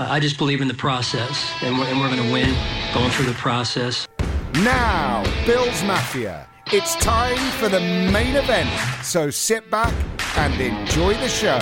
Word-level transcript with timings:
Uh, 0.00 0.06
I 0.08 0.18
just 0.18 0.38
believe 0.38 0.62
in 0.62 0.68
the 0.68 0.72
process, 0.72 1.52
and 1.60 1.78
we're, 1.78 1.84
and 1.84 2.00
we're 2.00 2.08
going 2.08 2.26
to 2.26 2.32
win 2.32 2.56
going 2.94 3.10
through 3.10 3.26
the 3.26 3.34
process. 3.34 4.08
Now, 4.54 5.22
Bills 5.44 5.84
Mafia, 5.84 6.48
it's 6.72 6.96
time 6.96 7.36
for 7.58 7.68
the 7.68 7.80
main 7.80 8.34
event. 8.34 8.70
So 9.04 9.28
sit 9.28 9.70
back 9.70 9.92
and 10.38 10.58
enjoy 10.58 11.12
the 11.12 11.28
show. 11.28 11.58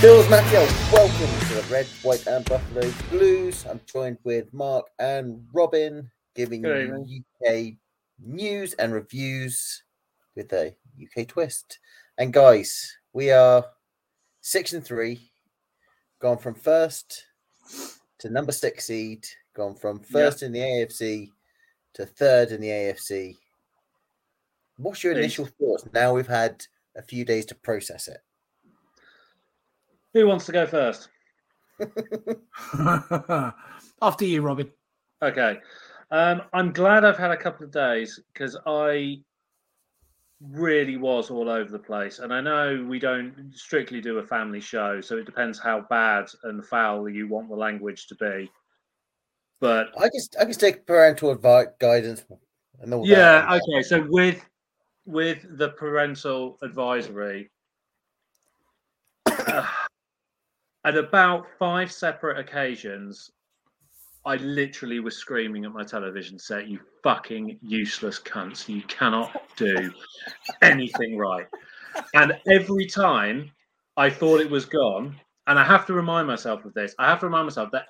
Bills 0.00 0.28
Mafia, 0.28 0.66
welcome 0.92 1.46
to 1.46 1.54
the 1.54 1.64
Red, 1.70 1.86
White, 2.02 2.26
and 2.26 2.44
Buffalo 2.44 2.90
Blues. 3.10 3.64
I'm 3.70 3.80
joined 3.86 4.18
with 4.24 4.52
Mark 4.52 4.86
and 4.98 5.46
Robin, 5.52 6.10
giving 6.34 6.64
you 6.64 7.22
UK 7.46 7.74
news 8.20 8.72
and 8.72 8.92
reviews 8.92 9.84
with 10.34 10.52
a 10.52 10.74
UK 11.00 11.28
twist. 11.28 11.78
And 12.18 12.32
guys, 12.32 12.98
we 13.12 13.30
are 13.30 13.64
six 14.40 14.72
and 14.72 14.84
three 14.84 15.27
gone 16.18 16.38
from 16.38 16.54
first 16.54 17.24
to 18.18 18.30
number 18.30 18.52
six 18.52 18.86
seed, 18.86 19.26
gone 19.54 19.74
from 19.74 20.00
first 20.00 20.42
in 20.42 20.52
the 20.52 20.60
AFC 20.60 21.30
to 21.94 22.06
third 22.06 22.52
in 22.52 22.60
the 22.60 22.68
AFC. 22.68 23.36
What's 24.76 25.02
your 25.02 25.12
initial 25.12 25.46
thoughts 25.58 25.84
now 25.92 26.14
we've 26.14 26.26
had 26.26 26.64
a 26.96 27.02
few 27.02 27.24
days 27.24 27.46
to 27.46 27.54
process 27.54 28.08
it? 28.08 28.18
Who 30.14 30.26
wants 30.26 30.46
to 30.46 30.52
go 30.52 30.66
first? 30.66 31.08
After 34.02 34.24
you, 34.24 34.42
Robin. 34.42 34.70
Okay. 35.22 35.58
Um, 36.10 36.42
I'm 36.52 36.72
glad 36.72 37.04
I've 37.04 37.18
had 37.18 37.30
a 37.30 37.36
couple 37.36 37.66
of 37.66 37.72
days 37.72 38.18
because 38.32 38.56
I 38.66 39.20
really 40.40 40.96
was 40.96 41.30
all 41.30 41.48
over 41.48 41.70
the 41.70 41.78
place. 41.78 42.20
And 42.20 42.32
I 42.32 42.40
know 42.40 42.84
we 42.88 42.98
don't 42.98 43.50
strictly 43.52 44.00
do 44.00 44.18
a 44.18 44.26
family 44.26 44.60
show, 44.60 45.00
so 45.00 45.16
it 45.16 45.26
depends 45.26 45.58
how 45.58 45.84
bad 45.90 46.26
and 46.44 46.64
foul 46.64 47.08
you 47.08 47.28
want 47.28 47.48
the 47.48 47.56
language 47.56 48.06
to 48.08 48.14
be. 48.16 48.50
But 49.60 49.88
I 49.98 50.08
just 50.14 50.36
I 50.40 50.44
just 50.44 50.60
take 50.60 50.86
parental 50.86 51.30
advice 51.30 51.66
guidance 51.80 52.24
and 52.80 52.94
all 52.94 53.06
yeah, 53.06 53.40
that. 53.42 53.60
okay. 53.62 53.82
So 53.82 54.06
with 54.08 54.44
with 55.04 55.44
the 55.58 55.70
parental 55.70 56.58
advisory, 56.62 57.50
uh, 59.26 59.66
at 60.84 60.96
about 60.96 61.46
five 61.58 61.90
separate 61.90 62.38
occasions, 62.38 63.32
I 64.24 64.36
literally 64.36 65.00
was 65.00 65.16
screaming 65.16 65.64
at 65.64 65.72
my 65.72 65.84
television 65.84 66.38
set, 66.38 66.68
"You 66.68 66.80
fucking 67.02 67.58
useless 67.62 68.18
cunts! 68.18 68.68
You 68.68 68.82
cannot 68.82 69.42
do 69.56 69.92
anything 70.62 71.16
right." 71.16 71.46
And 72.14 72.38
every 72.50 72.86
time 72.86 73.50
I 73.96 74.10
thought 74.10 74.40
it 74.40 74.50
was 74.50 74.64
gone, 74.64 75.18
and 75.46 75.58
I 75.58 75.64
have 75.64 75.86
to 75.86 75.94
remind 75.94 76.26
myself 76.26 76.64
of 76.64 76.74
this. 76.74 76.94
I 76.98 77.06
have 77.06 77.20
to 77.20 77.26
remind 77.26 77.46
myself 77.46 77.70
that 77.72 77.88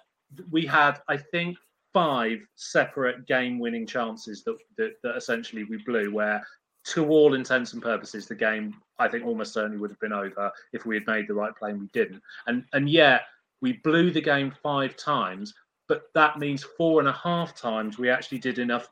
we 0.51 0.65
had, 0.65 1.01
I 1.09 1.17
think, 1.17 1.57
five 1.93 2.39
separate 2.55 3.27
game-winning 3.27 3.87
chances 3.87 4.45
that, 4.45 4.57
that 4.77 4.93
that 5.03 5.17
essentially 5.17 5.65
we 5.65 5.79
blew. 5.79 6.13
Where, 6.13 6.47
to 6.85 7.09
all 7.09 7.35
intents 7.35 7.73
and 7.73 7.83
purposes, 7.83 8.27
the 8.27 8.35
game 8.35 8.75
I 8.99 9.09
think 9.09 9.25
almost 9.25 9.55
certainly 9.55 9.79
would 9.79 9.91
have 9.91 10.01
been 10.01 10.13
over 10.13 10.53
if 10.73 10.87
we 10.87 10.95
had 10.95 11.07
made 11.07 11.27
the 11.27 11.35
right 11.35 11.55
play 11.57 11.71
and 11.71 11.81
we 11.81 11.89
didn't. 11.93 12.23
And 12.47 12.65
and 12.73 12.89
yet 12.89 13.23
we 13.61 13.75
blew 13.85 14.11
the 14.11 14.21
game 14.21 14.55
five 14.63 14.97
times 14.97 15.53
but 15.89 16.11
that 16.15 16.39
means 16.39 16.63
four 16.63 17.01
and 17.01 17.09
a 17.09 17.13
half 17.13 17.55
times 17.55 17.99
we 17.99 18.11
actually 18.11 18.39
did 18.39 18.59
enough 18.59 18.89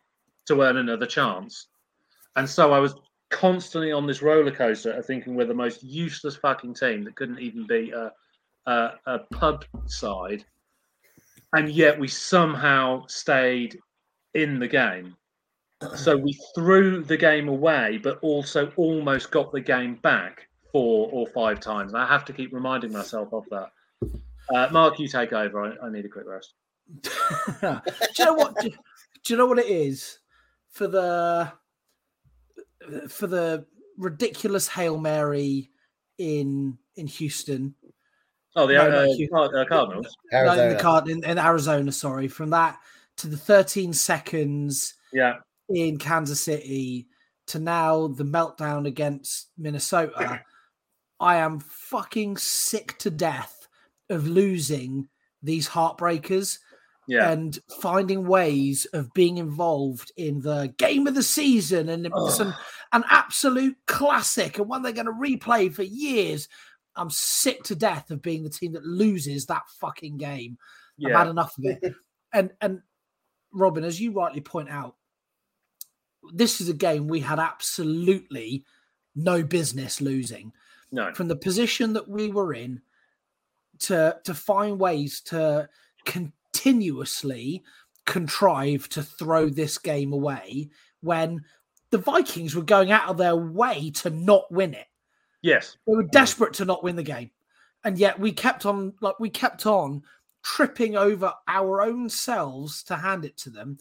to 0.46 0.62
earn 0.62 0.78
another 0.78 1.06
chance. 1.06 1.68
And 2.36 2.48
so 2.48 2.72
I 2.72 2.78
was 2.78 2.94
constantly 3.30 3.92
on 3.92 4.06
this 4.06 4.22
roller 4.22 4.50
coaster 4.50 4.92
of 4.92 5.04
thinking 5.06 5.34
we're 5.34 5.46
the 5.46 5.54
most 5.54 5.82
useless 5.82 6.36
fucking 6.36 6.74
team 6.74 7.04
that 7.04 7.16
couldn't 7.16 7.40
even 7.40 7.66
be 7.66 7.90
a, 7.90 8.12
a, 8.66 8.90
a 9.06 9.18
pub 9.32 9.64
side. 9.86 10.44
And 11.52 11.70
yet 11.70 11.98
we 11.98 12.08
somehow 12.08 13.06
stayed 13.06 13.78
in 14.34 14.58
the 14.58 14.68
game. 14.68 15.16
So 15.94 16.16
we 16.16 16.38
threw 16.54 17.02
the 17.02 17.16
game 17.16 17.48
away, 17.48 17.98
but 18.02 18.18
also 18.22 18.72
almost 18.76 19.30
got 19.30 19.52
the 19.52 19.60
game 19.60 19.96
back 19.96 20.48
four 20.72 21.08
or 21.12 21.26
five 21.28 21.60
times. 21.60 21.92
And 21.92 22.02
I 22.02 22.06
have 22.06 22.24
to 22.26 22.32
keep 22.32 22.52
reminding 22.52 22.92
myself 22.92 23.32
of 23.32 23.44
that. 23.50 23.70
Uh, 24.54 24.68
Mark, 24.72 24.98
you 24.98 25.08
take 25.08 25.32
over. 25.32 25.64
I, 25.64 25.86
I 25.86 25.90
need 25.90 26.04
a 26.04 26.08
quick 26.08 26.26
rest. 26.26 26.54
do 27.02 27.10
you 28.18 28.24
know 28.24 28.34
what? 28.34 28.54
Do, 28.60 28.70
do, 28.70 28.76
you 29.32 29.36
know 29.36 29.46
what 29.46 29.58
it 29.58 29.66
is 29.66 30.18
for 30.70 30.86
the 30.86 31.52
for 33.08 33.26
the 33.26 33.66
ridiculous 33.98 34.68
hail 34.68 34.98
mary 34.98 35.70
in 36.18 36.78
in 36.96 37.06
Houston? 37.06 37.74
Oh, 38.54 38.66
the 38.66 38.74
no, 38.74 38.80
uh, 38.82 39.60
uh, 39.60 39.64
Cardinals. 39.66 40.16
Arizona. 40.32 40.56
No, 40.56 40.62
in 40.62 40.76
the 40.76 40.82
card 40.82 41.08
in, 41.08 41.24
in 41.24 41.38
Arizona. 41.38 41.92
Sorry, 41.92 42.28
from 42.28 42.50
that 42.50 42.78
to 43.18 43.26
the 43.26 43.36
13 43.36 43.92
seconds. 43.92 44.94
Yeah. 45.12 45.36
In 45.68 45.98
Kansas 45.98 46.40
City 46.40 47.08
to 47.48 47.58
now 47.58 48.08
the 48.08 48.24
meltdown 48.24 48.86
against 48.86 49.48
Minnesota. 49.58 50.42
I 51.18 51.36
am 51.36 51.60
fucking 51.60 52.36
sick 52.36 52.98
to 52.98 53.10
death 53.10 53.68
of 54.10 54.26
losing 54.26 55.08
these 55.42 55.68
heartbreakers 55.68 56.58
yeah. 57.06 57.30
and 57.30 57.58
finding 57.80 58.26
ways 58.26 58.86
of 58.92 59.12
being 59.14 59.38
involved 59.38 60.12
in 60.16 60.40
the 60.40 60.74
game 60.76 61.06
of 61.06 61.14
the 61.14 61.22
season 61.22 61.88
and 61.88 62.06
an, 62.06 62.54
an 62.92 63.04
absolute 63.10 63.76
classic 63.86 64.58
and 64.58 64.68
one 64.68 64.82
they're 64.82 64.92
going 64.92 65.06
to 65.06 65.12
replay 65.12 65.72
for 65.72 65.82
years. 65.82 66.48
I'm 66.96 67.10
sick 67.10 67.62
to 67.64 67.76
death 67.76 68.10
of 68.10 68.22
being 68.22 68.42
the 68.42 68.50
team 68.50 68.72
that 68.72 68.84
loses 68.84 69.46
that 69.46 69.62
fucking 69.80 70.16
game. 70.16 70.58
Yeah. 70.96 71.10
I've 71.10 71.18
had 71.18 71.28
enough 71.28 71.58
of 71.58 71.64
it. 71.66 71.94
and 72.32 72.50
and 72.60 72.80
Robin, 73.52 73.84
as 73.84 74.00
you 74.00 74.12
rightly 74.12 74.40
point 74.40 74.70
out, 74.70 74.96
this 76.32 76.60
is 76.60 76.68
a 76.68 76.74
game 76.74 77.06
we 77.06 77.20
had 77.20 77.38
absolutely 77.38 78.64
no 79.14 79.42
business 79.42 80.00
losing. 80.00 80.52
No. 80.92 81.12
From 81.14 81.28
the 81.28 81.36
position 81.36 81.94
that 81.94 82.08
we 82.08 82.30
were 82.30 82.54
in 82.54 82.80
to 83.80 84.16
to 84.24 84.34
find 84.34 84.78
ways 84.78 85.20
to 85.20 85.68
con- 86.04 86.32
continuously 86.66 87.62
contrive 88.06 88.88
to 88.88 89.02
throw 89.02 89.48
this 89.48 89.78
game 89.78 90.12
away 90.12 90.68
when 91.00 91.44
the 91.90 91.98
Vikings 91.98 92.56
were 92.56 92.62
going 92.62 92.90
out 92.90 93.08
of 93.08 93.18
their 93.18 93.36
way 93.36 93.90
to 93.90 94.10
not 94.10 94.50
win 94.50 94.74
it. 94.74 94.86
Yes. 95.42 95.76
They 95.86 95.94
were 95.94 96.02
desperate 96.02 96.54
to 96.54 96.64
not 96.64 96.82
win 96.82 96.96
the 96.96 97.04
game. 97.04 97.30
And 97.84 97.98
yet 97.98 98.18
we 98.18 98.32
kept 98.32 98.66
on 98.66 98.94
like 99.00 99.20
we 99.20 99.30
kept 99.30 99.64
on 99.64 100.02
tripping 100.42 100.96
over 100.96 101.32
our 101.46 101.82
own 101.82 102.08
selves 102.08 102.82
to 102.84 102.96
hand 102.96 103.24
it 103.24 103.36
to 103.38 103.50
them. 103.50 103.78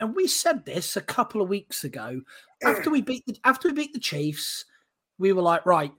And 0.00 0.16
we 0.16 0.26
said 0.26 0.64
this 0.64 0.96
a 0.96 1.02
couple 1.02 1.42
of 1.42 1.50
weeks 1.50 1.84
ago. 1.84 2.22
After 2.64 2.88
we 2.88 3.02
beat 3.02 3.26
the 3.26 3.36
after 3.44 3.68
we 3.68 3.74
beat 3.74 3.92
the 3.92 4.00
Chiefs, 4.00 4.64
we 5.18 5.34
were 5.34 5.42
like, 5.42 5.66
right, 5.66 5.92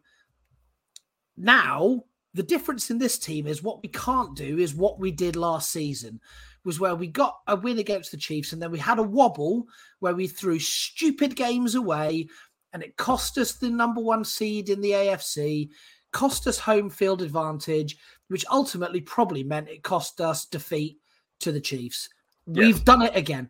now 1.37 2.05
the 2.33 2.43
difference 2.43 2.89
in 2.89 2.97
this 2.97 3.17
team 3.19 3.47
is 3.47 3.61
what 3.61 3.81
we 3.81 3.89
can't 3.89 4.35
do 4.35 4.57
is 4.57 4.73
what 4.73 4.99
we 4.99 5.11
did 5.11 5.35
last 5.35 5.71
season 5.71 6.19
was 6.65 6.79
where 6.79 6.95
we 6.95 7.07
got 7.07 7.39
a 7.47 7.55
win 7.55 7.79
against 7.79 8.11
the 8.11 8.17
Chiefs 8.17 8.53
and 8.53 8.61
then 8.61 8.71
we 8.71 8.79
had 8.79 8.99
a 8.99 9.03
wobble 9.03 9.67
where 9.99 10.15
we 10.15 10.27
threw 10.27 10.59
stupid 10.59 11.35
games 11.35 11.75
away 11.75 12.27
and 12.71 12.81
it 12.81 12.97
cost 12.97 13.37
us 13.37 13.53
the 13.53 13.69
number 13.69 14.01
one 14.01 14.23
seed 14.23 14.69
in 14.69 14.81
the 14.81 14.91
AFC, 14.91 15.69
cost 16.11 16.47
us 16.47 16.57
home 16.57 16.89
field 16.89 17.21
advantage, 17.21 17.97
which 18.29 18.45
ultimately 18.51 19.01
probably 19.01 19.43
meant 19.43 19.69
it 19.69 19.83
cost 19.83 20.21
us 20.21 20.45
defeat 20.45 20.97
to 21.39 21.51
the 21.51 21.61
Chiefs. 21.61 22.09
We've 22.47 22.83
done 22.83 23.03
it 23.03 23.15
again. 23.15 23.49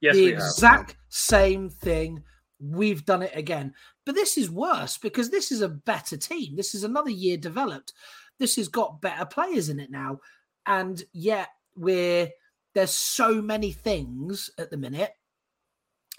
Yes, 0.00 0.16
the 0.16 0.26
exact 0.26 0.90
have. 0.90 0.98
same 1.08 1.70
thing. 1.70 2.22
We've 2.60 3.04
done 3.04 3.22
it 3.22 3.32
again. 3.34 3.74
But 4.04 4.14
this 4.14 4.36
is 4.36 4.50
worse 4.50 4.98
because 4.98 5.30
this 5.30 5.50
is 5.50 5.62
a 5.62 5.68
better 5.68 6.16
team. 6.16 6.56
This 6.56 6.74
is 6.74 6.84
another 6.84 7.10
year 7.10 7.36
developed. 7.36 7.94
This 8.38 8.56
has 8.56 8.68
got 8.68 9.00
better 9.00 9.24
players 9.24 9.68
in 9.68 9.80
it 9.80 9.90
now, 9.90 10.20
and 10.66 11.02
yet 11.12 11.48
we're 11.76 12.28
there's 12.74 12.90
so 12.90 13.40
many 13.40 13.72
things 13.72 14.50
at 14.58 14.70
the 14.70 14.76
minute, 14.76 15.12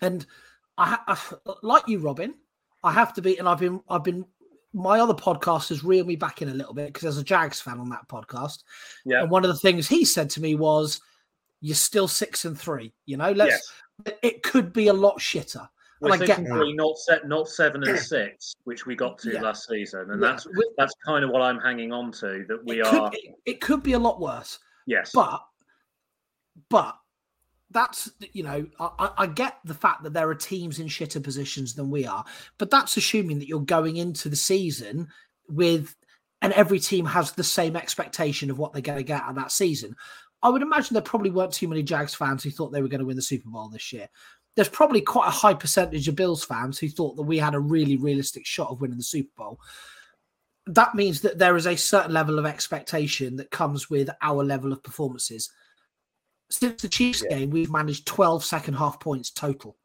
and 0.02 0.26
I, 0.78 0.98
I 1.08 1.18
like 1.62 1.88
you, 1.88 2.00
Robin. 2.00 2.34
I 2.84 2.92
have 2.92 3.14
to 3.14 3.22
be, 3.22 3.38
and 3.38 3.48
I've 3.48 3.60
been, 3.60 3.82
I've 3.90 4.04
been. 4.04 4.26
My 4.74 5.00
other 5.00 5.14
podcast 5.14 5.70
has 5.70 5.86
reeled 5.86 6.08
me 6.08 6.18
back 6.18 6.42
in 6.42 6.50
a 6.50 6.54
little 6.54 6.74
bit 6.74 6.88
because 6.88 7.04
there's 7.04 7.18
a 7.18 7.24
Jags 7.24 7.62
fan 7.62 7.80
on 7.80 7.90
that 7.90 8.10
podcast. 8.10 8.64
Yeah. 9.06 9.22
And 9.22 9.32
one 9.32 9.46
of 9.46 9.48
the 9.48 9.58
things 9.58 9.88
he 9.88 10.04
said 10.04 10.30
to 10.32 10.42
me 10.42 10.56
was, 10.56 11.02
"You're 11.62 11.76
still 11.76 12.08
six 12.08 12.46
and 12.46 12.60
three. 12.60 12.94
You 13.06 13.18
know, 13.18 13.32
let's. 13.32 13.72
Yes. 14.06 14.18
It 14.22 14.44
could 14.44 14.74
be 14.74 14.88
a 14.88 14.94
lot 14.94 15.20
shitter." 15.20 15.68
We're 16.02 16.18
three, 16.18 16.74
not 16.74 16.98
set, 16.98 17.28
not 17.28 17.48
seven 17.48 17.84
and 17.88 17.98
six, 17.98 18.54
which 18.66 18.86
we 18.86 18.96
got 18.96 19.18
to 19.20 19.32
yeah. 19.32 19.42
last 19.42 19.68
season, 19.68 20.12
and 20.12 20.22
yeah. 20.22 20.30
that's 20.30 20.48
that's 20.78 20.94
kind 21.06 21.24
of 21.24 21.32
what 21.32 21.42
I'm 21.42 21.60
hanging 21.60 21.94
on 21.94 22.12
to. 22.14 22.46
That 22.48 22.66
we 22.66 22.82
it 22.82 22.86
are. 22.86 23.10
Could, 23.10 23.20
it 23.46 23.62
could 23.62 23.82
be 23.82 23.94
a 23.94 24.00
lot 24.00 24.20
worse. 24.20 24.60
Yes, 24.86 25.12
but 25.14 25.42
but 26.70 26.98
that's 27.72 28.12
you 28.34 28.44
know 28.44 28.66
I, 28.80 29.12
I, 29.18 29.28
get 29.28 29.58
the 29.66 29.74
fact 29.74 30.04
that 30.04 30.14
there 30.14 30.30
are 30.30 30.36
teams 30.36 30.80
in 30.80 30.88
shitter 30.88 31.24
positions 31.24 31.74
than 31.74 31.90
we 31.90 32.06
are, 32.06 32.26
but 32.58 32.70
that's 32.70 32.98
assuming 32.98 33.40
that 33.40 33.48
you're 33.48 33.60
going 33.62 33.98
into 33.98 34.30
the 34.30 34.36
season 34.36 35.08
with 35.48 35.96
and 36.42 36.54
every 36.54 36.80
team 36.80 37.06
has 37.06 37.32
the 37.32 37.44
same 37.44 37.76
expectation 37.76 38.52
of 38.52 38.60
what 38.60 38.74
they're 38.74 38.82
going 38.82 38.98
to 38.98 39.04
get 39.04 39.22
out 39.22 39.36
that 39.36 39.52
season. 39.52 39.96
I 40.44 40.50
would 40.50 40.62
imagine 40.62 40.94
there 40.94 41.02
probably 41.02 41.32
weren't 41.32 41.54
too 41.54 41.68
many 41.68 41.82
Jags 41.82 42.14
fans 42.14 42.44
who 42.44 42.52
thought 42.52 42.72
they 42.72 42.82
were 42.82 42.88
going 42.88 43.00
to 43.00 43.06
win 43.06 43.16
the 43.16 43.22
Super 43.22 43.50
Bowl 43.50 43.68
this 43.70 43.92
year. 43.92 44.08
There's 44.56 44.70
probably 44.70 45.02
quite 45.02 45.28
a 45.28 45.32
high 45.32 45.54
percentage 45.54 46.08
of 46.08 46.16
Bills 46.16 46.44
fans 46.44 46.80
who 46.80 46.90
thought 46.90 47.16
that 47.18 47.24
we 47.24 47.38
had 47.38 47.56
a 47.56 47.60
really 47.60 47.98
realistic 47.98 48.46
shot 48.46 48.70
of 48.70 48.82
winning 48.82 48.98
the 48.98 49.04
Super 49.04 49.32
Bowl. 49.36 49.60
That 50.68 50.96
means 50.96 51.22
that 51.22 51.38
there 51.38 51.56
is 51.56 51.68
a 51.68 51.76
certain 51.76 52.14
level 52.14 52.40
of 52.40 52.46
expectation 52.46 53.36
that 53.36 53.52
comes 53.52 53.90
with 53.90 54.10
our 54.22 54.44
level 54.44 54.72
of 54.72 54.82
performances. 54.82 55.52
Since 56.50 56.82
the 56.82 56.90
Chiefs 56.90 57.24
yeah. 57.30 57.38
game, 57.38 57.50
we've 57.50 57.72
managed 57.72 58.08
12 58.08 58.44
second 58.44 58.76
half 58.76 59.00
points 59.00 59.30
total. 59.30 59.76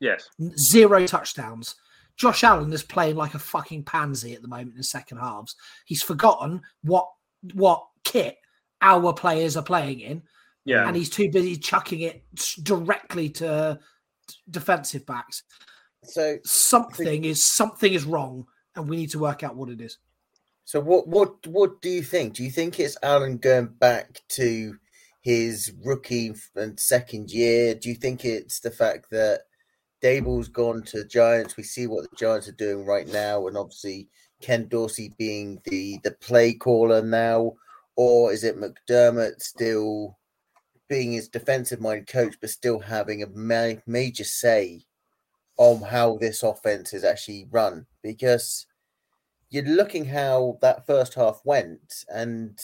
Yes. 0.00 0.28
Zero 0.56 1.06
touchdowns. 1.06 1.74
Josh 2.16 2.42
Allen 2.44 2.72
is 2.72 2.82
playing 2.82 3.16
like 3.16 3.34
a 3.34 3.38
fucking 3.38 3.84
pansy 3.84 4.34
at 4.34 4.42
the 4.42 4.48
moment 4.48 4.76
in 4.76 4.82
second 4.82 5.18
halves. 5.18 5.54
He's 5.86 6.02
forgotten 6.02 6.60
what 6.82 7.08
what 7.54 7.86
kit 8.04 8.36
our 8.82 9.12
players 9.12 9.56
are 9.56 9.62
playing 9.62 10.00
in. 10.00 10.22
Yeah. 10.64 10.86
And 10.86 10.96
he's 10.96 11.10
too 11.10 11.30
busy 11.30 11.56
chucking 11.56 12.00
it 12.00 12.24
directly 12.62 13.30
to 13.30 13.78
defensive 14.50 15.06
backs. 15.06 15.42
So 16.04 16.38
something 16.44 17.24
is 17.24 17.44
something 17.44 17.92
is 17.92 18.04
wrong, 18.04 18.46
and 18.76 18.88
we 18.88 18.96
need 18.96 19.10
to 19.10 19.18
work 19.18 19.42
out 19.42 19.56
what 19.56 19.68
it 19.68 19.80
is. 19.80 19.98
So 20.64 20.80
what 20.80 21.08
what 21.08 21.46
what 21.46 21.80
do 21.82 21.88
you 21.88 22.02
think? 22.02 22.34
Do 22.34 22.44
you 22.44 22.50
think 22.50 22.78
it's 22.78 22.98
Allen 23.02 23.38
going 23.38 23.68
back 23.78 24.22
to 24.30 24.76
his 25.22 25.72
rookie 25.84 26.34
and 26.54 26.78
second 26.78 27.30
year? 27.30 27.74
Do 27.74 27.88
you 27.88 27.94
think 27.94 28.24
it's 28.24 28.60
the 28.60 28.70
fact 28.70 29.10
that 29.10 29.40
Daboll's 30.02 30.48
gone 30.48 30.82
to 30.84 31.04
Giants. 31.04 31.56
We 31.56 31.64
see 31.64 31.86
what 31.86 32.08
the 32.08 32.16
Giants 32.16 32.48
are 32.48 32.52
doing 32.52 32.84
right 32.84 33.08
now, 33.08 33.46
and 33.46 33.56
obviously 33.56 34.08
Ken 34.40 34.68
Dorsey 34.68 35.12
being 35.18 35.60
the 35.64 35.98
the 36.04 36.12
play 36.12 36.52
caller 36.54 37.02
now, 37.02 37.54
or 37.96 38.32
is 38.32 38.44
it 38.44 38.56
McDermott 38.56 39.40
still 39.40 40.16
being 40.88 41.12
his 41.12 41.28
defensive 41.28 41.80
minded 41.80 42.06
coach, 42.08 42.36
but 42.40 42.50
still 42.50 42.80
having 42.80 43.22
a 43.22 43.28
ma- 43.28 43.80
major 43.86 44.24
say 44.24 44.82
on 45.58 45.82
how 45.82 46.16
this 46.18 46.42
offense 46.42 46.92
is 46.92 47.04
actually 47.04 47.46
run? 47.50 47.86
Because 48.02 48.66
you're 49.50 49.64
looking 49.64 50.06
how 50.06 50.58
that 50.62 50.86
first 50.86 51.14
half 51.14 51.40
went, 51.44 52.04
and 52.08 52.58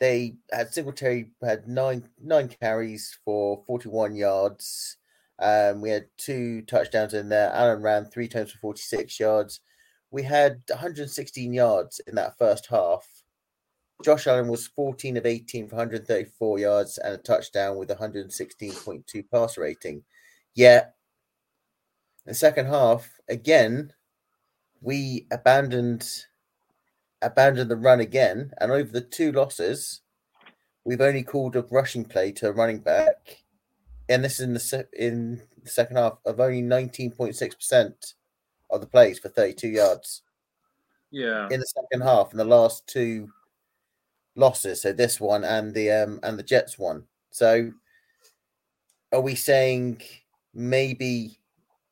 they 0.00 0.36
had 0.52 0.72
Singletary 0.72 1.30
had 1.42 1.68
nine 1.68 2.08
nine 2.22 2.48
carries 2.48 3.18
for 3.24 3.62
41 3.66 4.16
yards. 4.16 4.96
Um, 5.38 5.80
we 5.80 5.90
had 5.90 6.06
two 6.16 6.62
touchdowns 6.62 7.14
in 7.14 7.28
there. 7.28 7.50
Allen 7.52 7.82
ran 7.82 8.06
three 8.06 8.28
times 8.28 8.52
for 8.52 8.58
46 8.58 9.18
yards. 9.18 9.60
We 10.10 10.22
had 10.22 10.62
116 10.68 11.52
yards 11.52 12.00
in 12.06 12.14
that 12.16 12.38
first 12.38 12.66
half. 12.66 13.06
Josh 14.04 14.26
Allen 14.26 14.48
was 14.48 14.66
14 14.66 15.16
of 15.16 15.26
18 15.26 15.68
for 15.68 15.76
134 15.76 16.58
yards 16.58 16.98
and 16.98 17.14
a 17.14 17.18
touchdown 17.18 17.76
with 17.76 17.88
116.2 17.88 19.30
pass 19.30 19.56
rating. 19.56 20.02
Yet, 20.54 20.94
in 22.26 22.30
the 22.30 22.34
second 22.34 22.66
half, 22.66 23.08
again, 23.28 23.92
we 24.80 25.26
abandoned 25.32 26.06
abandoned 27.22 27.70
the 27.70 27.76
run 27.76 28.00
again, 28.00 28.52
and 28.58 28.70
over 28.70 28.92
the 28.92 29.00
two 29.00 29.32
losses, 29.32 30.02
we've 30.84 31.00
only 31.00 31.22
called 31.22 31.56
a 31.56 31.62
rushing 31.70 32.04
play 32.04 32.30
to 32.32 32.48
a 32.48 32.52
running 32.52 32.80
back 32.80 33.44
and 34.08 34.24
this 34.24 34.34
is 34.34 34.40
in 34.40 34.54
the 34.54 34.60
se- 34.60 34.84
in 34.92 35.42
the 35.62 35.70
second 35.70 35.96
half 35.96 36.18
of 36.26 36.40
only 36.40 36.62
19.6% 36.62 38.14
of 38.70 38.80
the 38.80 38.86
plays 38.86 39.18
for 39.18 39.28
32 39.28 39.68
yards. 39.68 40.22
Yeah. 41.10 41.48
In 41.50 41.60
the 41.60 41.66
second 41.66 42.02
half, 42.02 42.32
in 42.32 42.38
the 42.38 42.44
last 42.44 42.86
two 42.86 43.28
losses, 44.36 44.82
so 44.82 44.92
this 44.92 45.20
one 45.20 45.44
and 45.44 45.74
the 45.74 45.90
um 45.90 46.20
and 46.22 46.38
the 46.38 46.42
Jets 46.42 46.78
one. 46.78 47.04
So 47.30 47.72
are 49.12 49.20
we 49.20 49.34
saying 49.34 50.02
maybe 50.52 51.38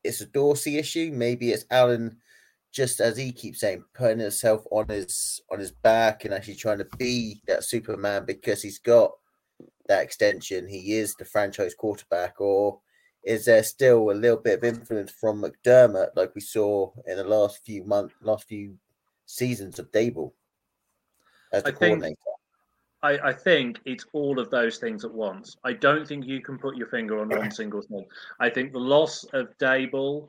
it's 0.02 0.20
a 0.20 0.26
Dorsey 0.26 0.78
issue? 0.78 1.10
Maybe 1.12 1.50
it's 1.50 1.64
Allen 1.70 2.16
just 2.72 3.00
as 3.00 3.16
he 3.16 3.32
keeps 3.32 3.60
saying, 3.60 3.84
putting 3.94 4.18
himself 4.18 4.64
on 4.70 4.88
his 4.88 5.40
on 5.50 5.60
his 5.60 5.70
back 5.70 6.24
and 6.24 6.32
actually 6.32 6.54
trying 6.54 6.78
to 6.78 6.88
be 6.96 7.42
that 7.46 7.64
Superman 7.64 8.24
because 8.26 8.62
he's 8.62 8.78
got 8.78 9.12
that 9.88 10.02
extension, 10.02 10.66
he 10.66 10.94
is 10.94 11.14
the 11.14 11.24
franchise 11.24 11.74
quarterback, 11.74 12.40
or 12.40 12.80
is 13.24 13.44
there 13.44 13.62
still 13.62 14.10
a 14.10 14.12
little 14.12 14.38
bit 14.38 14.58
of 14.58 14.64
influence 14.64 15.12
from 15.12 15.42
McDermott, 15.42 16.08
like 16.16 16.34
we 16.34 16.40
saw 16.40 16.90
in 17.06 17.16
the 17.16 17.24
last 17.24 17.64
few 17.64 17.84
months, 17.84 18.14
last 18.22 18.48
few 18.48 18.76
seasons 19.26 19.78
of 19.78 19.92
Daboll 19.92 20.32
as 21.52 21.62
the 21.62 21.68
I 21.68 21.72
coordinator? 21.72 22.06
Think, 22.06 22.18
I, 23.02 23.18
I 23.18 23.32
think 23.32 23.80
it's 23.84 24.06
all 24.12 24.38
of 24.38 24.50
those 24.50 24.78
things 24.78 25.04
at 25.04 25.12
once. 25.12 25.56
I 25.64 25.72
don't 25.72 26.06
think 26.06 26.26
you 26.26 26.40
can 26.40 26.58
put 26.58 26.76
your 26.76 26.86
finger 26.86 27.20
on 27.20 27.28
one 27.28 27.50
single 27.50 27.82
thing. 27.82 28.06
I 28.38 28.48
think 28.48 28.72
the 28.72 28.78
loss 28.78 29.24
of 29.32 29.48
Daboll 29.58 30.28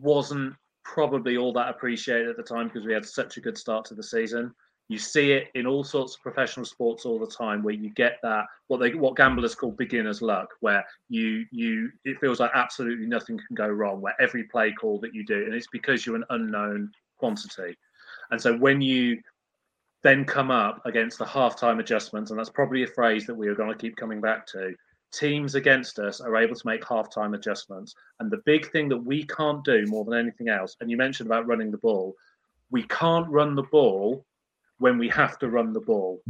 wasn't 0.00 0.54
probably 0.84 1.36
all 1.36 1.52
that 1.52 1.68
appreciated 1.68 2.28
at 2.28 2.36
the 2.36 2.42
time 2.42 2.68
because 2.68 2.86
we 2.86 2.92
had 2.92 3.04
such 3.04 3.36
a 3.36 3.40
good 3.40 3.58
start 3.58 3.84
to 3.86 3.94
the 3.94 4.02
season. 4.02 4.54
You 4.88 4.98
see 4.98 5.32
it 5.32 5.48
in 5.54 5.66
all 5.66 5.84
sorts 5.84 6.16
of 6.16 6.22
professional 6.22 6.66
sports 6.66 7.06
all 7.06 7.18
the 7.18 7.26
time, 7.26 7.62
where 7.62 7.74
you 7.74 7.90
get 7.90 8.18
that 8.22 8.46
what 8.66 8.78
they 8.78 8.92
what 8.94 9.16
gamblers 9.16 9.54
call 9.54 9.70
beginner's 9.70 10.20
luck, 10.20 10.48
where 10.60 10.84
you 11.08 11.46
you 11.50 11.90
it 12.04 12.18
feels 12.20 12.40
like 12.40 12.50
absolutely 12.54 13.06
nothing 13.06 13.38
can 13.38 13.54
go 13.54 13.68
wrong, 13.68 14.00
where 14.00 14.20
every 14.20 14.44
play 14.44 14.72
call 14.72 14.98
that 15.00 15.14
you 15.14 15.24
do, 15.24 15.44
and 15.44 15.54
it's 15.54 15.68
because 15.72 16.04
you're 16.04 16.16
an 16.16 16.24
unknown 16.30 16.90
quantity. 17.18 17.76
And 18.30 18.40
so 18.40 18.56
when 18.56 18.80
you 18.80 19.20
then 20.02 20.24
come 20.24 20.50
up 20.50 20.84
against 20.84 21.18
the 21.18 21.24
halftime 21.24 21.78
adjustments, 21.78 22.30
and 22.30 22.38
that's 22.38 22.50
probably 22.50 22.82
a 22.82 22.88
phrase 22.88 23.26
that 23.26 23.34
we 23.34 23.48
are 23.48 23.54
going 23.54 23.70
to 23.70 23.78
keep 23.78 23.96
coming 23.96 24.20
back 24.20 24.46
to. 24.48 24.74
Teams 25.12 25.54
against 25.54 25.98
us 25.98 26.20
are 26.20 26.36
able 26.36 26.54
to 26.54 26.66
make 26.66 26.82
halftime 26.82 27.34
adjustments. 27.34 27.94
And 28.18 28.30
the 28.30 28.42
big 28.44 28.70
thing 28.72 28.88
that 28.88 28.96
we 28.96 29.24
can't 29.24 29.64
do 29.64 29.84
more 29.86 30.04
than 30.04 30.18
anything 30.18 30.48
else, 30.48 30.76
and 30.80 30.90
you 30.90 30.96
mentioned 30.96 31.28
about 31.28 31.46
running 31.46 31.70
the 31.70 31.78
ball, 31.78 32.14
we 32.70 32.82
can't 32.84 33.28
run 33.28 33.54
the 33.54 33.62
ball 33.64 34.24
when 34.78 34.98
we 34.98 35.08
have 35.10 35.38
to 35.38 35.48
run 35.48 35.72
the 35.72 35.80
ball. 35.80 36.20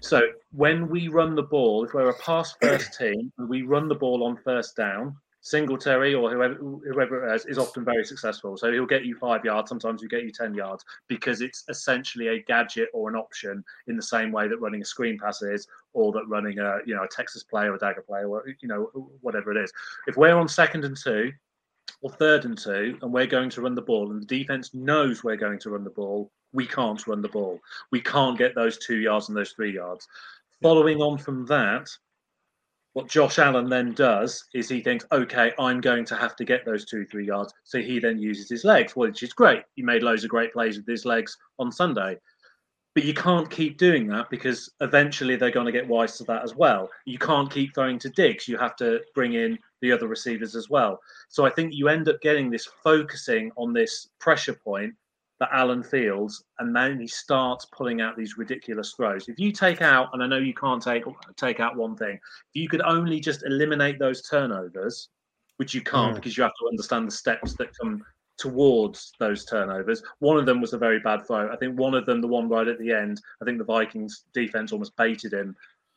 So 0.00 0.20
when 0.52 0.88
we 0.88 1.08
run 1.08 1.34
the 1.34 1.42
ball, 1.42 1.84
if 1.84 1.94
we're 1.94 2.10
a 2.10 2.18
pass 2.18 2.54
first 2.60 2.98
team 2.98 3.32
and 3.38 3.48
we 3.48 3.62
run 3.62 3.88
the 3.88 3.94
ball 3.94 4.24
on 4.24 4.36
first 4.36 4.76
down, 4.76 5.16
Singletary 5.42 6.14
or 6.14 6.30
whoever 6.30 6.54
whoever 6.54 7.26
it 7.26 7.34
is 7.34 7.46
is 7.46 7.58
often 7.58 7.84
very 7.84 8.04
successful. 8.04 8.56
So 8.56 8.70
he'll 8.70 8.84
get 8.84 9.06
you 9.06 9.16
five 9.16 9.44
yards, 9.44 9.70
sometimes 9.70 10.02
he'll 10.02 10.10
get 10.10 10.24
you 10.24 10.32
ten 10.32 10.54
yards 10.54 10.84
because 11.08 11.40
it's 11.40 11.64
essentially 11.68 12.28
a 12.28 12.42
gadget 12.42 12.88
or 12.92 13.08
an 13.08 13.16
option 13.16 13.64
in 13.86 13.96
the 13.96 14.02
same 14.02 14.32
way 14.32 14.48
that 14.48 14.60
running 14.60 14.82
a 14.82 14.84
screen 14.84 15.18
pass 15.18 15.40
is, 15.40 15.66
or 15.94 16.12
that 16.12 16.28
running 16.28 16.58
a 16.58 16.78
you 16.84 16.94
know 16.94 17.04
a 17.04 17.08
Texas 17.08 17.42
play 17.42 17.66
or 17.66 17.74
a 17.74 17.78
dagger 17.78 18.02
play 18.02 18.22
or 18.22 18.44
you 18.60 18.68
know 18.68 18.90
whatever 19.22 19.50
it 19.50 19.56
is. 19.62 19.72
If 20.06 20.16
we're 20.16 20.36
on 20.36 20.48
second 20.48 20.84
and 20.84 20.96
two 20.96 21.32
or 22.02 22.10
third 22.10 22.44
and 22.44 22.56
two 22.56 22.98
and 23.00 23.12
we're 23.12 23.26
going 23.26 23.50
to 23.50 23.62
run 23.62 23.74
the 23.74 23.82
ball 23.82 24.10
and 24.10 24.20
the 24.20 24.26
defense 24.26 24.74
knows 24.74 25.24
we're 25.24 25.36
going 25.36 25.58
to 25.60 25.70
run 25.70 25.84
the 25.84 25.90
ball, 25.90 26.30
we 26.52 26.66
can't 26.66 27.06
run 27.06 27.22
the 27.22 27.28
ball. 27.28 27.58
We 27.90 28.00
can't 28.00 28.38
get 28.38 28.54
those 28.54 28.78
two 28.78 28.96
yards 28.96 29.28
and 29.28 29.36
those 29.36 29.52
three 29.52 29.74
yards. 29.74 30.06
Following 30.62 31.00
on 31.00 31.16
from 31.16 31.46
that, 31.46 31.88
what 32.92 33.08
Josh 33.08 33.38
Allen 33.38 33.68
then 33.68 33.92
does 33.92 34.44
is 34.52 34.68
he 34.68 34.80
thinks, 34.80 35.04
okay, 35.12 35.52
I'm 35.58 35.80
going 35.80 36.04
to 36.06 36.16
have 36.16 36.34
to 36.36 36.44
get 36.44 36.64
those 36.64 36.84
two, 36.84 37.04
three 37.06 37.26
yards. 37.26 37.52
So 37.64 37.78
he 37.78 38.00
then 38.00 38.18
uses 38.18 38.48
his 38.48 38.64
legs, 38.64 38.96
which 38.96 39.22
is 39.22 39.32
great. 39.32 39.62
He 39.76 39.82
made 39.82 40.02
loads 40.02 40.24
of 40.24 40.30
great 40.30 40.52
plays 40.52 40.76
with 40.76 40.86
his 40.86 41.04
legs 41.04 41.36
on 41.58 41.70
Sunday. 41.70 42.18
But 42.96 43.04
you 43.04 43.14
can't 43.14 43.48
keep 43.48 43.78
doing 43.78 44.08
that 44.08 44.28
because 44.30 44.68
eventually 44.80 45.36
they're 45.36 45.52
going 45.52 45.66
to 45.66 45.72
get 45.72 45.86
wise 45.86 46.18
to 46.18 46.24
that 46.24 46.42
as 46.42 46.56
well. 46.56 46.90
You 47.06 47.18
can't 47.18 47.50
keep 47.50 47.72
throwing 47.72 48.00
to 48.00 48.10
Diggs. 48.10 48.48
You 48.48 48.58
have 48.58 48.74
to 48.76 49.00
bring 49.14 49.34
in 49.34 49.56
the 49.80 49.92
other 49.92 50.08
receivers 50.08 50.56
as 50.56 50.68
well. 50.68 50.98
So 51.28 51.46
I 51.46 51.50
think 51.50 51.72
you 51.72 51.88
end 51.88 52.08
up 52.08 52.20
getting 52.20 52.50
this 52.50 52.66
focusing 52.82 53.52
on 53.56 53.72
this 53.72 54.08
pressure 54.18 54.54
point 54.54 54.94
that 55.40 55.48
Allen 55.52 55.82
feels, 55.82 56.44
and 56.58 56.76
then 56.76 57.00
he 57.00 57.06
starts 57.06 57.66
pulling 57.72 58.00
out 58.02 58.16
these 58.16 58.36
ridiculous 58.36 58.92
throws. 58.92 59.28
If 59.28 59.40
you 59.40 59.52
take 59.52 59.80
out, 59.80 60.10
and 60.12 60.22
I 60.22 60.26
know 60.26 60.36
you 60.36 60.54
can't 60.54 60.82
take 60.82 61.04
take 61.36 61.60
out 61.60 61.76
one 61.76 61.96
thing, 61.96 62.14
if 62.14 62.60
you 62.60 62.68
could 62.68 62.82
only 62.82 63.20
just 63.20 63.42
eliminate 63.44 63.98
those 63.98 64.22
turnovers, 64.22 65.08
which 65.56 65.74
you 65.74 65.80
can't 65.80 66.12
mm. 66.12 66.16
because 66.16 66.36
you 66.36 66.42
have 66.42 66.54
to 66.60 66.68
understand 66.68 67.06
the 67.06 67.12
steps 67.12 67.54
that 67.54 67.76
come 67.78 68.02
towards 68.38 69.12
those 69.18 69.44
turnovers. 69.44 70.02
One 70.18 70.38
of 70.38 70.46
them 70.46 70.60
was 70.60 70.72
a 70.72 70.78
very 70.78 71.00
bad 71.00 71.26
throw. 71.26 71.52
I 71.52 71.56
think 71.56 71.78
one 71.78 71.94
of 71.94 72.06
them, 72.06 72.20
the 72.20 72.26
one 72.26 72.48
right 72.48 72.66
at 72.68 72.78
the 72.78 72.92
end, 72.92 73.20
I 73.40 73.44
think 73.44 73.58
the 73.58 73.64
Vikings 73.64 74.24
defense 74.32 74.72
almost 74.72 74.96
baited 74.96 75.32
him 75.32 75.54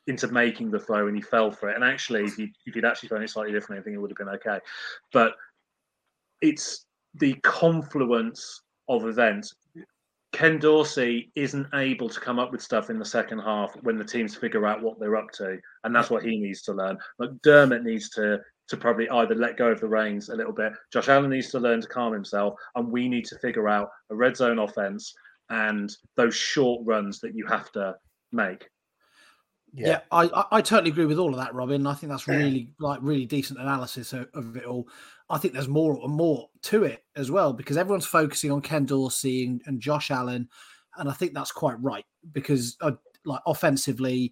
into 0.08 0.28
making 0.28 0.70
the 0.70 0.80
throw 0.80 1.08
and 1.08 1.16
he 1.16 1.22
fell 1.22 1.52
for 1.52 1.70
it. 1.70 1.76
And 1.76 1.84
actually, 1.86 2.26
if, 2.26 2.38
you, 2.38 2.50
if 2.66 2.76
he'd 2.76 2.84
actually 2.84 3.08
thrown 3.08 3.24
it 3.24 3.30
slightly 3.30 3.54
differently, 3.54 3.80
I 3.80 3.84
think 3.84 3.96
it 3.96 4.00
would 4.00 4.12
have 4.12 4.18
been 4.18 4.36
okay. 4.36 4.60
But 5.14 5.36
it's 6.42 6.86
the 7.16 7.36
confluence 7.36 8.63
of 8.90 9.06
events. 9.06 9.54
Ken 10.32 10.58
Dorsey 10.58 11.32
isn't 11.36 11.68
able 11.76 12.10
to 12.10 12.20
come 12.20 12.40
up 12.40 12.52
with 12.52 12.62
stuff 12.62 12.90
in 12.90 12.98
the 12.98 13.06
second 13.06 13.40
half 13.40 13.76
when 13.84 13.98
the 13.98 14.04
teams 14.04 14.36
figure 14.36 14.66
out 14.66 14.82
what 14.82 15.00
they're 15.00 15.16
up 15.16 15.32
to, 15.34 15.60
and 15.84 15.96
that's 15.96 16.10
what 16.10 16.24
he 16.24 16.40
needs 16.40 16.64
to 16.64 16.74
learn. 16.74 16.98
McDermott 17.22 17.84
needs 17.84 18.10
to 18.12 18.40
to 18.70 18.78
probably 18.78 19.10
either 19.10 19.36
let 19.36 19.58
go 19.58 19.68
of 19.68 19.80
the 19.82 19.88
reins 19.88 20.30
a 20.30 20.36
little 20.36 20.54
bit. 20.54 20.72
Josh 20.92 21.10
Allen 21.10 21.30
needs 21.30 21.52
to 21.52 21.60
learn 21.60 21.82
to 21.82 21.88
calm 21.88 22.14
himself, 22.14 22.56
and 22.76 22.90
we 22.90 23.10
need 23.10 23.26
to 23.26 23.38
figure 23.40 23.68
out 23.68 23.90
a 24.10 24.16
red 24.16 24.38
zone 24.38 24.58
offense 24.58 25.14
and 25.50 25.96
those 26.16 26.36
short 26.36 26.82
runs 26.86 27.20
that 27.20 27.36
you 27.36 27.46
have 27.46 27.72
to 27.74 27.96
make. 28.32 28.68
Yeah, 29.74 29.88
yeah 29.88 30.00
I, 30.12 30.24
I, 30.26 30.46
I 30.58 30.62
totally 30.62 30.92
agree 30.92 31.06
with 31.06 31.18
all 31.18 31.32
of 31.32 31.38
that, 31.38 31.54
Robin. 31.54 31.88
I 31.88 31.94
think 31.94 32.12
that's 32.12 32.28
really 32.28 32.70
like 32.80 33.00
really 33.02 33.26
decent 33.26 33.60
analysis 33.60 34.14
of, 34.14 34.28
of, 34.34 34.56
it 34.56 34.66
all. 34.66 34.88
I 35.30 35.38
think 35.38 35.54
there's 35.54 35.68
more 35.68 36.00
and 36.04 36.14
more 36.14 36.50
to 36.64 36.84
it 36.84 37.04
as 37.16 37.32
well 37.32 37.54
because 37.54 37.78
everyone's 37.78 38.06
focusing 38.06 38.52
on 38.52 38.62
Ken 38.62 38.86
Dorsey 38.86 39.48
and, 39.48 39.62
and 39.66 39.82
Josh 39.82 40.12
Allen, 40.12 40.48
and 40.98 41.10
I 41.10 41.14
think 41.14 41.34
that's 41.34 41.52
quite 41.52 41.82
right 41.82 42.06
because 42.32 42.78
uh, 42.82 42.92
like 43.26 43.42
offensively, 43.48 44.32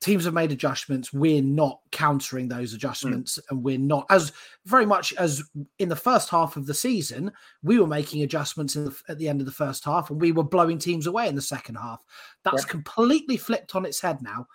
teams 0.00 0.24
have 0.24 0.34
made 0.34 0.52
adjustments. 0.52 1.12
We're 1.12 1.42
not 1.42 1.80
countering 1.90 2.48
those 2.48 2.74
adjustments, 2.74 3.38
mm. 3.38 3.42
and 3.50 3.62
we're 3.62 3.78
not 3.78 4.06
as 4.10 4.32
very 4.64 4.86
much 4.86 5.12
as 5.14 5.42
in 5.78 5.88
the 5.88 5.96
first 5.96 6.28
half 6.28 6.56
of 6.56 6.66
the 6.66 6.74
season. 6.74 7.32
We 7.62 7.78
were 7.78 7.86
making 7.86 8.22
adjustments 8.22 8.74
the, 8.74 8.96
at 9.08 9.18
the 9.18 9.28
end 9.28 9.40
of 9.40 9.46
the 9.46 9.52
first 9.52 9.84
half, 9.84 10.10
and 10.10 10.20
we 10.20 10.32
were 10.32 10.44
blowing 10.44 10.78
teams 10.78 11.06
away 11.06 11.28
in 11.28 11.34
the 11.34 11.42
second 11.42 11.76
half. 11.76 12.00
That's 12.44 12.64
yeah. 12.64 12.70
completely 12.70 13.36
flipped 13.36 13.74
on 13.74 13.86
its 13.86 14.00
head 14.00 14.22
now, 14.22 14.46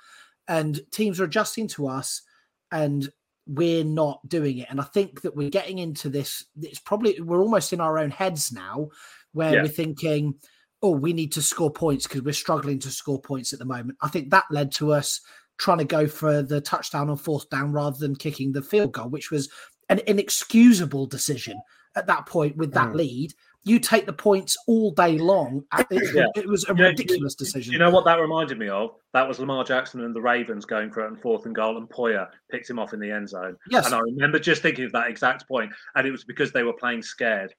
and 0.48 0.79
teams 0.91 1.19
are 1.19 1.25
adjusting 1.25 1.67
to 1.69 1.88
us, 1.88 2.21
and 2.71 3.10
we're 3.48 3.83
not 3.83 4.27
doing 4.29 4.60
it. 4.60 4.67
And 4.69 4.79
I 4.79 4.86
think 4.86 5.21
that 5.21 5.36
we're 5.36 5.50
getting 5.50 5.79
into 5.79 6.10
this. 6.10 6.45
It's 6.62 6.79
probably 6.79 7.19
we're 7.19 7.41
almost 7.41 7.74
in 7.74 7.81
our 7.81 7.98
own 7.98 8.12
heads 8.12 8.51
now, 8.51 8.89
where 9.33 9.55
yeah. 9.55 9.62
we're 9.63 9.69
thinking 9.69 10.36
oh, 10.81 10.91
we 10.91 11.13
need 11.13 11.31
to 11.33 11.41
score 11.41 11.71
points 11.71 12.07
because 12.07 12.23
we're 12.23 12.33
struggling 12.33 12.79
to 12.79 12.89
score 12.89 13.21
points 13.21 13.53
at 13.53 13.59
the 13.59 13.65
moment. 13.65 13.97
I 14.01 14.07
think 14.07 14.31
that 14.31 14.45
led 14.50 14.71
to 14.73 14.93
us 14.93 15.21
trying 15.57 15.77
to 15.77 15.85
go 15.85 16.07
for 16.07 16.41
the 16.41 16.59
touchdown 16.59 17.09
on 17.09 17.17
fourth 17.17 17.50
down 17.50 17.71
rather 17.71 17.97
than 17.97 18.15
kicking 18.15 18.51
the 18.51 18.63
field 18.63 18.91
goal, 18.91 19.09
which 19.09 19.29
was 19.29 19.50
an 19.89 20.01
inexcusable 20.07 21.05
decision 21.05 21.61
at 21.95 22.07
that 22.07 22.25
point 22.25 22.57
with 22.57 22.73
that 22.73 22.89
mm. 22.89 22.95
lead. 22.95 23.33
You 23.63 23.77
take 23.77 24.07
the 24.07 24.13
points 24.13 24.57
all 24.67 24.89
day 24.89 25.19
long. 25.19 25.63
It, 25.91 26.15
yeah. 26.15 26.25
it 26.35 26.47
was 26.47 26.67
a 26.67 26.75
yeah, 26.75 26.85
ridiculous 26.85 27.35
you, 27.38 27.45
decision. 27.45 27.73
You 27.73 27.79
know 27.79 27.91
what 27.91 28.05
that 28.05 28.19
reminded 28.19 28.57
me 28.57 28.69
of? 28.69 28.95
That 29.13 29.27
was 29.27 29.39
Lamar 29.39 29.63
Jackson 29.63 30.03
and 30.03 30.15
the 30.15 30.21
Ravens 30.21 30.65
going 30.65 30.91
for 30.91 31.03
it 31.03 31.07
on 31.07 31.17
fourth 31.17 31.45
and 31.45 31.53
goal, 31.53 31.77
and 31.77 31.88
Poyer 31.88 32.27
picked 32.50 32.67
him 32.67 32.79
off 32.79 32.93
in 32.93 33.00
the 33.00 33.11
end 33.11 33.29
zone. 33.29 33.55
Yes. 33.69 33.85
And 33.85 33.93
I 33.93 34.00
remember 34.00 34.39
just 34.39 34.63
thinking 34.63 34.85
of 34.85 34.91
that 34.93 35.11
exact 35.11 35.47
point, 35.47 35.71
and 35.93 36.07
it 36.07 36.11
was 36.11 36.23
because 36.23 36.51
they 36.51 36.63
were 36.63 36.73
playing 36.73 37.03
scared. 37.03 37.53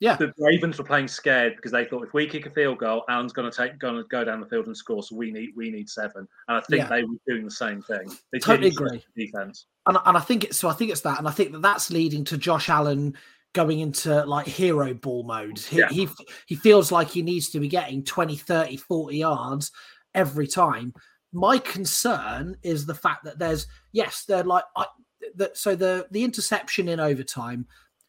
Yeah, 0.00 0.14
the 0.16 0.32
Ravens 0.38 0.78
were 0.78 0.84
playing 0.84 1.08
scared 1.08 1.56
because 1.56 1.72
they 1.72 1.84
thought 1.84 2.06
if 2.06 2.14
we 2.14 2.28
kick 2.28 2.46
a 2.46 2.50
field 2.50 2.78
goal, 2.78 3.02
Allen's 3.08 3.32
going 3.32 3.50
to 3.50 3.56
take 3.56 3.78
going 3.80 3.96
to 3.96 4.04
go 4.04 4.24
down 4.24 4.40
the 4.40 4.46
field 4.46 4.66
and 4.66 4.76
score. 4.76 5.02
So 5.02 5.16
we 5.16 5.32
need 5.32 5.50
we 5.56 5.70
need 5.70 5.90
seven, 5.90 6.28
and 6.46 6.56
I 6.56 6.60
think 6.60 6.82
yeah. 6.82 6.88
they 6.88 7.02
were 7.02 7.16
doing 7.26 7.44
the 7.44 7.50
same 7.50 7.82
thing. 7.82 8.08
They 8.32 8.38
totally 8.38 8.68
agree. 8.68 9.04
Defense, 9.16 9.66
and 9.86 9.98
and 10.04 10.16
I 10.16 10.20
think 10.20 10.44
it's 10.44 10.58
so. 10.58 10.68
I 10.68 10.72
think 10.72 10.92
it's 10.92 11.00
that, 11.00 11.18
and 11.18 11.26
I 11.26 11.32
think 11.32 11.50
that 11.50 11.62
that's 11.62 11.90
leading 11.90 12.24
to 12.26 12.38
Josh 12.38 12.68
Allen 12.68 13.16
going 13.54 13.80
into 13.80 14.24
like 14.24 14.46
hero 14.46 14.94
ball 14.94 15.24
mode. 15.24 15.58
He, 15.58 15.78
yeah. 15.78 15.88
he 15.88 16.08
he 16.46 16.54
feels 16.54 16.92
like 16.92 17.08
he 17.08 17.22
needs 17.22 17.48
to 17.50 17.60
be 17.60 17.68
getting 17.68 18.04
20, 18.04 18.36
30, 18.36 18.76
40 18.76 19.16
yards 19.16 19.72
every 20.14 20.46
time. 20.46 20.94
My 21.32 21.58
concern 21.58 22.56
is 22.62 22.86
the 22.86 22.94
fact 22.94 23.24
that 23.24 23.40
there's 23.40 23.66
yes, 23.92 24.24
they're 24.26 24.44
like 24.44 24.64
I, 24.76 24.86
that. 25.34 25.56
So 25.56 25.74
the 25.74 26.06
the 26.12 26.22
interception 26.22 26.88
in 26.88 27.00
overtime 27.00 27.66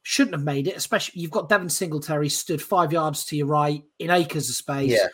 shouldn't 0.09 0.33
have 0.33 0.43
made 0.43 0.67
it, 0.67 0.75
especially 0.75 1.21
you've 1.21 1.29
got 1.29 1.49
Devin 1.49 1.69
Singletary 1.69 2.29
stood 2.29 2.59
five 2.59 2.91
yards 2.91 3.25
to 3.25 3.35
your 3.37 3.45
right 3.45 3.83
in 3.99 4.09
acres 4.09 4.49
of 4.49 4.55
space. 4.55 4.89
Yeah. 4.89 5.05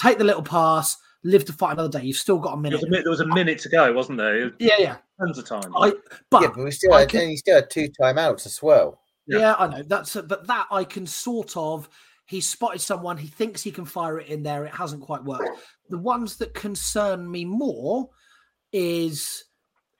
Take 0.00 0.16
the 0.16 0.24
little 0.24 0.42
pass, 0.42 0.96
live 1.22 1.44
to 1.44 1.52
fight 1.52 1.72
another 1.72 1.98
day. 1.98 2.06
You've 2.06 2.16
still 2.16 2.38
got 2.38 2.54
a 2.54 2.56
minute. 2.56 2.80
There 2.80 2.88
was 2.88 2.88
a, 2.88 2.90
minute, 2.90 3.04
there 3.04 3.10
was 3.10 3.20
a 3.20 3.26
minute 3.26 3.58
to 3.58 3.68
go, 3.68 3.92
wasn't 3.92 4.16
there? 4.16 4.50
Yeah, 4.58 4.76
yeah. 4.78 4.96
Tons 5.20 5.36
of 5.36 5.44
time. 5.44 5.76
I, 5.76 5.92
but, 6.30 6.40
yeah, 6.40 6.48
but 6.54 6.64
we 6.64 6.70
still 6.70 6.96
had, 6.96 7.10
can, 7.10 7.36
still 7.36 7.56
had 7.56 7.68
two 7.68 7.90
timeouts 8.00 8.46
as 8.46 8.62
well. 8.62 9.02
Yeah. 9.26 9.40
yeah, 9.40 9.54
I 9.58 9.68
know. 9.68 9.82
That's 9.82 10.16
a, 10.16 10.22
but 10.22 10.46
that 10.46 10.68
I 10.70 10.84
can 10.84 11.06
sort 11.06 11.54
of 11.58 11.90
he 12.24 12.40
spotted 12.40 12.80
someone, 12.80 13.18
he 13.18 13.28
thinks 13.28 13.62
he 13.62 13.70
can 13.70 13.84
fire 13.84 14.20
it 14.20 14.28
in 14.28 14.42
there, 14.42 14.64
it 14.64 14.74
hasn't 14.74 15.02
quite 15.02 15.22
worked. 15.22 15.50
The 15.90 15.98
ones 15.98 16.36
that 16.36 16.54
concern 16.54 17.30
me 17.30 17.44
more 17.44 18.08
is 18.72 19.44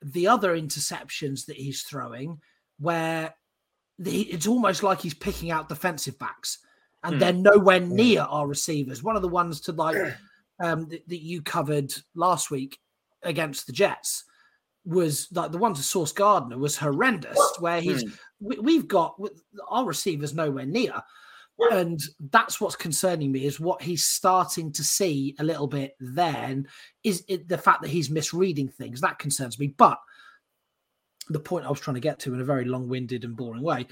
the 0.00 0.28
other 0.28 0.58
interceptions 0.58 1.44
that 1.44 1.56
he's 1.56 1.82
throwing, 1.82 2.40
where 2.78 3.34
it's 4.04 4.46
almost 4.46 4.82
like 4.82 5.00
he's 5.00 5.14
picking 5.14 5.50
out 5.50 5.68
defensive 5.68 6.18
backs, 6.18 6.58
and 7.02 7.16
mm. 7.16 7.18
they're 7.18 7.32
nowhere 7.32 7.80
near 7.80 8.22
our 8.22 8.46
receivers. 8.46 9.02
One 9.02 9.16
of 9.16 9.22
the 9.22 9.28
ones 9.28 9.60
to 9.62 9.72
like 9.72 9.96
um, 10.60 10.88
that, 10.88 11.06
that, 11.08 11.22
you 11.22 11.42
covered 11.42 11.92
last 12.14 12.50
week 12.50 12.78
against 13.22 13.66
the 13.66 13.72
Jets 13.72 14.24
was 14.84 15.28
like 15.32 15.52
the 15.52 15.58
one 15.58 15.74
to 15.74 15.82
Sauce 15.82 16.12
Gardner 16.12 16.58
was 16.58 16.76
horrendous, 16.76 17.38
where 17.58 17.80
he's 17.80 18.04
mm. 18.04 18.18
we, 18.40 18.76
have 18.76 18.88
got 18.88 19.20
our 19.68 19.84
receivers 19.84 20.34
nowhere 20.34 20.66
near. 20.66 20.94
And 21.70 22.00
that's 22.30 22.58
what's 22.58 22.76
concerning 22.76 23.30
me 23.30 23.44
is 23.44 23.60
what 23.60 23.82
he's 23.82 24.02
starting 24.02 24.72
to 24.72 24.82
see 24.82 25.36
a 25.38 25.44
little 25.44 25.66
bit 25.66 25.94
then 26.00 26.66
is 27.04 27.22
it, 27.28 27.48
the 27.48 27.58
fact 27.58 27.82
that 27.82 27.90
he's 27.90 28.08
misreading 28.08 28.68
things. 28.68 29.02
That 29.02 29.18
concerns 29.18 29.58
me. 29.58 29.66
But 29.66 29.98
the 31.28 31.40
point 31.40 31.66
I 31.66 31.70
was 31.70 31.80
trying 31.80 31.94
to 31.94 32.00
get 32.00 32.18
to 32.20 32.34
in 32.34 32.40
a 32.40 32.44
very 32.44 32.64
long 32.64 32.88
winded 32.88 33.24
and 33.24 33.36
boring 33.36 33.62
way 33.62 33.86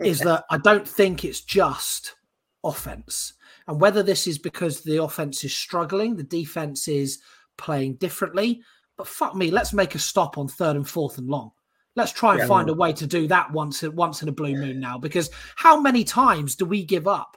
is 0.00 0.20
that 0.20 0.44
I 0.50 0.58
don't 0.58 0.86
think 0.86 1.24
it's 1.24 1.40
just 1.40 2.16
offense. 2.62 3.34
And 3.66 3.80
whether 3.80 4.02
this 4.02 4.26
is 4.26 4.38
because 4.38 4.82
the 4.82 5.02
offense 5.02 5.44
is 5.44 5.54
struggling, 5.54 6.16
the 6.16 6.22
defense 6.22 6.88
is 6.88 7.20
playing 7.56 7.94
differently. 7.96 8.62
But 8.96 9.08
fuck 9.08 9.34
me, 9.34 9.50
let's 9.50 9.72
make 9.72 9.94
a 9.94 9.98
stop 9.98 10.38
on 10.38 10.48
third 10.48 10.76
and 10.76 10.88
fourth 10.88 11.18
and 11.18 11.28
long. 11.28 11.52
Let's 11.96 12.12
try 12.12 12.32
and 12.32 12.40
yeah, 12.40 12.46
find 12.46 12.68
a 12.68 12.74
way 12.74 12.92
to 12.92 13.06
do 13.06 13.28
that 13.28 13.52
once 13.52 13.82
once 13.82 14.22
in 14.22 14.28
a 14.28 14.32
blue 14.32 14.56
moon 14.56 14.80
now. 14.80 14.98
Because 14.98 15.30
how 15.56 15.80
many 15.80 16.02
times 16.02 16.56
do 16.56 16.64
we 16.64 16.84
give 16.84 17.06
up 17.06 17.36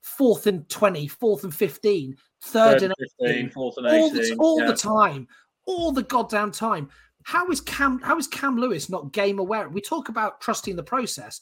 fourth 0.00 0.46
and 0.46 0.68
20, 0.68 1.06
fourth 1.06 1.44
and 1.44 1.54
15, 1.54 2.16
third, 2.42 2.80
third 2.80 2.82
and 2.82 2.94
15, 3.20 3.50
fourth 3.50 3.76
and 3.78 3.86
18, 3.86 4.00
all, 4.00 4.10
the, 4.10 4.36
all 4.38 4.60
yeah. 4.60 4.66
the 4.66 4.76
time, 4.76 5.28
all 5.66 5.92
the 5.92 6.02
goddamn 6.02 6.50
time. 6.50 6.88
How 7.24 7.48
is 7.50 7.60
Cam? 7.60 8.00
How 8.00 8.18
is 8.18 8.26
Cam 8.26 8.56
Lewis 8.56 8.88
not 8.88 9.12
game 9.12 9.38
aware? 9.38 9.68
We 9.68 9.80
talk 9.80 10.08
about 10.08 10.40
trusting 10.40 10.76
the 10.76 10.82
process, 10.82 11.40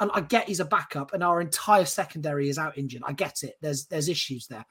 and 0.00 0.10
I 0.14 0.20
get 0.20 0.48
he's 0.48 0.60
a 0.60 0.64
backup, 0.64 1.12
and 1.12 1.22
our 1.22 1.40
entire 1.40 1.84
secondary 1.84 2.48
is 2.48 2.58
out 2.58 2.78
injured. 2.78 3.02
I 3.06 3.12
get 3.12 3.42
it. 3.42 3.54
There's 3.60 3.86
there's 3.86 4.08
issues 4.08 4.46
there. 4.46 4.64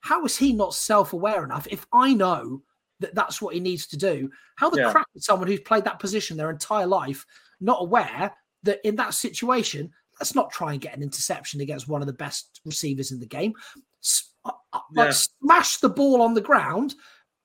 How 0.00 0.24
is 0.24 0.36
he 0.36 0.52
not 0.52 0.74
self 0.74 1.12
aware 1.12 1.44
enough? 1.44 1.66
If 1.70 1.86
I 1.92 2.14
know 2.14 2.62
that 3.00 3.14
that's 3.14 3.40
what 3.40 3.54
he 3.54 3.60
needs 3.60 3.86
to 3.88 3.96
do, 3.96 4.30
how 4.56 4.70
the 4.70 4.80
yeah. 4.80 4.92
crap 4.92 5.08
is 5.14 5.24
someone 5.24 5.48
who's 5.48 5.60
played 5.60 5.84
that 5.84 5.98
position 5.98 6.36
their 6.36 6.50
entire 6.50 6.86
life 6.86 7.24
not 7.60 7.82
aware 7.82 8.32
that 8.62 8.78
in 8.84 8.96
that 8.96 9.14
situation, 9.14 9.90
let's 10.18 10.34
not 10.34 10.50
try 10.50 10.72
and 10.72 10.80
get 10.80 10.96
an 10.96 11.02
interception 11.02 11.60
against 11.60 11.88
one 11.88 12.02
of 12.02 12.06
the 12.06 12.12
best 12.12 12.60
receivers 12.64 13.10
in 13.10 13.20
the 13.20 13.26
game. 13.26 13.54
Uh, 14.44 14.52
uh, 14.72 14.78
like 14.94 15.08
yeah. 15.08 15.12
smash 15.42 15.78
the 15.78 15.88
ball 15.88 16.22
on 16.22 16.34
the 16.34 16.40
ground, 16.40 16.94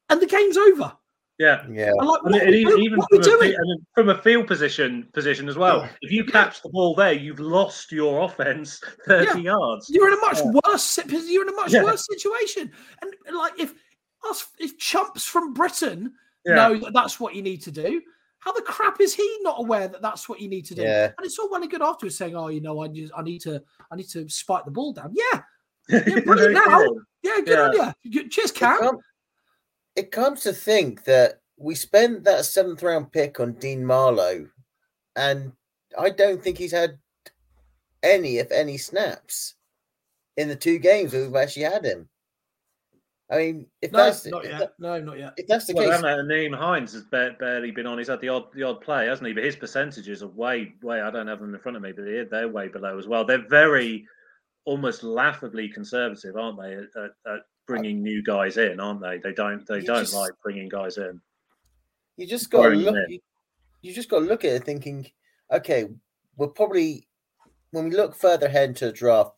and 0.09 0.21
the 0.21 0.27
game's 0.27 0.57
over. 0.57 0.93
Yeah, 1.37 1.65
yeah. 1.69 1.91
Like, 1.91 2.23
what, 2.23 2.41
and 2.41 2.55
even, 2.55 2.79
even 2.79 3.01
from, 3.01 3.43
a, 3.43 3.53
from, 3.93 4.09
a, 4.09 4.17
field 4.21 4.47
position 4.47 5.07
position 5.13 5.49
as 5.49 5.57
well. 5.57 5.87
If 6.01 6.11
you 6.11 6.23
catch 6.23 6.61
the 6.61 6.69
ball 6.69 6.95
there, 6.95 7.11
you've 7.11 7.41
lost 7.41 7.91
your 7.91 8.23
offense 8.23 8.81
thirty 9.05 9.41
yeah. 9.41 9.51
yards. 9.51 9.89
You're 9.89 10.07
in 10.07 10.13
a 10.13 10.21
much 10.21 10.37
yeah. 10.37 10.51
worse. 10.65 10.99
You're 11.07 11.43
in 11.43 11.49
a 11.49 11.57
much 11.57 11.73
worse 11.73 12.07
situation. 12.09 12.71
And 13.01 13.35
like 13.35 13.59
if 13.59 13.73
us, 14.29 14.47
if 14.59 14.77
chumps 14.77 15.25
from 15.25 15.53
Britain 15.53 16.13
know 16.45 16.77
that 16.77 16.93
that's 16.93 17.19
what 17.19 17.35
you 17.35 17.41
need 17.41 17.61
to 17.63 17.71
do, 17.71 18.01
how 18.39 18.53
the 18.53 18.61
crap 18.61 19.01
is 19.01 19.13
he 19.13 19.37
not 19.41 19.59
aware 19.59 19.89
that 19.89 20.01
that's 20.01 20.29
what 20.29 20.39
you 20.39 20.47
need 20.47 20.65
to 20.65 20.75
do? 20.75 20.83
Yeah. 20.83 21.11
And 21.17 21.25
it's 21.25 21.37
all 21.37 21.49
well 21.49 21.61
and 21.61 21.69
good 21.69 21.81
afterwards 21.81 22.17
saying, 22.17 22.35
"Oh, 22.37 22.47
you 22.47 22.61
know, 22.61 22.79
I 22.79 22.87
just, 22.87 23.11
I 23.15 23.21
need 23.23 23.41
to, 23.41 23.61
I 23.91 23.97
need 23.97 24.07
to 24.09 24.29
spike 24.29 24.63
the 24.63 24.71
ball 24.71 24.93
down." 24.93 25.13
Yeah, 25.13 25.41
yeah, 26.07 26.19
brilliant 26.21 26.53
now. 26.53 26.85
Yeah, 27.23 27.41
good 27.43 27.59
on 27.59 27.93
you. 28.03 28.29
Cheers, 28.29 28.53
Cam 28.53 28.99
it 29.95 30.11
comes 30.11 30.41
to 30.41 30.53
think 30.53 31.03
that 31.05 31.41
we 31.57 31.75
spent 31.75 32.23
that 32.25 32.45
seventh 32.45 32.83
round 32.83 33.11
pick 33.11 33.39
on 33.39 33.53
Dean 33.53 33.85
Marlowe, 33.85 34.47
and 35.15 35.51
I 35.97 36.09
don't 36.09 36.43
think 36.43 36.57
he's 36.57 36.71
had 36.71 36.97
any, 38.03 38.37
if 38.37 38.51
any, 38.51 38.77
snaps 38.77 39.55
in 40.37 40.49
the 40.49 40.55
two 40.55 40.79
games 40.79 41.13
we've 41.13 41.35
actually 41.35 41.63
had 41.63 41.85
him. 41.85 42.09
I 43.31 43.37
mean, 43.37 43.65
if 43.81 43.91
no, 43.91 44.05
that's 44.05 44.25
not 44.27 44.43
yet. 44.43 44.59
That, 44.59 44.73
no, 44.77 45.01
not 45.01 45.17
yet. 45.17 45.33
If 45.37 45.47
that's 45.47 45.65
the 45.65 45.73
well, 45.73 45.89
case, 45.89 46.01
Nyheim 46.01 46.55
Hines 46.55 46.93
has 46.93 47.03
barely 47.05 47.71
been 47.71 47.87
on. 47.87 47.97
He's 47.97 48.09
had 48.09 48.21
the 48.21 48.29
odd, 48.29 48.53
the 48.53 48.61
odd 48.61 48.81
play, 48.81 49.07
hasn't 49.07 49.27
he? 49.27 49.33
But 49.33 49.45
his 49.45 49.55
percentages 49.55 50.21
are 50.21 50.27
way, 50.27 50.73
way. 50.83 51.01
I 51.01 51.09
don't 51.09 51.27
have 51.27 51.39
them 51.39 51.55
in 51.55 51.59
front 51.59 51.75
of 51.75 51.81
me, 51.81 51.91
but 51.91 52.05
they're, 52.05 52.25
they're 52.25 52.49
way 52.49 52.67
below 52.67 52.99
as 52.99 53.07
well. 53.07 53.25
They're 53.25 53.47
very, 53.47 54.05
almost 54.65 55.03
laughably 55.03 55.69
conservative, 55.69 56.35
aren't 56.35 56.61
they? 56.61 56.73
At, 56.73 57.33
at 57.33 57.41
bringing 57.67 58.01
new 58.01 58.23
guys 58.23 58.57
in, 58.57 58.79
aren't 58.79 59.01
they? 59.01 59.17
They 59.17 59.33
don't 59.33 59.65
they 59.67 59.79
you 59.79 59.85
don't 59.85 60.01
just, 60.01 60.13
like 60.13 60.31
bringing 60.43 60.69
guys 60.69 60.97
in. 60.97 61.21
You 62.17 62.27
just 62.27 62.49
got 62.49 62.69
to 62.69 62.75
look. 62.75 62.95
You, 63.09 63.19
you 63.81 63.93
just 63.93 64.09
got 64.09 64.19
to 64.19 64.25
look 64.25 64.43
at 64.45 64.53
it 64.53 64.63
thinking, 64.63 65.07
okay, 65.51 65.85
we're 66.37 66.47
probably 66.47 67.07
when 67.71 67.89
we 67.89 67.95
look 67.95 68.15
further 68.15 68.47
ahead 68.47 68.69
into 68.69 68.85
the 68.85 68.91
draft, 68.91 69.31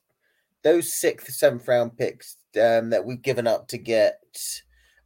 those 0.63 0.93
sixth, 0.93 1.31
seventh 1.33 1.67
round 1.67 1.97
picks 1.97 2.37
um, 2.55 2.89
that 2.89 3.03
we've 3.05 3.21
given 3.21 3.47
up 3.47 3.67
to 3.69 3.77
get 3.77 4.21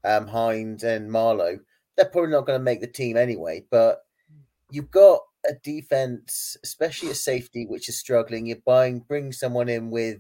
um, 0.03 0.27
Hines 0.27 0.83
and 0.83 1.11
Marlowe, 1.11 1.59
they're 1.95 2.05
probably 2.05 2.31
not 2.31 2.45
going 2.45 2.59
to 2.59 2.63
make 2.63 2.81
the 2.81 2.87
team 2.87 3.17
anyway. 3.17 3.63
But 3.69 4.01
you've 4.69 4.91
got 4.91 5.21
a 5.47 5.53
defense, 5.63 6.57
especially 6.63 7.09
a 7.11 7.15
safety, 7.15 7.65
which 7.65 7.89
is 7.89 7.99
struggling. 7.99 8.45
You're 8.45 8.57
buying, 8.65 8.99
bring 8.99 9.31
someone 9.31 9.69
in 9.69 9.89
with 9.89 10.19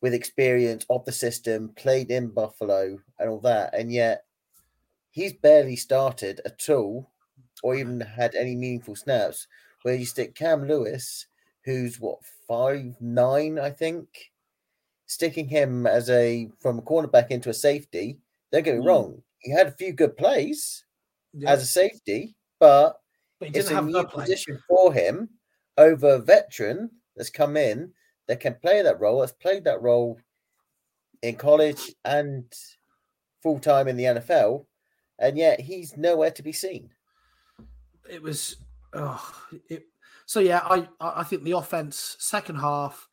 with 0.00 0.14
experience 0.14 0.86
of 0.90 1.04
the 1.04 1.12
system, 1.12 1.70
played 1.76 2.10
in 2.10 2.28
Buffalo 2.28 3.00
and 3.18 3.30
all 3.30 3.40
that, 3.40 3.74
and 3.74 3.92
yet 3.92 4.24
he's 5.10 5.32
barely 5.34 5.76
started 5.76 6.40
at 6.44 6.68
all, 6.70 7.10
or 7.62 7.74
even 7.76 8.00
had 8.00 8.34
any 8.34 8.56
meaningful 8.56 8.96
snaps. 8.96 9.46
Where 9.82 9.94
you 9.94 10.06
stick 10.06 10.34
Cam 10.34 10.66
Lewis, 10.68 11.26
who's 11.64 12.00
what 12.00 12.20
five 12.48 13.00
nine, 13.00 13.58
I 13.58 13.70
think, 13.70 14.32
sticking 15.06 15.48
him 15.48 15.86
as 15.86 16.10
a 16.10 16.50
from 16.60 16.78
a 16.78 16.82
cornerback 16.82 17.30
into 17.30 17.50
a 17.50 17.54
safety. 17.54 18.18
Don't 18.52 18.64
get 18.64 18.76
me 18.76 18.82
Mm. 18.82 18.86
wrong, 18.86 19.22
he 19.40 19.50
had 19.52 19.68
a 19.68 19.72
few 19.72 19.92
good 19.92 20.16
plays 20.16 20.84
Yeah. 21.32 21.50
as 21.52 21.62
a 21.62 21.66
safety, 21.66 22.36
but 22.58 23.00
but 23.38 23.48
he 23.50 23.58
it's 23.58 23.70
a 23.70 23.74
have 23.74 23.86
new 23.86 24.04
position 24.06 24.62
for 24.68 24.92
him 24.92 25.30
over 25.78 26.14
a 26.14 26.18
veteran 26.18 26.90
that's 27.16 27.30
come 27.30 27.56
in 27.56 27.92
that 28.30 28.38
can 28.38 28.54
play 28.54 28.80
that 28.80 29.00
role, 29.00 29.22
has 29.22 29.32
played 29.32 29.64
that 29.64 29.82
role 29.82 30.16
in 31.20 31.34
college 31.34 31.92
and 32.04 32.44
full 33.42 33.58
time 33.58 33.88
in 33.88 33.96
the 33.96 34.04
NFL, 34.04 34.66
and 35.18 35.36
yet 35.36 35.60
he's 35.60 35.96
nowhere 35.96 36.30
to 36.30 36.42
be 36.44 36.52
seen. 36.52 36.90
it 38.08 38.22
was 38.22 38.54
oh, 38.92 39.44
it, 39.68 39.82
so 40.26 40.38
yeah 40.38 40.60
I 40.64 40.86
I 41.00 41.20
I 41.20 41.24
think 41.24 41.42
the 41.42 41.56
offense 41.56 42.16
second 42.20 42.54
half 42.54 43.08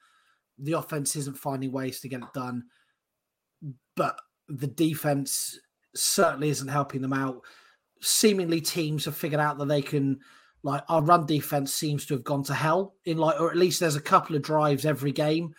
the 0.60 0.74
offense 0.74 1.16
isn't 1.16 1.40
finding 1.40 1.72
ways 1.72 2.00
to 2.02 2.08
get 2.08 2.22
it 2.22 2.34
done 2.34 2.66
but 3.96 4.20
the 4.48 4.68
defense 4.68 5.60
certainly 5.96 6.50
isn't 6.50 6.68
helping 6.68 7.02
them 7.02 7.14
out 7.14 7.42
seemingly 8.02 8.62
teams 8.62 9.06
have 9.06 9.18
figured 9.18 9.42
out 9.42 9.58
that 9.58 9.68
they 9.68 9.82
can 9.82 10.20
like 10.68 10.84
our 10.90 11.02
run 11.02 11.26
defense 11.26 11.74
seems 11.74 12.06
to 12.06 12.14
have 12.14 12.24
gone 12.24 12.44
to 12.44 12.54
hell 12.54 12.94
in 13.06 13.18
like 13.18 13.40
or 13.40 13.50
at 13.50 13.58
least 13.58 13.80
there's 13.80 13.96
a 13.96 14.02
couple 14.02 14.36
of 14.36 14.42
drives 14.42 14.86
every 14.86 15.12
game 15.12 15.54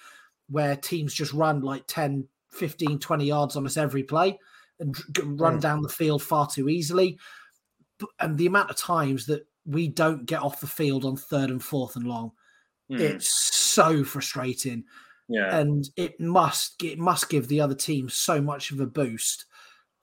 where 0.51 0.77
teams 0.77 1.15
just 1.15 1.33
run 1.33 1.61
like 1.63 1.83
10 1.87 2.27
15 2.53 2.99
20 2.99 3.25
yards 3.25 3.57
on 3.57 3.65
us 3.67 3.77
every 3.77 4.03
play 4.03 4.39
and 4.81 4.95
run 5.41 5.59
Mm. 5.59 5.61
down 5.61 5.83
the 5.83 5.89
field 5.89 6.23
far 6.23 6.47
too 6.47 6.69
easily 6.69 7.19
and 8.21 8.37
the 8.39 8.47
amount 8.47 8.71
of 8.71 8.77
times 8.77 9.27
that 9.27 9.47
we 9.67 9.89
don't 9.89 10.27
get 10.27 10.43
off 10.43 10.61
the 10.61 10.67
field 10.67 11.05
on 11.05 11.17
third 11.17 11.51
and 11.51 11.63
fourth 11.63 11.97
and 11.97 12.07
long 12.07 12.33
Hmm, 12.91 13.01
it's 13.01 13.31
so 13.55 14.03
frustrating 14.05 14.85
yeah. 15.29 15.59
and 15.59 15.89
it 15.97 16.19
must 16.21 16.83
it 16.83 16.99
must 16.99 17.29
give 17.29 17.49
the 17.49 17.61
other 17.61 17.75
team 17.75 18.09
so 18.09 18.41
much 18.41 18.71
of 18.71 18.81
a 18.81 18.87
boost 18.87 19.45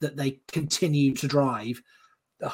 that 0.02 0.18
they 0.18 0.40
continue 0.52 1.14
to 1.16 1.28
drive 1.28 1.82
Ugh. 2.44 2.52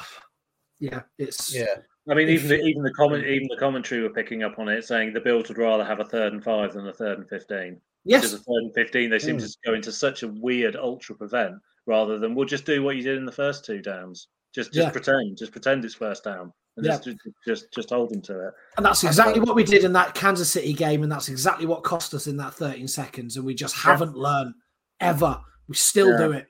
yeah 0.80 1.02
it's 1.18 1.54
Yeah, 1.54 1.76
I 2.10 2.14
mean, 2.14 2.28
if 2.28 2.44
even 2.44 2.48
the, 2.48 2.64
even 2.64 2.82
the 2.82 2.92
comment, 2.92 3.24
even 3.24 3.48
the 3.48 3.56
commentary 3.56 4.02
were 4.02 4.10
picking 4.10 4.42
up 4.42 4.58
on 4.58 4.68
it, 4.68 4.84
saying 4.84 5.12
the 5.12 5.20
Bills 5.20 5.48
would 5.48 5.58
rather 5.58 5.84
have 5.84 6.00
a 6.00 6.04
third 6.04 6.32
and 6.32 6.42
five 6.42 6.72
than 6.72 6.86
a 6.88 6.92
third 6.92 7.18
and 7.18 7.28
fifteen. 7.28 7.80
Yes, 8.04 8.22
Because 8.22 8.32
yes 8.32 8.40
a 8.40 8.44
third 8.44 8.62
and 8.64 8.74
fifteen, 8.74 9.10
they 9.10 9.18
seem 9.20 9.36
Mm. 9.38 9.42
to 9.52 9.56
go 9.64 9.74
into 9.74 9.92
such 9.92 10.22
a 10.24 10.28
weird 10.28 10.74
ultra 10.76 11.14
prevent 11.14 11.54
rather 11.86 12.18
than 12.18 12.34
we'll 12.34 12.46
just 12.46 12.64
do 12.66 12.82
what 12.82 12.96
you 12.96 13.02
did 13.02 13.18
in 13.18 13.24
the 13.24 13.30
first 13.32 13.64
two 13.64 13.80
downs. 13.80 14.28
Just 14.54 14.72
just 14.72 14.86
Yeah. 14.86 14.90
pretend, 14.90 15.38
just 15.38 15.52
pretend 15.52 15.84
it's 15.84 15.94
first 15.94 16.24
down, 16.24 16.52
and 16.76 16.84
Yeah. 16.86 16.98
just, 16.98 17.18
just 17.46 17.72
just 17.72 17.90
hold 17.90 18.10
them 18.10 18.20
to 18.22 18.48
it. 18.48 18.54
and 18.76 18.84
that's 18.84 19.04
exactly 19.04 19.40
what 19.40 19.54
we 19.54 19.62
did 19.64 19.84
in 19.84 19.92
that 19.92 20.14
Kansas 20.14 20.50
City 20.50 20.72
game 20.72 21.02
and 21.04 21.12
that's 21.12 21.28
exactly 21.28 21.66
what 21.66 21.84
cost 21.84 22.12
us 22.14 22.26
in 22.26 22.36
that 22.38 22.52
13 22.54 22.88
seconds 22.88 23.36
and 23.36 23.46
we 23.46 23.54
just 23.54 23.76
haven't 23.76 24.16
learned 24.16 24.54
ever 25.00 25.40
we 25.68 25.74
still 25.76 26.10
Yeah. 26.10 26.18
do 26.18 26.32
it 26.32 26.46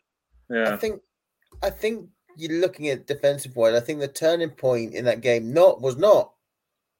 Yeah, 0.50 0.72
I 0.72 0.76
think, 0.76 1.00
I 1.62 1.70
think 1.70 2.08
you're 2.36 2.60
looking 2.60 2.88
at 2.88 3.06
defensive 3.06 3.54
wise. 3.56 3.74
I 3.74 3.80
think 3.80 4.00
the 4.00 4.08
turning 4.08 4.50
point 4.50 4.94
in 4.94 5.04
that 5.06 5.20
game 5.20 5.52
not 5.52 5.80
was 5.80 5.96
not 5.96 6.32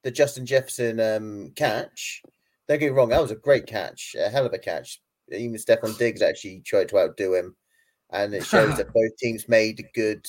the 0.03 0.11
Justin 0.11 0.45
Jefferson 0.45 0.99
um, 0.99 1.51
catch. 1.55 2.21
Don't 2.67 2.79
get 2.79 2.91
me 2.91 2.97
wrong, 2.97 3.09
that 3.09 3.21
was 3.21 3.31
a 3.31 3.35
great 3.35 3.65
catch, 3.67 4.15
a 4.19 4.29
hell 4.29 4.45
of 4.45 4.53
a 4.53 4.57
catch. 4.57 5.01
Even 5.31 5.55
Stefon 5.57 5.97
Diggs 5.97 6.21
actually 6.21 6.61
tried 6.65 6.89
to 6.89 6.97
outdo 6.99 7.33
him, 7.33 7.55
and 8.11 8.33
it 8.33 8.45
shows 8.45 8.77
that 8.77 8.93
both 8.93 9.15
teams 9.17 9.49
made 9.49 9.79
a 9.79 9.89
good, 9.93 10.25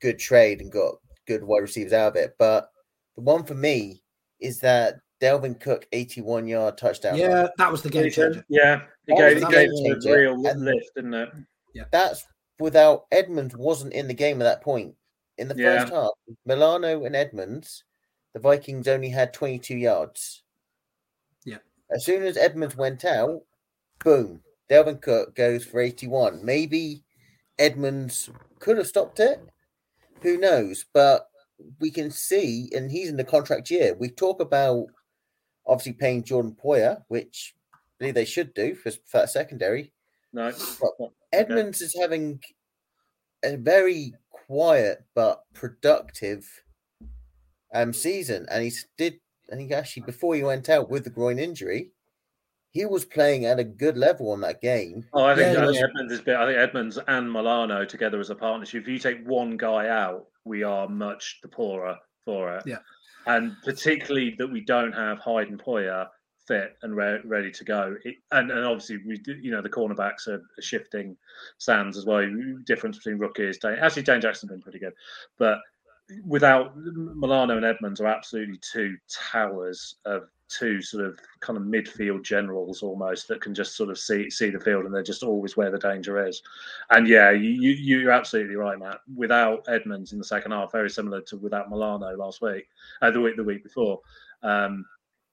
good 0.00 0.18
trade 0.18 0.60
and 0.60 0.70
got 0.72 0.94
good 1.26 1.42
wide 1.44 1.60
receivers 1.62 1.92
out 1.92 2.08
of 2.08 2.16
it. 2.16 2.34
But 2.38 2.68
the 3.16 3.22
one 3.22 3.44
for 3.44 3.54
me 3.54 4.02
is 4.40 4.60
that 4.60 4.96
Dalvin 5.22 5.58
Cook 5.60 5.86
81 5.92 6.46
yard 6.48 6.76
touchdown. 6.76 7.16
yeah 7.16 7.28
run. 7.42 7.48
that 7.56 7.70
was 7.72 7.82
the 7.82 7.88
game 7.88 8.10
changer 8.10 8.44
yeah. 8.48 8.82
It 9.06 9.16
That 9.16 9.16
gave, 9.16 9.34
was 9.36 9.42
it 9.44 9.50
gave 9.50 9.70
game 9.70 10.00
them 10.00 10.12
a 10.12 10.16
real 10.16 10.46
and- 10.46 10.64
lift, 10.64 10.90
didn't 10.96 11.14
it? 11.14 11.28
Yeah. 11.74 11.84
That's 11.92 12.26
without 12.58 13.06
Edmonds 13.10 13.56
wasn't 13.56 13.92
in 13.92 14.08
the 14.08 14.14
game 14.14 14.40
at 14.40 14.44
that 14.44 14.62
point. 14.62 14.96
In 15.38 15.48
the 15.48 15.56
Yeah. 15.56 15.80
first 15.80 15.92
half, 15.92 16.10
Milano 16.44 17.04
and 17.04 17.16
Edmonds, 17.16 17.84
the 18.32 18.40
Vikings 18.40 18.88
only 18.88 19.08
had 19.08 19.32
22 19.32 19.76
yards. 19.76 20.44
Yeah. 21.44 21.58
As 21.90 22.04
soon 22.04 22.22
as 22.24 22.36
Edmonds 22.36 22.76
went 22.76 23.04
out, 23.04 23.44
boom, 24.04 24.42
Dalvin 24.70 25.00
Cook 25.00 25.34
goes 25.34 25.64
for 25.64 25.80
81. 25.80 26.44
Maybe 26.44 27.04
Edmonds 27.58 28.30
could 28.58 28.78
have 28.78 28.86
stopped 28.86 29.20
it. 29.20 29.40
Who 30.22 30.38
knows? 30.38 30.84
But 30.92 31.28
we 31.80 31.90
can 31.90 32.10
see, 32.10 32.70
and 32.74 32.90
he's 32.90 33.08
in 33.08 33.16
the 33.16 33.24
contract 33.24 33.70
year. 33.70 33.94
We 33.94 34.08
talk 34.08 34.40
about 34.40 34.86
obviously 35.66 35.92
paying 35.94 36.22
Jordan 36.22 36.56
Poyer, 36.62 37.04
which 37.08 37.54
I 37.72 37.78
believe 37.98 38.14
they 38.14 38.24
should 38.24 38.54
do 38.54 38.74
for, 38.74 38.90
for 38.90 39.18
that 39.18 39.30
secondary. 39.30 39.93
No, 40.34 40.52
Edmonds 41.32 41.80
is 41.80 41.96
having 41.98 42.40
a 43.44 43.56
very 43.56 44.12
quiet 44.46 45.04
but 45.14 45.42
productive 45.54 46.44
um 47.72 47.92
season, 47.92 48.46
and 48.50 48.64
he 48.64 48.72
did. 48.98 49.20
I 49.52 49.56
think 49.56 49.72
actually 49.72 50.02
before 50.02 50.34
he 50.34 50.42
went 50.42 50.68
out 50.68 50.90
with 50.90 51.04
the 51.04 51.10
groin 51.10 51.38
injury, 51.38 51.90
he 52.70 52.84
was 52.86 53.04
playing 53.04 53.44
at 53.46 53.58
a 53.60 53.64
good 53.64 53.96
level 53.96 54.30
on 54.32 54.40
that 54.40 54.60
game. 54.60 55.06
Oh, 55.12 55.24
I 55.24 55.34
think, 55.34 55.54
Yeah, 55.54 55.60
I 55.60 55.62
it 55.62 55.66
think 55.66 55.66
was- 55.66 55.82
Edmonds 55.82 56.12
is. 56.12 56.20
I 56.20 56.46
think 56.46 56.58
Edmonds 56.58 56.98
and 57.08 57.32
Milano 57.32 57.84
together 57.84 58.20
as 58.20 58.30
a 58.30 58.34
partnership. 58.34 58.82
If 58.82 58.88
you 58.88 58.98
take 58.98 59.24
one 59.26 59.56
guy 59.56 59.88
out, 59.88 60.26
we 60.44 60.62
are 60.62 60.88
much 60.88 61.38
the 61.42 61.48
poorer 61.48 61.96
for 62.24 62.56
it. 62.56 62.64
Yeah. 62.66 62.78
and 63.26 63.56
particularly 63.64 64.34
that 64.38 64.46
we 64.48 64.60
don't 64.60 64.92
have 64.92 65.18
Hyde 65.18 65.48
and 65.48 65.58
Poyer 65.62 66.08
fit 66.46 66.76
and 66.82 66.96
re- 66.96 67.20
ready 67.24 67.50
to 67.50 67.64
go. 67.64 67.96
It, 68.04 68.16
and 68.32 68.50
and 68.50 68.64
obviously 68.64 68.98
we, 69.06 69.20
you 69.26 69.50
know, 69.50 69.62
the 69.62 69.68
cornerbacks 69.68 70.28
are, 70.28 70.42
are 70.58 70.62
shifting 70.62 71.16
sands 71.58 71.96
as 71.96 72.06
well. 72.06 72.28
Difference 72.64 72.98
between 72.98 73.18
rookies. 73.18 73.58
Dane, 73.58 73.78
actually, 73.80 74.02
Dane 74.02 74.20
Jackson's 74.20 74.50
been 74.50 74.62
pretty 74.62 74.78
good, 74.78 74.94
but 75.38 75.58
without 76.26 76.76
Milano 76.76 77.56
and 77.56 77.64
Edmonds 77.64 78.00
are 78.00 78.06
absolutely 78.06 78.58
two 78.58 78.96
towers 79.08 79.96
of 80.04 80.28
two 80.48 80.82
sort 80.82 81.04
of 81.04 81.18
kind 81.40 81.56
of 81.56 81.64
midfield 81.64 82.22
generals 82.22 82.82
almost 82.82 83.26
that 83.28 83.40
can 83.40 83.54
just 83.54 83.76
sort 83.76 83.88
of 83.90 83.98
see 83.98 84.28
see 84.28 84.50
the 84.50 84.60
field 84.60 84.84
and 84.84 84.94
they're 84.94 85.02
just 85.02 85.22
always 85.22 85.56
where 85.56 85.70
the 85.70 85.78
danger 85.78 86.26
is. 86.26 86.42
And 86.90 87.08
yeah, 87.08 87.30
you, 87.30 87.48
you 87.48 87.72
you're 87.72 88.10
absolutely 88.10 88.56
right, 88.56 88.78
Matt. 88.78 88.98
Without 89.16 89.64
Edmonds 89.68 90.12
in 90.12 90.18
the 90.18 90.24
second 90.24 90.52
half, 90.52 90.72
very 90.72 90.90
similar 90.90 91.22
to 91.22 91.36
without 91.36 91.70
Milano 91.70 92.14
last 92.16 92.42
week, 92.42 92.68
uh, 93.02 93.10
the 93.10 93.20
week 93.20 93.36
the 93.36 93.44
week 93.44 93.62
before. 93.62 94.00
Um, 94.42 94.84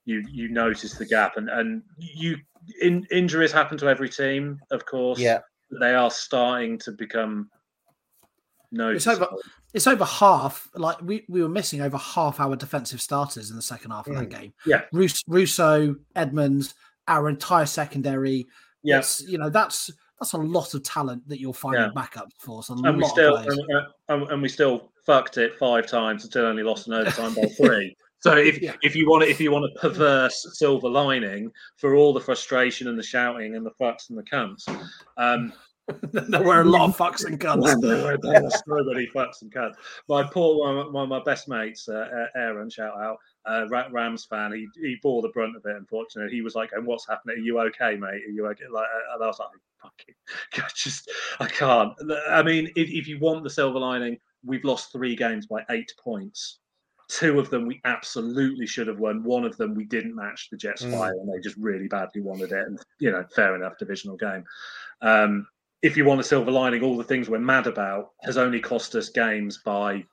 you 0.05 0.23
you 0.29 0.49
notice 0.49 0.93
the 0.93 1.05
gap 1.05 1.37
and 1.37 1.49
and 1.49 1.83
you 1.97 2.37
in, 2.81 3.05
injuries 3.11 3.51
happen 3.51 3.77
to 3.79 3.87
every 3.87 4.09
team, 4.09 4.59
of 4.71 4.85
course. 4.85 5.19
Yeah, 5.19 5.39
they 5.79 5.93
are 5.95 6.11
starting 6.11 6.77
to 6.79 6.91
become 6.91 7.49
It's 8.73 9.07
over. 9.07 9.27
It's 9.73 9.87
over 9.87 10.03
half. 10.05 10.69
Like 10.75 11.01
we, 11.01 11.23
we 11.29 11.41
were 11.41 11.49
missing 11.49 11.81
over 11.81 11.97
half 11.97 12.39
our 12.39 12.55
defensive 12.55 13.01
starters 13.01 13.49
in 13.49 13.55
the 13.55 13.61
second 13.61 13.91
half 13.91 14.07
of 14.07 14.15
that 14.15 14.29
game. 14.29 14.53
Yeah. 14.65 14.81
Rus- 14.91 15.23
Rousseau, 15.27 15.95
Edmonds, 16.15 16.75
our 17.07 17.29
entire 17.29 17.65
secondary. 17.65 18.47
Yeah, 18.83 19.01
you 19.27 19.37
know 19.37 19.49
that's 19.49 19.89
that's 20.19 20.33
a 20.33 20.37
lot 20.37 20.73
of 20.73 20.83
talent 20.83 21.27
that 21.29 21.39
you're 21.39 21.53
finding 21.53 21.83
Yeah. 21.83 22.01
backups 22.01 22.33
for. 22.39 22.59
It's 22.59 22.69
a 22.69 22.73
and 22.73 22.97
we 22.97 23.05
still 23.05 23.37
and, 23.37 23.59
uh, 23.73 23.81
and, 24.09 24.31
and 24.31 24.41
we 24.41 24.49
still 24.49 24.91
fucked 25.05 25.37
it 25.37 25.57
five 25.57 25.87
times 25.87 26.25
until 26.25 26.45
only 26.45 26.63
lost 26.63 26.87
an 26.87 26.93
overtime 26.93 27.33
by 27.33 27.43
three. 27.57 27.95
So 28.21 28.38
if 28.38 28.62
Yeah. 28.62 28.75
if 28.81 28.95
you 28.95 29.10
want 29.10 29.23
if 29.23 29.39
you 29.41 29.51
want 29.51 29.65
a 29.65 29.79
perverse 29.79 30.47
silver 30.53 30.88
lining 30.89 31.51
for 31.77 31.95
all 31.95 32.13
the 32.13 32.21
frustration 32.21 32.88
and 32.88 32.97
the 32.97 33.03
shouting 33.03 33.55
and 33.55 33.65
the 33.65 33.71
fucks 33.71 34.10
and 34.10 34.17
the 34.17 34.23
cunts, 34.23 34.67
um, 35.17 35.51
there 36.13 36.43
were 36.43 36.62
a 36.62 36.65
lot 36.65 36.88
of 36.89 36.95
fucks 36.95 37.25
and 37.25 37.39
guns. 37.39 37.65
there 37.81 38.03
were 38.03 38.17
there 38.21 38.43
were 38.43 38.49
so 38.51 38.84
many 38.84 39.07
fucks 39.07 39.41
and 39.41 39.51
cunts. 39.51 39.73
My 40.07 40.23
poor 40.23 40.60
one, 40.60 40.77
of- 40.77 40.93
one 40.93 41.03
of 41.03 41.10
my 41.10 41.21
best 41.23 41.47
mates, 41.49 41.89
uh, 41.89 42.27
Aaron, 42.36 42.69
shout 42.69 42.95
out, 42.95 43.17
uh, 43.45 43.65
Rams 43.91 44.25
fan. 44.25 44.53
He 44.53 44.67
he 44.79 44.97
bore 45.01 45.23
the 45.23 45.29
brunt 45.29 45.55
of 45.57 45.65
it. 45.65 45.75
Unfortunately, 45.75 46.31
he 46.34 46.41
was 46.43 46.53
like, 46.53 46.71
"And 46.73 46.86
what's 46.86 47.07
happening? 47.07 47.38
Are 47.38 47.39
you 47.39 47.60
okay, 47.60 47.95
mate? 47.95 48.23
Are 48.27 48.31
you 48.31 48.45
okay?" 48.47 48.65
Like, 48.71 48.86
uh, 48.86 49.15
and 49.15 49.23
I 49.23 49.27
was 49.27 49.39
like, 49.39 49.49
"Fucking, 49.81 50.15
I 50.65 50.69
just, 50.75 51.10
I 51.39 51.47
can't." 51.47 51.93
I 52.29 52.43
mean, 52.43 52.67
if, 52.75 52.89
if 52.89 53.07
you 53.07 53.17
want 53.19 53.43
the 53.43 53.49
silver 53.49 53.79
lining, 53.79 54.19
we've 54.45 54.63
lost 54.63 54.91
three 54.91 55.15
games 55.15 55.47
by 55.47 55.65
eight 55.71 55.91
points. 56.01 56.60
Two 57.12 57.39
of 57.39 57.50
them 57.50 57.67
we 57.67 57.82
absolutely 57.84 58.65
should 58.65 58.88
have 58.88 59.00
won. 59.00 59.24
One 59.24 59.43
of 59.43 59.58
them 59.58 59.76
we 59.76 59.84
didn't 59.84 60.15
match 60.15 60.47
the 60.50 60.56
Jets 60.56 60.84
Mm. 60.84 60.91
fire, 60.91 61.12
and 61.12 61.28
they 61.28 61.41
just 61.41 61.58
really 61.58 61.88
badly 61.89 62.21
wanted 62.21 62.52
it. 62.54 62.65
And 62.67 62.80
you 63.00 63.12
know, 63.12 63.26
fair 63.36 63.56
enough, 63.56 63.78
divisional 63.78 64.15
game. 64.15 64.45
Um, 65.02 65.47
if 65.82 65.97
you 65.97 66.06
want 66.06 66.21
a 66.21 66.24
silver 66.24 66.52
lining, 66.52 66.84
all 66.84 66.95
the 66.95 67.04
things 67.04 67.28
we're 67.28 67.39
mad 67.39 67.67
about 67.67 68.12
has 68.21 68.38
only 68.38 68.60
cost 68.62 68.95
us 68.95 69.10
games 69.10 69.60
by, 69.65 70.06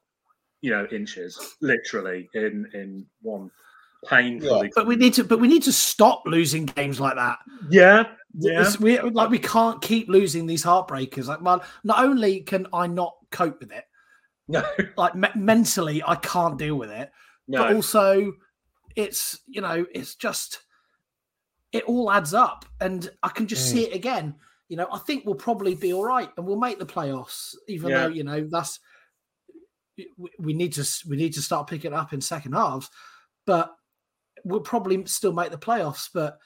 you 0.61 0.71
know, 0.71 0.87
inches, 0.91 1.39
literally 1.61 2.29
in 2.35 2.69
in 2.75 3.07
one 3.23 3.51
painfully. 4.07 4.71
But 4.75 4.87
we 4.87 4.97
need 4.97 5.15
to. 5.15 5.25
But 5.25 5.41
we 5.41 5.49
need 5.49 5.63
to 5.65 5.73
stop 5.73 6.23
losing 6.27 6.67
games 6.67 6.99
like 7.01 7.15
that. 7.15 7.39
Yeah, 7.71 8.05
yeah. 8.35 8.73
we 8.81 8.99
like 9.01 9.31
we 9.31 9.39
can't 9.39 9.81
keep 9.83 10.09
losing 10.09 10.47
these 10.47 10.65
heartbreakers. 10.65 11.27
Like, 11.27 11.43
well, 11.43 11.63
not 11.85 12.05
only 12.05 12.41
can 12.41 12.67
I 12.73 12.87
not 12.87 13.15
cope 13.31 13.61
with 13.61 13.71
it, 13.73 13.85
no, 14.49 14.65
like 14.97 15.15
me- 15.15 15.29
mentally 15.35 16.03
I 16.05 16.17
can't 16.17 16.59
deal 16.59 16.77
with 16.77 16.91
it, 16.91 17.11
no. 17.47 17.59
but 17.59 17.75
also 17.75 18.33
it's 18.97 19.41
you 19.47 19.61
know 19.61 19.87
it's 19.95 20.15
just 20.15 20.61
it 21.73 21.85
all 21.85 22.11
adds 22.11 22.35
up, 22.35 22.65
and 22.81 23.11
I 23.23 23.29
can 23.29 23.47
just 23.47 23.69
mm. 23.69 23.73
see 23.73 23.85
it 23.85 23.95
again. 23.95 24.35
You 24.69 24.77
know, 24.77 24.89
I 24.93 24.99
think 24.99 25.25
we'll 25.25 25.35
probably 25.35 25.75
be 25.75 25.93
all 25.93 26.05
right, 26.05 26.31
and 26.37 26.47
we'll 26.47 26.59
make 26.59 26.79
the 26.79 26.87
playoffs, 26.87 27.55
even 27.69 27.91
yeah. 27.91 28.03
though 28.03 28.09
you 28.09 28.25
know 28.25 28.47
that's 28.51 28.81
we 30.39 30.55
need 30.55 30.73
to 30.75 30.89
we 31.09 31.17
need 31.17 31.35
to 31.35 31.43
start 31.43 31.69
picking 31.69 31.93
up 31.93 32.13
in 32.13 32.21
second 32.21 32.53
halves, 32.53 32.91
but 33.47 33.75
we'll 34.45 34.61
probably 34.61 35.05
still 35.07 35.33
make 35.33 35.51
the 35.51 35.59
playoffs. 35.59 36.09
But 36.13 36.39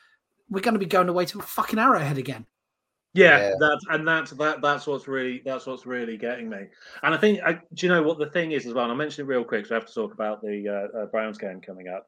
we're 0.49 0.61
going 0.61 0.75
to 0.75 0.81
be 0.81 0.87
going 0.87 1.09
away 1.09 1.25
to 1.27 1.39
a 1.39 1.43
fucking 1.43 1.79
Arrowhead 1.79 2.19
again. 2.19 2.47
Yeah, 3.15 3.39
yeah, 3.39 3.55
that's 3.61 3.85
and 3.91 4.09
that's 4.09 4.31
that 4.33 4.63
that's 4.63 4.87
what's 4.87 5.07
really 5.07 5.43
that's 5.45 5.67
what's 5.67 5.85
really 5.85 6.17
getting 6.17 6.49
me. 6.49 6.67
And 7.03 7.15
I 7.15 7.19
think 7.19 7.41
I, 7.45 7.61
do 7.75 7.87
you 7.87 7.93
know 7.93 8.03
what 8.03 8.19
the 8.19 8.31
thing 8.31 8.53
is 8.53 8.65
as 8.67 8.73
well? 8.73 8.85
And 8.85 8.93
I 8.93 8.97
mentioned 8.97 9.27
it 9.27 9.31
real 9.31 9.45
quick, 9.45 9.67
so 9.67 9.75
I 9.75 9.79
have 9.79 9.87
to 9.87 9.93
talk 9.93 10.15
about 10.15 10.41
the 10.41 10.69
uh, 10.69 10.99
uh, 10.99 11.07
Browns 11.07 11.37
game 11.37 11.61
coming 11.61 11.89
up. 11.89 12.07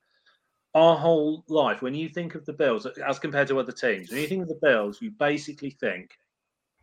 Our 0.74 0.96
whole 0.96 1.44
life, 1.48 1.82
when 1.82 1.94
you 1.94 2.08
think 2.08 2.34
of 2.34 2.46
the 2.46 2.54
Bills 2.54 2.86
as 2.86 3.18
compared 3.18 3.48
to 3.48 3.60
other 3.60 3.70
teams, 3.70 4.10
when 4.10 4.20
you 4.20 4.26
think 4.26 4.42
of 4.42 4.48
the 4.48 4.58
Bills, 4.62 4.98
you 5.02 5.10
basically 5.18 5.70
think 5.70 6.10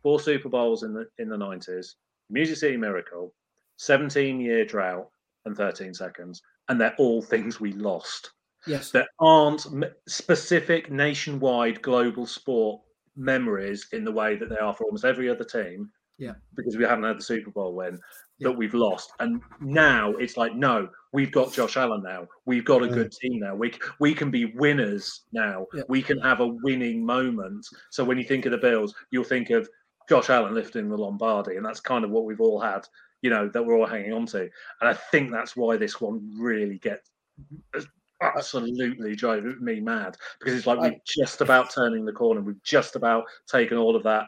four 0.02 0.20
Super 0.20 0.48
Bowls 0.48 0.84
in 0.84 0.94
the 0.94 1.06
in 1.18 1.28
the 1.28 1.36
nineties, 1.36 1.96
Music 2.30 2.58
City 2.58 2.76
Miracle, 2.76 3.34
seventeen 3.76 4.40
year 4.40 4.64
drought, 4.64 5.08
and 5.46 5.56
thirteen 5.56 5.94
seconds, 5.94 6.42
and 6.68 6.80
they're 6.80 6.94
all 6.96 7.22
things 7.22 7.60
we 7.60 7.72
lost. 7.72 8.30
Yes. 8.68 8.92
There 8.92 9.08
aren't 9.18 9.66
specific 10.06 10.92
nationwide 10.92 11.82
global 11.82 12.26
sport 12.26 12.80
memories 13.16 13.86
in 13.92 14.04
the 14.04 14.12
way 14.12 14.36
that 14.36 14.48
they 14.48 14.56
are 14.56 14.74
for 14.74 14.84
almost 14.84 15.04
every 15.04 15.28
other 15.28 15.44
team. 15.44 15.90
Yeah. 16.18 16.34
Because 16.54 16.76
we 16.76 16.84
haven't 16.84 17.04
had 17.04 17.18
the 17.18 17.22
Super 17.22 17.50
Bowl 17.50 17.74
win 17.74 17.98
yeah. 18.38 18.48
that 18.48 18.56
we've 18.56 18.74
lost. 18.74 19.12
And 19.18 19.40
now 19.60 20.10
it's 20.12 20.36
like, 20.36 20.54
no, 20.54 20.88
we've 21.12 21.32
got 21.32 21.52
Josh 21.52 21.76
Allen 21.76 22.02
now. 22.04 22.28
We've 22.46 22.64
got 22.64 22.82
a 22.82 22.88
good 22.88 23.10
team 23.10 23.40
now. 23.40 23.56
We 23.56 23.72
we 23.98 24.14
can 24.14 24.30
be 24.30 24.52
winners 24.54 25.22
now. 25.32 25.66
Yeah. 25.74 25.82
We 25.88 26.02
can 26.02 26.18
have 26.20 26.40
a 26.40 26.46
winning 26.46 27.04
moment. 27.04 27.66
So 27.90 28.04
when 28.04 28.18
you 28.18 28.24
think 28.24 28.46
of 28.46 28.52
the 28.52 28.58
Bills, 28.58 28.94
you'll 29.10 29.24
think 29.24 29.50
of 29.50 29.68
Josh 30.08 30.30
Allen 30.30 30.54
lifting 30.54 30.88
the 30.88 30.96
Lombardi, 30.96 31.56
and 31.56 31.64
that's 31.64 31.80
kind 31.80 32.04
of 32.04 32.10
what 32.10 32.24
we've 32.24 32.40
all 32.40 32.60
had, 32.60 32.86
you 33.22 33.30
know, 33.30 33.48
that 33.48 33.64
we're 33.64 33.78
all 33.78 33.86
hanging 33.86 34.12
on 34.12 34.26
to. 34.26 34.42
And 34.80 34.90
I 34.90 34.94
think 34.94 35.30
that's 35.30 35.56
why 35.56 35.76
this 35.76 36.00
one 36.00 36.30
really 36.38 36.78
gets 36.78 37.10
mm-hmm. 37.40 37.80
Absolutely 38.22 39.14
driving 39.14 39.56
me 39.60 39.80
mad 39.80 40.16
because 40.38 40.54
it's 40.54 40.66
like 40.66 40.78
we're 40.78 40.96
just 41.06 41.40
about 41.40 41.70
turning 41.70 42.04
the 42.04 42.12
corner. 42.12 42.40
We've 42.40 42.62
just 42.62 42.96
about 42.96 43.24
taken 43.46 43.76
all 43.76 43.96
of 43.96 44.02
that, 44.04 44.26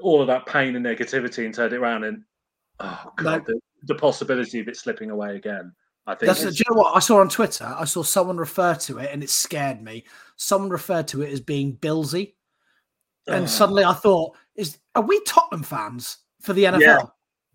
all 0.00 0.20
of 0.20 0.26
that 0.28 0.46
pain 0.46 0.76
and 0.76 0.84
negativity 0.84 1.44
and 1.44 1.54
turned 1.54 1.72
it 1.72 1.78
around. 1.78 2.04
And 2.04 2.22
oh 2.80 3.12
god, 3.16 3.46
no. 3.48 3.54
the, 3.54 3.60
the, 3.94 3.94
possibility 3.94 4.60
of 4.60 4.68
it 4.68 4.76
slipping 4.76 5.10
away 5.10 5.36
again. 5.36 5.72
I 6.06 6.14
think. 6.14 6.28
That's, 6.28 6.42
do 6.42 6.48
you 6.50 6.64
know 6.70 6.80
what 6.80 6.96
I 6.96 7.00
saw 7.00 7.20
on 7.20 7.28
Twitter? 7.28 7.74
I 7.76 7.84
saw 7.84 8.02
someone 8.02 8.36
refer 8.36 8.74
to 8.74 8.98
it, 8.98 9.10
and 9.12 9.22
it 9.22 9.30
scared 9.30 9.82
me. 9.82 10.04
Someone 10.36 10.70
referred 10.70 11.08
to 11.08 11.22
it 11.22 11.32
as 11.32 11.40
being 11.40 11.76
Billsy, 11.76 12.34
and 13.26 13.44
oh. 13.44 13.46
suddenly 13.46 13.84
I 13.84 13.94
thought, 13.94 14.36
"Is 14.54 14.78
are 14.94 15.02
we 15.02 15.20
Tottenham 15.26 15.64
fans 15.64 16.18
for 16.40 16.52
the 16.52 16.64
NFL?" 16.64 16.80
Yeah. 16.80 17.00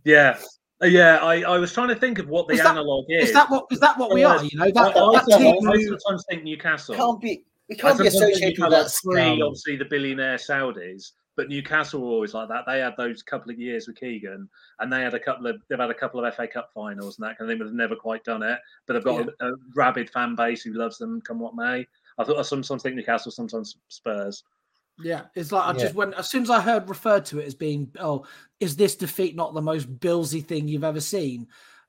Yeah, 0.03 0.39
yeah, 0.83 1.17
I, 1.17 1.41
I 1.43 1.57
was 1.57 1.73
trying 1.73 1.89
to 1.89 1.95
think 1.95 2.19
of 2.19 2.27
what 2.27 2.47
the 2.47 2.55
is 2.55 2.59
analog 2.61 3.05
is. 3.09 3.29
Is 3.29 3.33
that 3.33 3.49
what 3.49 3.65
is 3.71 3.79
that 3.79 3.97
what 3.97 4.13
we 4.13 4.23
are? 4.23 4.43
You 4.43 4.57
know, 4.57 4.71
that, 4.71 4.97
I, 4.97 5.25
that 5.25 5.37
team 5.37 5.69
I, 5.69 5.77
sometimes 5.83 6.25
think 6.29 6.43
Newcastle 6.43 6.95
can't 6.95 7.21
be. 7.21 7.43
We 7.69 7.75
can't 7.75 7.99
be 7.99 8.07
associated 8.07 8.61
with 8.61 8.71
that. 8.71 8.91
Three, 8.91 9.41
obviously, 9.41 9.77
the 9.77 9.85
billionaire 9.85 10.37
Saudis, 10.37 11.11
but 11.37 11.49
Newcastle 11.49 12.01
were 12.01 12.07
always 12.07 12.33
like 12.33 12.49
that. 12.49 12.65
They 12.67 12.79
had 12.79 12.95
those 12.97 13.23
couple 13.23 13.51
of 13.51 13.59
years 13.59 13.87
with 13.87 13.97
Keegan, 13.97 14.49
and 14.79 14.91
they 14.91 15.01
had 15.01 15.13
a 15.13 15.19
couple 15.19 15.47
of 15.47 15.61
they've 15.69 15.79
had 15.79 15.89
a 15.89 15.95
couple 15.95 16.23
of 16.23 16.35
FA 16.35 16.47
Cup 16.47 16.71
finals 16.73 17.17
and 17.17 17.27
that 17.27 17.37
kind 17.37 17.49
of 17.49 17.53
thing, 17.53 17.59
but 17.59 17.65
they've 17.65 17.73
never 17.73 17.95
quite 17.95 18.23
done 18.23 18.43
it. 18.43 18.59
But 18.85 18.93
they've 18.93 19.03
got 19.03 19.25
yeah. 19.25 19.31
a, 19.41 19.49
a, 19.49 19.55
rabid 19.75 20.09
fan 20.09 20.35
base 20.35 20.63
who 20.63 20.73
loves 20.73 20.97
them, 20.97 21.21
come 21.21 21.39
what 21.39 21.55
may. 21.55 21.85
I 22.17 22.23
thought 22.23 22.37
I 22.37 22.41
sometimes 22.41 22.83
think 22.83 22.95
Newcastle, 22.95 23.31
sometimes 23.31 23.77
Spurs. 23.87 24.43
Yeah, 25.03 25.23
it's 25.35 25.51
like 25.51 25.63
I 25.63 25.77
just 25.77 25.95
went 25.95 26.13
as 26.15 26.29
soon 26.29 26.43
as 26.43 26.49
I 26.49 26.61
heard 26.61 26.89
referred 26.89 27.25
to 27.25 27.39
it 27.39 27.47
as 27.47 27.55
being, 27.55 27.91
oh, 27.99 28.25
is 28.59 28.75
this 28.75 28.95
defeat 28.95 29.35
not 29.35 29.53
the 29.53 29.61
most 29.61 29.99
Billsy 29.99 30.45
thing 30.45 30.67
you've 30.67 30.83
ever 30.83 31.01
seen? 31.01 31.47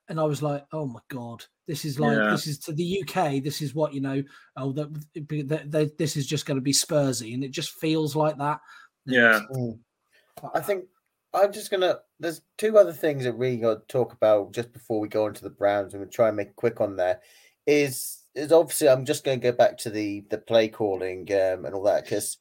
And 0.09 0.19
I 0.19 0.23
was 0.23 0.41
like, 0.41 0.65
oh 0.73 0.85
my 0.85 0.99
god, 1.09 1.45
this 1.67 1.85
is 1.85 1.99
like 1.99 2.17
yeah. 2.17 2.31
this 2.31 2.47
is 2.47 2.59
to 2.59 2.73
the 2.73 3.03
UK. 3.03 3.41
This 3.41 3.61
is 3.61 3.73
what 3.73 3.93
you 3.93 4.01
know. 4.01 4.21
Oh, 4.57 4.73
that, 4.73 4.93
that, 5.71 5.97
this 5.97 6.17
is 6.17 6.27
just 6.27 6.45
going 6.45 6.57
to 6.57 6.61
be 6.61 6.73
Spursy, 6.73 7.33
and 7.33 7.43
it 7.43 7.51
just 7.51 7.71
feels 7.71 8.15
like 8.15 8.37
that. 8.37 8.59
Yeah, 9.05 9.41
mm. 9.53 9.79
I 10.53 10.59
think 10.59 10.85
I'm 11.33 11.53
just 11.53 11.71
gonna. 11.71 11.99
There's 12.19 12.41
two 12.57 12.77
other 12.77 12.91
things 12.91 13.23
that 13.23 13.37
we 13.37 13.57
got 13.57 13.87
to 13.87 13.93
talk 13.93 14.13
about 14.13 14.53
just 14.53 14.73
before 14.73 14.99
we 14.99 15.07
go 15.07 15.27
into 15.27 15.43
the 15.43 15.49
Browns, 15.49 15.93
and 15.93 16.01
we'll 16.01 16.09
try 16.09 16.27
and 16.27 16.37
make 16.37 16.55
quick 16.55 16.81
on 16.81 16.97
there. 16.97 17.21
Is 17.65 18.23
is 18.35 18.51
obviously 18.51 18.89
I'm 18.89 19.05
just 19.05 19.23
going 19.23 19.39
to 19.39 19.51
go 19.51 19.55
back 19.55 19.77
to 19.79 19.89
the 19.89 20.25
the 20.29 20.37
play 20.37 20.67
calling 20.67 21.27
um, 21.31 21.65
and 21.65 21.73
all 21.73 21.83
that 21.83 22.03
because 22.03 22.37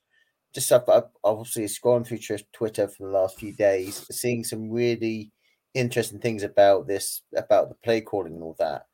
just 0.53 0.71
I've, 0.73 0.89
I've 0.89 1.05
obviously 1.25 1.65
scrolling 1.65 2.07
through 2.07 2.19
Twitter 2.53 2.89
for 2.89 3.07
the 3.07 3.13
last 3.13 3.39
few 3.39 3.53
days, 3.53 4.07
seeing 4.11 4.45
some 4.45 4.71
really 4.71 5.33
interesting 5.75 6.19
things 6.19 6.43
about 6.43 6.87
this, 6.87 7.23
about 7.37 7.69
the 7.69 7.75
play 7.77 8.01
calling 8.01 8.35
and 8.35 8.43
all 8.43 8.57
that. 8.59 8.87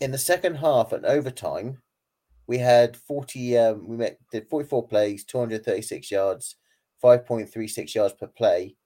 In 0.00 0.10
the 0.10 0.18
second 0.18 0.56
half 0.56 0.92
and 0.92 1.04
overtime, 1.04 1.82
we 2.46 2.58
had 2.58 2.96
40, 2.96 3.58
um, 3.58 3.86
we 3.86 3.96
met, 3.96 4.18
did 4.32 4.48
44 4.48 4.88
plays, 4.88 5.24
236 5.24 6.10
yards, 6.10 6.56
5.36 7.02 7.94
yards 7.94 8.14
per 8.14 8.26
play. 8.26 8.76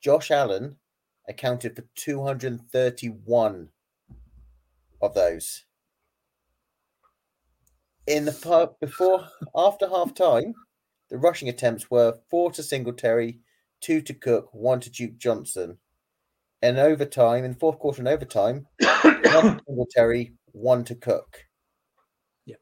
Josh 0.00 0.30
Allen 0.30 0.76
accounted 1.28 1.76
for 1.76 1.84
231 1.96 3.68
of 5.02 5.14
those. 5.14 5.64
In 8.06 8.24
the 8.24 8.32
part 8.32 8.80
before, 8.80 9.26
after 9.54 9.88
half 9.88 10.14
time, 10.14 10.54
the 11.10 11.18
rushing 11.18 11.48
attempts 11.48 11.90
were 11.90 12.18
four 12.30 12.50
to 12.52 12.62
Singletary, 12.62 13.40
two 13.80 14.00
to 14.02 14.14
Cook, 14.14 14.48
one 14.52 14.80
to 14.80 14.90
Duke 14.90 15.16
Johnson. 15.16 15.78
In 16.60 16.76
overtime, 16.76 17.44
in 17.44 17.54
fourth 17.54 17.78
quarter 17.78 18.00
and 18.00 18.08
overtime, 18.08 18.66
one 18.80 19.22
to 19.22 19.60
Singletary, 19.66 20.34
one 20.46 20.84
to 20.84 20.94
Cook. 20.94 21.44
Yeah. 22.44 22.56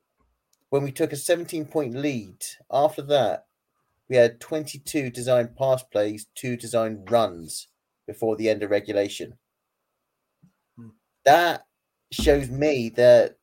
When 0.70 0.82
we 0.82 0.92
took 0.92 1.12
a 1.12 1.16
17 1.16 1.66
point 1.66 1.94
lead, 1.94 2.44
after 2.70 3.02
that, 3.02 3.46
we 4.08 4.16
had 4.16 4.40
22 4.40 5.10
designed 5.10 5.56
pass 5.56 5.82
plays, 5.82 6.26
two 6.34 6.56
designed 6.56 7.10
runs 7.10 7.68
before 8.06 8.36
the 8.36 8.48
end 8.48 8.62
of 8.62 8.70
regulation. 8.70 9.38
Hmm. 10.76 10.90
That 11.24 11.66
shows 12.12 12.48
me 12.48 12.90
that 12.90 13.36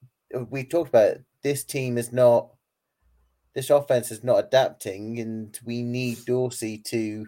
we 0.50 0.64
talked 0.64 0.90
about 0.90 1.10
it, 1.10 1.24
this 1.44 1.64
team 1.64 1.98
is 1.98 2.14
not 2.14 2.50
this 3.54 3.70
offense 3.70 4.12
is 4.12 4.24
not 4.24 4.46
adapting, 4.46 5.20
and 5.20 5.58
we 5.64 5.82
need 5.82 6.26
Dorsey 6.26 6.78
to 6.88 7.28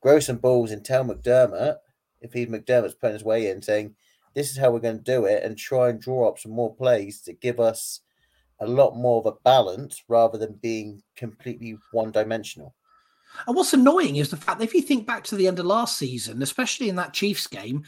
grow 0.00 0.18
some 0.20 0.38
balls 0.38 0.70
and 0.70 0.84
tell 0.84 1.04
McDermott 1.04 1.76
if 2.20 2.32
he's 2.32 2.48
McDermott's 2.48 2.94
putting 2.94 3.14
his 3.14 3.24
way 3.24 3.50
in, 3.50 3.62
saying 3.62 3.94
this 4.34 4.50
is 4.50 4.58
how 4.58 4.70
we're 4.70 4.80
going 4.80 4.98
to 4.98 5.04
do 5.04 5.24
it, 5.26 5.42
and 5.42 5.56
try 5.56 5.88
and 5.88 6.00
draw 6.00 6.28
up 6.28 6.38
some 6.38 6.52
more 6.52 6.74
plays 6.74 7.20
to 7.22 7.32
give 7.32 7.60
us 7.60 8.00
a 8.60 8.66
lot 8.66 8.96
more 8.96 9.20
of 9.20 9.26
a 9.26 9.38
balance 9.44 10.02
rather 10.08 10.38
than 10.38 10.58
being 10.62 11.02
completely 11.16 11.76
one 11.92 12.10
dimensional. 12.10 12.74
And 13.46 13.56
what's 13.56 13.72
annoying 13.72 14.16
is 14.16 14.30
the 14.30 14.36
fact 14.36 14.58
that 14.58 14.64
if 14.64 14.74
you 14.74 14.82
think 14.82 15.06
back 15.06 15.24
to 15.24 15.36
the 15.36 15.46
end 15.46 15.58
of 15.58 15.66
last 15.66 15.96
season, 15.98 16.42
especially 16.42 16.88
in 16.88 16.96
that 16.96 17.12
Chiefs 17.12 17.46
game, 17.46 17.84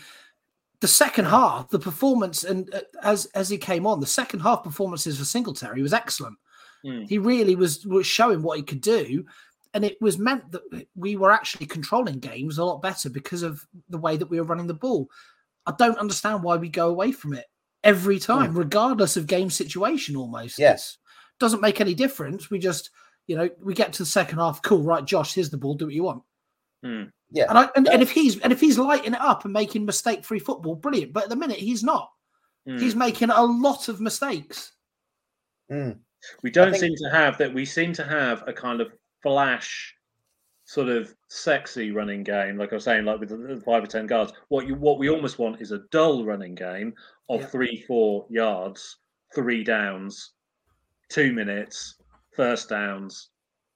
the 0.80 0.88
second 0.88 1.26
half, 1.26 1.68
the 1.70 1.78
performance 1.78 2.44
and 2.44 2.72
uh, 2.74 2.80
as 3.02 3.26
as 3.34 3.48
he 3.48 3.58
came 3.58 3.86
on, 3.86 4.00
the 4.00 4.06
second 4.06 4.40
half 4.40 4.64
performances 4.64 5.18
for 5.18 5.24
Singletary 5.24 5.82
was 5.82 5.92
excellent. 5.92 6.36
Mm. 6.84 7.08
He 7.08 7.18
really 7.18 7.54
was 7.54 7.86
was 7.86 8.06
showing 8.06 8.42
what 8.42 8.58
he 8.58 8.64
could 8.64 8.80
do, 8.80 9.24
and 9.74 9.84
it 9.84 10.00
was 10.00 10.18
meant 10.18 10.50
that 10.52 10.62
we 10.96 11.16
were 11.16 11.30
actually 11.30 11.66
controlling 11.66 12.18
games 12.18 12.58
a 12.58 12.64
lot 12.64 12.82
better 12.82 13.08
because 13.08 13.42
of 13.42 13.64
the 13.88 13.98
way 13.98 14.16
that 14.16 14.28
we 14.28 14.40
were 14.40 14.46
running 14.46 14.66
the 14.66 14.74
ball. 14.74 15.08
I 15.66 15.72
don't 15.78 15.98
understand 15.98 16.42
why 16.42 16.56
we 16.56 16.68
go 16.68 16.88
away 16.88 17.12
from 17.12 17.34
it 17.34 17.46
every 17.84 18.18
time, 18.18 18.52
mm. 18.52 18.58
regardless 18.58 19.16
of 19.16 19.26
game 19.26 19.50
situation. 19.50 20.16
Almost, 20.16 20.58
yes, 20.58 20.98
doesn't 21.38 21.60
make 21.60 21.80
any 21.80 21.94
difference. 21.94 22.50
We 22.50 22.58
just, 22.58 22.90
you 23.26 23.36
know, 23.36 23.48
we 23.62 23.74
get 23.74 23.92
to 23.94 24.02
the 24.02 24.06
second 24.06 24.38
half. 24.38 24.62
Cool, 24.62 24.82
right, 24.82 25.04
Josh, 25.04 25.34
here's 25.34 25.50
the 25.50 25.58
ball. 25.58 25.74
Do 25.74 25.86
what 25.86 25.94
you 25.94 26.04
want. 26.04 26.22
Mm. 26.84 27.12
Yeah, 27.30 27.46
and, 27.48 27.58
I, 27.58 27.68
and, 27.76 27.88
and, 27.88 28.02
if 28.02 28.10
he's 28.10 28.38
and 28.40 28.52
if 28.52 28.60
he's 28.60 28.78
lighting 28.78 29.14
it 29.14 29.20
up 29.20 29.44
and 29.44 29.54
making 29.54 29.86
mistake-free 29.86 30.40
football, 30.40 30.74
brilliant. 30.74 31.14
But 31.14 31.24
at 31.24 31.28
the 31.30 31.36
minute, 31.36 31.56
he's 31.56 31.82
not. 31.82 32.10
Hmm. 32.66 32.78
He's 32.78 32.94
making 32.94 33.30
a 33.30 33.42
lot 33.42 33.88
of 33.88 34.00
mistakes. 34.00 34.72
Mm. 35.70 35.98
We 36.42 36.50
don't 36.50 36.72
think... 36.72 36.82
seem 36.82 36.94
to 36.96 37.16
have 37.16 37.38
that. 37.38 37.52
We 37.52 37.64
seem 37.64 37.92
to 37.94 38.04
have 38.04 38.44
a 38.46 38.52
kind 38.52 38.80
of 38.80 38.92
flash, 39.22 39.94
sort 40.64 40.88
of 40.88 41.14
sexy 41.28 41.90
running 41.90 42.22
game. 42.22 42.56
Like 42.56 42.72
I 42.72 42.76
was 42.76 42.84
saying, 42.84 43.04
like 43.04 43.20
with 43.20 43.30
the 43.30 43.62
five 43.64 43.84
or 43.84 43.86
ten 43.86 44.06
guards. 44.06 44.32
What 44.48 44.66
you 44.66 44.74
what 44.74 44.98
we 44.98 45.10
almost 45.10 45.38
want 45.38 45.60
is 45.60 45.72
a 45.72 45.80
dull 45.90 46.24
running 46.24 46.54
game 46.54 46.94
of 47.28 47.40
yeah. 47.40 47.46
three, 47.46 47.84
four 47.86 48.26
yards, 48.30 48.98
three 49.34 49.64
downs, 49.64 50.32
two 51.08 51.32
minutes, 51.32 51.96
first 52.34 52.68
downs, 52.68 53.30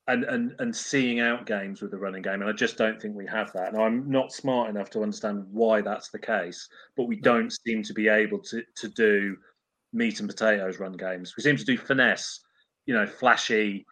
and 0.09 0.25
and 0.25 0.55
and 0.59 0.75
seeing 0.75 1.21
out 1.21 1.47
games 1.47 1.83
with 1.83 1.91
the 1.91 1.99
running 1.99 2.23
game, 2.23 2.41
and 2.41 2.51
I 2.51 2.53
just 2.53 2.77
don't 2.77 3.01
think 3.01 3.17
we 3.17 3.27
have 3.27 3.53
that. 3.53 3.73
And 3.73 3.83
I'm 3.83 4.11
not 4.11 4.33
smart 4.33 4.71
enough 4.71 4.91
to 4.91 5.03
understand 5.03 5.45
why 5.51 5.81
that's 5.81 6.11
the 6.11 6.19
case, 6.19 6.69
but 6.97 7.05
we 7.05 7.17
don't 7.17 7.53
seem 7.67 7.83
to 7.83 7.93
be 7.93 8.09
able 8.09 8.39
to 8.41 8.63
to 8.77 8.89
do 8.89 9.37
meat 9.93 10.21
and 10.21 10.29
potatoes 10.29 10.79
run 10.79 10.93
games. 10.93 11.35
We 11.37 11.43
seem 11.43 11.57
to 11.57 11.65
do 11.65 11.77
finesse, 11.79 12.41
you 12.87 12.95
know, 12.95 13.07
flashy 13.07 13.87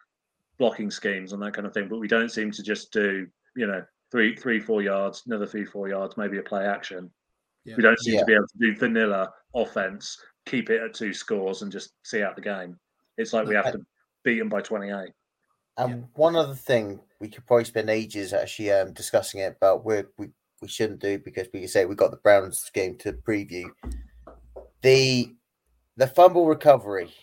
blocking 0.57 0.91
schemes 0.91 1.33
and 1.33 1.41
that 1.41 1.53
kind 1.53 1.67
of 1.67 1.73
thing, 1.73 1.87
but 1.87 1.99
we 1.99 2.07
don't 2.07 2.31
seem 2.31 2.51
to 2.51 2.63
just 2.63 2.91
do 2.91 3.27
you 3.55 3.67
know 3.67 3.83
three 4.11 4.35
three 4.35 4.59
four 4.59 4.81
yards, 4.81 5.23
another 5.25 5.45
three 5.45 5.65
four 5.65 5.89
yards, 5.89 6.17
maybe 6.17 6.37
a 6.37 6.43
play 6.43 6.65
action. 6.65 7.11
Yeah. 7.65 7.75
We 7.77 7.83
don't 7.83 7.99
seem 7.99 8.15
yeah. 8.15 8.19
to 8.21 8.25
be 8.25 8.33
able 8.33 8.47
to 8.47 8.57
do 8.59 8.75
vanilla 8.77 9.33
offense, 9.55 10.17
keep 10.45 10.69
it 10.69 10.81
at 10.81 10.93
two 10.93 11.13
scores, 11.13 11.61
and 11.61 11.71
just 11.71 11.93
see 12.03 12.21
out 12.21 12.35
the 12.35 12.41
game. 12.41 12.77
It's 13.17 13.33
like 13.33 13.47
we 13.47 13.55
have 13.55 13.71
to 13.71 13.79
beat 14.23 14.39
them 14.39 14.49
by 14.49 14.61
twenty 14.61 14.91
eight. 14.91 15.13
And 15.77 15.89
yeah. 15.89 16.05
one 16.13 16.35
other 16.35 16.53
thing 16.53 17.01
we 17.19 17.27
could 17.27 17.45
probably 17.45 17.65
spend 17.65 17.89
ages 17.89 18.33
actually 18.33 18.71
um, 18.71 18.93
discussing 18.93 19.41
it, 19.41 19.57
but 19.59 19.83
we 19.83 20.03
we 20.17 20.29
we 20.61 20.67
shouldn't 20.67 21.01
do 21.01 21.19
because 21.19 21.47
we 21.53 21.67
say 21.67 21.85
we 21.85 21.95
got 21.95 22.11
the 22.11 22.17
Browns 22.17 22.69
game 22.73 22.97
to 22.99 23.13
preview. 23.13 23.65
The 24.81 25.33
the 25.97 26.07
fumble 26.07 26.47
recovery 26.47 27.13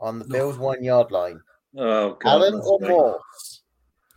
on 0.00 0.18
the 0.18 0.24
Bills 0.24 0.58
one 0.58 0.82
yard 0.82 1.10
line. 1.10 1.40
Oh, 1.76 2.16
God, 2.20 2.30
Allen 2.30 2.60
or 2.64 2.78
Morse? 2.80 3.62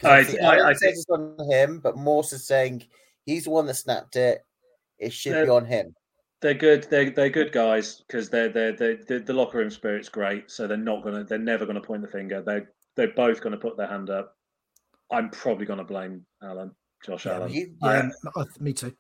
I, 0.04 0.10
I, 0.10 0.46
I, 0.46 0.70
I 0.70 0.74
think 0.76 0.94
it's 0.94 1.06
on 1.10 1.36
him, 1.50 1.80
but 1.80 1.98
Morse 1.98 2.34
is 2.34 2.46
saying 2.46 2.86
he's 3.26 3.46
the 3.46 3.50
one 3.50 3.66
that 3.66 3.76
snapped 3.76 4.16
it. 4.16 4.44
It 5.00 5.14
should 5.14 5.46
be 5.46 5.50
on 5.50 5.66
him. 5.66 5.96
They're 6.40 6.54
good. 6.54 6.84
They're 6.90 7.10
they're 7.10 7.30
good 7.30 7.52
guys 7.52 8.04
because 8.08 8.30
they're, 8.30 8.50
they're 8.50 8.74
they're 8.74 9.20
the 9.20 9.34
locker 9.34 9.58
room 9.58 9.72
spirit's 9.72 10.10
great. 10.10 10.52
So 10.52 10.68
they're 10.68 10.78
not 10.78 11.04
gonna. 11.04 11.24
They're 11.24 11.40
never 11.40 11.66
gonna 11.66 11.82
point 11.82 12.04
the 12.04 12.08
finger. 12.08 12.44
They're 12.44 12.72
they're 12.96 13.14
both 13.14 13.42
gonna 13.42 13.58
put 13.58 13.76
their 13.76 13.88
hand 13.88 14.12
up. 14.12 14.36
I'm 15.12 15.32
probably 15.32 15.66
gonna 15.66 15.84
blame 15.84 16.26
Allen, 16.44 16.72
Josh 17.04 17.26
yeah, 17.26 17.34
Allen. 17.34 17.52
You, 17.52 17.74
yeah, 17.82 18.10
uh, 18.36 18.46
me 18.60 18.74
too. 18.74 18.94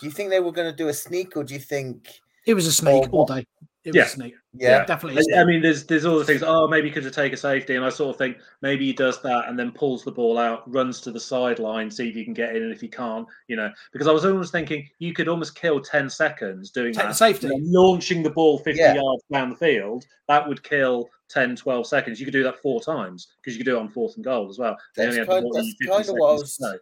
Do 0.00 0.06
you 0.06 0.12
think 0.12 0.30
they 0.30 0.40
were 0.40 0.52
going 0.52 0.70
to 0.70 0.76
do 0.76 0.88
a 0.88 0.94
sneak, 0.94 1.36
or 1.36 1.44
do 1.44 1.54
you 1.54 1.60
think 1.60 2.08
it 2.46 2.54
was 2.54 2.66
a 2.66 2.72
snake 2.72 3.12
all 3.12 3.26
day? 3.26 3.46
It 3.84 3.94
yeah. 3.94 4.04
was 4.04 4.12
snake. 4.12 4.34
Yeah, 4.54 4.68
yeah 4.70 4.84
definitely. 4.86 5.22
I, 5.34 5.42
I, 5.42 5.44
mean, 5.44 5.60
there's 5.60 5.84
there's 5.84 6.06
all 6.06 6.18
the 6.18 6.24
things. 6.24 6.42
Oh, 6.42 6.66
maybe 6.66 6.88
he 6.88 6.94
could 6.94 7.04
have 7.04 7.12
taken 7.12 7.34
a 7.34 7.36
safety, 7.36 7.76
and 7.76 7.84
I 7.84 7.90
sort 7.90 8.14
of 8.14 8.18
think 8.18 8.38
maybe 8.62 8.86
he 8.86 8.94
does 8.94 9.20
that 9.22 9.48
and 9.48 9.58
then 9.58 9.72
pulls 9.72 10.04
the 10.04 10.10
ball 10.10 10.38
out, 10.38 10.70
runs 10.72 11.02
to 11.02 11.12
the 11.12 11.20
sideline, 11.20 11.90
see 11.90 12.08
if 12.08 12.16
you 12.16 12.24
can 12.24 12.32
get 12.32 12.56
in, 12.56 12.62
and 12.62 12.72
if 12.72 12.82
you 12.82 12.88
can't, 12.88 13.26
you 13.48 13.56
know, 13.56 13.70
because 13.92 14.08
I 14.08 14.12
was 14.12 14.24
almost 14.24 14.52
thinking 14.52 14.88
you 15.00 15.12
could 15.12 15.28
almost 15.28 15.54
kill 15.54 15.80
ten 15.80 16.08
seconds 16.08 16.70
doing 16.70 16.94
Take 16.94 17.04
that, 17.04 17.16
safety, 17.16 17.50
launching 17.52 18.22
the 18.22 18.30
ball 18.30 18.58
fifty 18.58 18.80
yeah. 18.80 18.94
yards 18.94 19.22
down 19.30 19.50
the 19.50 19.56
field. 19.56 20.04
That 20.28 20.48
would 20.48 20.62
kill 20.62 21.10
10, 21.28 21.56
12 21.56 21.86
seconds. 21.86 22.18
You 22.18 22.24
could 22.24 22.32
do 22.32 22.44
that 22.44 22.62
four 22.62 22.80
times 22.80 23.28
because 23.42 23.54
you 23.54 23.62
could 23.62 23.70
do 23.70 23.76
it 23.76 23.80
on 23.80 23.88
fourth 23.90 24.16
and 24.16 24.24
goal 24.24 24.48
as 24.48 24.58
well. 24.58 24.76
That's 24.96 25.16
kind, 25.16 25.26
that's 25.52 25.74
kind 25.86 26.08
of 26.08 26.14
what 26.14 26.30
I 26.30 26.32
was. 26.32 26.72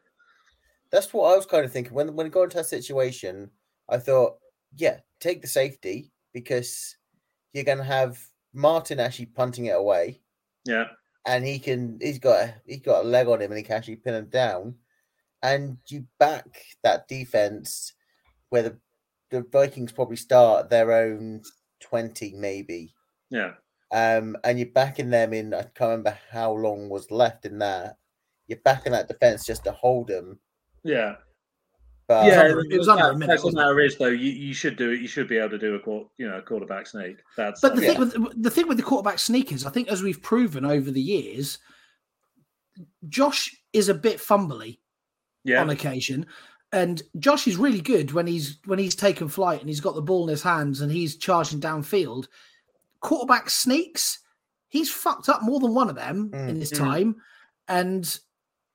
That's 0.93 1.13
what 1.13 1.33
I 1.33 1.37
was 1.37 1.47
kind 1.47 1.65
of 1.65 1.73
thinking 1.73 1.95
when 1.95 2.15
when 2.15 2.27
it 2.27 2.33
got 2.33 2.45
into 2.45 2.59
that 2.59 2.67
situation. 2.67 3.51
I 3.89 3.99
thought, 3.99 4.35
yeah, 4.77 4.99
take 5.19 5.43
the 5.43 5.49
safety 5.49 6.13
because 6.33 6.97
you're 7.53 7.65
going 7.65 7.79
to 7.79 7.85
have 7.85 8.19
Martin 8.53 9.01
actually 9.01 9.27
punting 9.27 9.67
it 9.67 9.77
away. 9.77 10.21
Yeah, 10.65 10.87
and 11.27 11.45
he 11.45 11.59
can. 11.59 11.99
He's 12.01 12.19
got 12.19 12.43
a, 12.43 12.55
he's 12.67 12.81
got 12.81 13.05
a 13.05 13.09
leg 13.09 13.29
on 13.29 13.41
him, 13.41 13.51
and 13.51 13.59
he 13.59 13.65
can 13.65 13.77
actually 13.77 13.97
pin 13.97 14.15
him 14.15 14.27
down. 14.27 14.75
And 15.43 15.79
you 15.89 16.07
back 16.19 16.47
that 16.85 17.09
defense 17.09 17.93
where 18.51 18.63
the 18.63 18.79
the 19.31 19.45
Vikings 19.51 19.93
probably 19.93 20.17
start 20.17 20.71
their 20.71 20.93
own 20.93 21.43
twenty, 21.81 22.35
maybe. 22.35 22.95
Yeah. 23.31 23.55
Um, 23.91 24.37
and 24.45 24.59
you're 24.59 24.69
backing 24.69 25.11
them 25.11 25.33
in. 25.33 25.53
I 25.53 25.63
can't 25.63 25.81
remember 25.81 26.19
how 26.31 26.53
long 26.53 26.89
was 26.89 27.11
left 27.11 27.45
in 27.45 27.59
that. 27.59 27.97
You're 28.47 28.61
backing 28.65 28.93
that 28.93 29.09
defense 29.09 29.45
just 29.45 29.65
to 29.65 29.73
hold 29.73 30.09
them. 30.09 30.39
Yeah. 30.85 31.17
But 32.09 32.27
yeah, 32.27 32.53
it 32.69 32.79
was 32.79 32.89
under, 32.89 33.11
a 33.11 33.13
minute. 33.15 33.29
That's 33.29 33.45
what 33.45 33.55
matter 33.55 33.81
is 33.81 33.97
though. 33.97 34.07
You, 34.07 34.31
you 34.31 34.55
should 34.55 34.77
do 34.77 34.91
it. 34.91 35.01
You 35.01 35.09
should 35.09 35.29
be 35.29 35.39
able 35.39 35.51
to 35.51 35.59
do 35.59 35.75
a 35.77 35.91
you 36.19 36.29
know 36.29 36.39
a 36.39 36.43
quarterback 36.43 36.87
sneak. 36.87 37.19
That's 37.37 37.61
but 37.61 37.77
the 37.77 37.83
yeah. 37.83 37.93
thing 37.93 38.01
with 38.01 38.43
the 38.43 38.51
thing 38.51 38.69
with 38.69 38.77
the 38.77 38.83
quarterback 38.83 39.19
sneak 39.19 39.53
is, 39.53 39.65
I 39.65 39.71
think 39.71 39.89
as 39.89 40.03
we've 40.03 40.21
proven 40.21 40.65
over 40.65 40.91
the 40.91 41.01
years, 41.01 41.59
Josh 43.09 43.55
is 43.73 43.89
a 43.89 43.95
bit 43.95 44.19
fumbly 44.19 44.79
yeah. 45.45 45.61
on 45.61 45.71
occasion. 45.71 46.27
And 46.73 47.03
Josh 47.19 47.47
is 47.47 47.57
really 47.57 47.81
good 47.81 48.13
when 48.13 48.27
he's 48.27 48.59
when 48.65 48.79
he's 48.79 48.95
taken 48.95 49.29
flight 49.29 49.61
and 49.61 49.69
he's 49.69 49.81
got 49.81 49.95
the 49.95 50.03
ball 50.03 50.25
in 50.25 50.31
his 50.31 50.43
hands 50.43 50.81
and 50.81 50.91
he's 50.91 51.17
charging 51.17 51.61
downfield. 51.61 52.29
Quarterback 53.01 53.51
sneaks, 53.51 54.21
he's 54.69 54.91
fucked 54.91 55.29
up 55.29 55.43
more 55.43 55.61
than 55.61 55.75
one 55.75 55.91
of 55.91 55.97
them 55.97 56.31
mm. 56.31 56.49
in 56.49 56.59
this 56.59 56.73
mm. 56.73 56.79
time. 56.79 57.17
And 57.69 58.19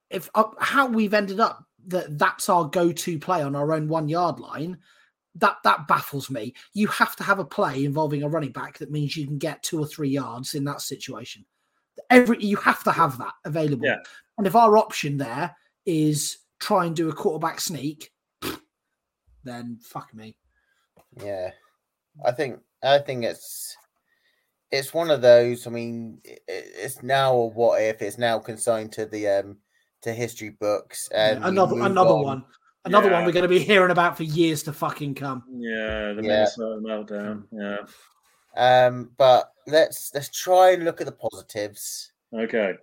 if 0.10 0.30
uh, 0.36 0.46
how 0.60 0.88
we've 0.88 1.14
ended 1.14 1.40
up 1.40 1.67
that 1.88 2.18
that's 2.18 2.50
our 2.50 2.66
go-to 2.66 3.18
play 3.18 3.42
on 3.42 3.56
our 3.56 3.74
own 3.74 3.88
one 3.88 4.08
yard 4.10 4.40
line 4.40 4.78
that 5.36 5.58
that 5.64 5.88
baffles 5.88 6.30
me. 6.30 6.54
You 6.74 6.88
have 6.88 7.16
to 7.18 7.24
have 7.24 7.40
a 7.40 7.46
play 7.46 7.86
involving 7.86 8.24
a 8.24 8.30
running 8.30 8.52
back 8.52 8.80
that 8.80 8.92
means 8.92 9.16
you 9.16 9.28
can 9.28 9.38
get 9.38 9.62
two 9.64 9.80
or 9.80 9.86
three 9.86 10.10
yards 10.10 10.56
in 10.56 10.64
that 10.66 10.82
situation. 10.82 11.46
Every 12.10 12.44
you 12.44 12.58
have 12.58 12.84
to 12.84 12.92
have 12.92 13.18
that 13.20 13.34
available. 13.46 13.86
Yeah. 13.86 13.98
and 14.38 14.48
if 14.48 14.56
our 14.56 14.78
option 14.78 15.18
there 15.18 15.56
is 15.86 16.38
try 16.60 16.86
and 16.86 16.96
do 16.96 17.10
a 17.10 17.14
quarterback 17.14 17.60
sneak 17.60 18.12
then 19.44 19.80
fuck 19.82 20.14
me. 20.14 20.36
Yeah. 21.24 21.52
I 22.26 22.32
think 22.32 22.60
i 22.84 23.00
think 23.00 23.24
it's 23.24 23.76
it's 24.72 24.94
one 24.94 25.10
of 25.10 25.22
those 25.22 25.66
i 25.66 25.70
mean 25.70 26.20
it's 26.48 27.02
now 27.02 27.34
a 27.34 27.48
what 27.48 27.82
if 27.82 28.02
it's 28.02 28.18
now 28.18 28.38
consigned 28.38 28.92
to 28.92 29.06
the 29.06 29.28
um 29.28 29.58
to 30.02 30.14
history 30.14 30.50
books. 30.50 31.10
And 31.14 31.44
another 31.44 31.76
another 31.82 32.12
on. 32.12 32.24
one. 32.24 32.46
Another 32.86 33.10
yeah. 33.10 33.16
one 33.16 33.26
we're 33.26 33.34
going 33.34 33.44
to 33.44 33.50
be 33.50 33.60
hearing 33.60 33.92
about 33.92 34.16
for 34.16 34.24
years 34.24 34.64
to 34.64 34.74
fucking 34.74 35.16
come. 35.16 35.44
Yeah, 35.52 36.14
the 36.14 36.22
yeah. 36.24 36.48
Minnesota 36.62 36.82
meltdown. 36.82 37.44
Yeah. 37.52 37.78
Um, 38.56 39.12
but 39.18 39.52
let's 39.68 40.12
let's 40.14 40.30
try 40.30 40.72
and 40.72 40.86
look 40.86 41.02
at 41.02 41.06
the 41.06 41.12
positives. 41.12 42.12
Okay. 42.34 42.76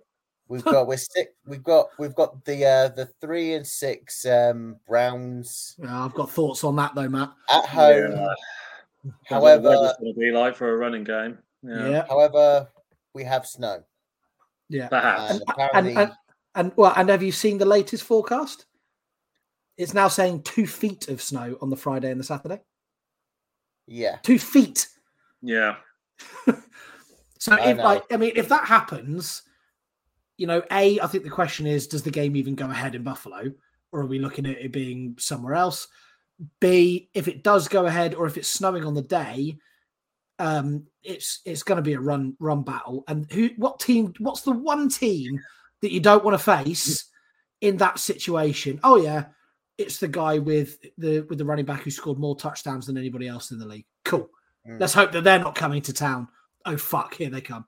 We've 0.47 0.63
got 0.63 0.85
we're 0.87 0.97
sick. 0.97 1.33
We've 1.47 1.63
got 1.63 1.87
we've 1.97 2.13
got 2.13 2.45
the 2.45 2.65
uh 2.65 2.87
the 2.89 3.07
three 3.19 3.53
and 3.53 3.65
six 3.65 4.25
um 4.25 4.77
Browns. 4.87 5.75
Yeah, 5.79 6.05
I've 6.05 6.13
got 6.13 6.29
thoughts 6.29 6.63
on 6.63 6.75
that 6.75 6.93
though, 6.93 7.09
Matt. 7.09 7.31
At 7.49 7.65
home. 7.65 8.11
Yeah. 8.11 9.11
However, 9.25 9.71
it's 9.73 9.99
going 9.99 10.13
to 10.13 10.19
be 10.19 10.31
like 10.31 10.55
for 10.55 10.71
a 10.71 10.77
running 10.77 11.03
game. 11.03 11.39
Yeah. 11.63 11.89
yeah. 11.89 12.05
However, 12.07 12.67
we 13.13 13.23
have 13.23 13.47
snow. 13.47 13.83
Yeah. 14.69 14.87
Perhaps. 14.87 15.31
And, 15.31 15.43
apparently, 15.47 15.91
and, 15.91 15.99
and, 15.99 16.11
and 16.55 16.71
well, 16.75 16.93
and 16.95 17.09
have 17.09 17.23
you 17.23 17.31
seen 17.31 17.57
the 17.57 17.65
latest 17.65 18.03
forecast? 18.03 18.65
It's 19.77 19.93
now 19.93 20.07
saying 20.07 20.43
two 20.43 20.65
feet 20.65 21.09
of 21.09 21.21
snow 21.21 21.57
on 21.61 21.69
the 21.69 21.75
Friday 21.75 22.09
and 22.09 22.19
the 22.19 22.23
Saturday. 22.23 22.61
Yeah, 23.87 24.17
two 24.23 24.39
feet. 24.39 24.87
Yeah. 25.41 25.75
so 27.39 27.53
I 27.53 27.71
if 27.71 27.77
know. 27.77 27.83
like, 27.83 28.03
I 28.11 28.17
mean, 28.17 28.31
if 28.35 28.49
that 28.49 28.65
happens, 28.65 29.43
you 30.37 30.47
know, 30.47 30.63
a, 30.71 30.99
I 30.99 31.07
think 31.07 31.23
the 31.23 31.29
question 31.29 31.67
is, 31.67 31.87
does 31.87 32.03
the 32.03 32.11
game 32.11 32.35
even 32.35 32.55
go 32.55 32.69
ahead 32.69 32.95
in 32.95 33.03
Buffalo, 33.03 33.51
or 33.91 34.01
are 34.01 34.07
we 34.07 34.19
looking 34.19 34.45
at 34.45 34.57
it 34.57 34.71
being 34.71 35.15
somewhere 35.19 35.55
else? 35.55 35.87
B, 36.59 37.09
if 37.13 37.27
it 37.27 37.43
does 37.43 37.67
go 37.67 37.85
ahead, 37.85 38.15
or 38.15 38.25
if 38.25 38.37
it's 38.37 38.49
snowing 38.49 38.85
on 38.85 38.93
the 38.93 39.01
day, 39.01 39.57
um, 40.39 40.85
it's 41.03 41.41
it's 41.45 41.63
going 41.63 41.77
to 41.77 41.81
be 41.81 41.93
a 41.93 41.99
run 41.99 42.35
run 42.39 42.63
battle. 42.63 43.03
And 43.07 43.29
who, 43.31 43.49
what 43.57 43.79
team? 43.79 44.13
What's 44.19 44.41
the 44.41 44.51
one 44.51 44.89
team 44.89 45.39
that 45.81 45.91
you 45.91 45.99
don't 45.99 46.23
want 46.23 46.37
to 46.37 46.43
face 46.43 47.05
in 47.61 47.77
that 47.77 47.99
situation. 47.99 48.79
Oh 48.83 48.97
yeah, 48.97 49.25
it's 49.77 49.97
the 49.97 50.07
guy 50.07 50.39
with 50.39 50.79
the 50.97 51.21
with 51.21 51.37
the 51.37 51.45
running 51.45 51.65
back 51.65 51.81
who 51.81 51.91
scored 51.91 52.19
more 52.19 52.35
touchdowns 52.35 52.87
than 52.87 52.97
anybody 52.97 53.27
else 53.27 53.51
in 53.51 53.59
the 53.59 53.67
league. 53.67 53.85
Cool. 54.03 54.29
Mm. 54.67 54.79
Let's 54.79 54.93
hope 54.93 55.11
that 55.11 55.23
they're 55.23 55.39
not 55.39 55.55
coming 55.55 55.81
to 55.83 55.93
town. 55.93 56.27
Oh 56.65 56.77
fuck, 56.77 57.15
here 57.15 57.29
they 57.29 57.41
come. 57.41 57.65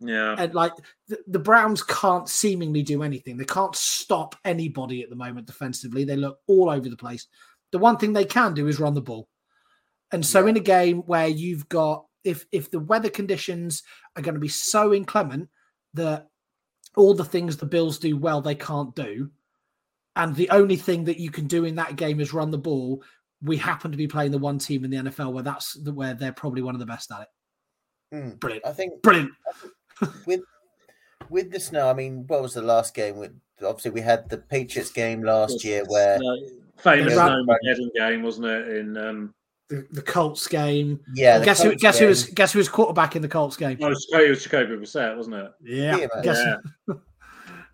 Yeah. 0.00 0.36
And 0.38 0.54
like 0.54 0.72
the, 1.08 1.18
the 1.26 1.38
Browns 1.38 1.82
can't 1.82 2.28
seemingly 2.28 2.82
do 2.82 3.02
anything. 3.02 3.36
They 3.36 3.44
can't 3.44 3.74
stop 3.74 4.36
anybody 4.44 5.02
at 5.02 5.10
the 5.10 5.16
moment 5.16 5.46
defensively. 5.46 6.04
They 6.04 6.16
look 6.16 6.38
all 6.46 6.70
over 6.70 6.88
the 6.88 6.96
place. 6.96 7.26
The 7.72 7.78
one 7.78 7.96
thing 7.96 8.12
they 8.12 8.24
can 8.24 8.54
do 8.54 8.68
is 8.68 8.78
run 8.78 8.94
the 8.94 9.02
ball. 9.02 9.28
And 10.12 10.24
so 10.24 10.44
yeah. 10.44 10.50
in 10.50 10.56
a 10.56 10.60
game 10.60 10.98
where 10.98 11.26
you've 11.26 11.68
got 11.68 12.04
if 12.24 12.46
if 12.52 12.70
the 12.70 12.80
weather 12.80 13.10
conditions 13.10 13.82
are 14.16 14.22
going 14.22 14.34
to 14.34 14.40
be 14.40 14.48
so 14.48 14.94
inclement 14.94 15.48
that 15.94 16.28
all 16.98 17.14
the 17.14 17.24
things 17.24 17.56
the 17.56 17.66
Bills 17.66 17.98
do 17.98 18.16
well, 18.16 18.40
they 18.40 18.54
can't 18.54 18.94
do. 18.94 19.30
And 20.16 20.34
the 20.34 20.50
only 20.50 20.76
thing 20.76 21.04
that 21.04 21.18
you 21.18 21.30
can 21.30 21.46
do 21.46 21.64
in 21.64 21.76
that 21.76 21.96
game 21.96 22.20
is 22.20 22.32
run 22.32 22.50
the 22.50 22.58
ball. 22.58 23.02
We 23.40 23.56
happen 23.56 23.92
to 23.92 23.96
be 23.96 24.08
playing 24.08 24.32
the 24.32 24.38
one 24.38 24.58
team 24.58 24.84
in 24.84 24.90
the 24.90 24.96
NFL 24.96 25.32
where 25.32 25.44
that's 25.44 25.74
the, 25.74 25.92
where 25.92 26.14
they're 26.14 26.32
probably 26.32 26.60
one 26.60 26.74
of 26.74 26.80
the 26.80 26.86
best 26.86 27.12
at 27.12 27.22
it. 27.22 27.28
Mm, 28.14 28.40
Brilliant. 28.40 28.66
I 28.66 28.72
think 28.72 29.00
brilliant. 29.02 29.30
with 30.26 30.40
with 31.30 31.52
the 31.52 31.60
snow, 31.60 31.88
I 31.88 31.94
mean, 31.94 32.24
what 32.26 32.42
was 32.42 32.54
the 32.54 32.62
last 32.62 32.94
game? 32.94 33.16
With 33.16 33.38
obviously 33.62 33.92
we 33.92 34.00
had 34.00 34.28
the 34.28 34.38
Patriots 34.38 34.90
game 34.90 35.22
last 35.22 35.62
year 35.62 35.84
where 35.86 36.18
famous 36.78 37.14
Snowmageddon 37.14 37.94
game, 37.94 38.22
wasn't 38.22 38.46
it? 38.46 38.76
In 38.76 38.96
um, 38.96 39.34
the, 39.68 39.86
the 39.90 40.02
Colts 40.02 40.46
game. 40.46 41.00
Yeah. 41.14 41.44
Guess 41.44 41.62
Colts 41.62 41.72
who? 41.74 41.78
Guess 41.78 41.98
game. 41.98 42.04
who 42.04 42.08
was? 42.08 42.24
Guess 42.24 42.52
who 42.52 42.58
was 42.58 42.68
quarterback 42.68 43.16
in 43.16 43.22
the 43.22 43.28
Colts 43.28 43.56
game? 43.56 43.78
Oh, 43.80 43.88
it 43.88 44.30
was 44.30 44.42
Jacoby 44.42 44.76
Brissett, 44.76 45.16
wasn't 45.16 45.36
it? 45.36 45.52
Yeah. 45.62 45.96
yeah. 45.96 46.22
Guess, 46.22 46.42
yeah. 46.88 46.94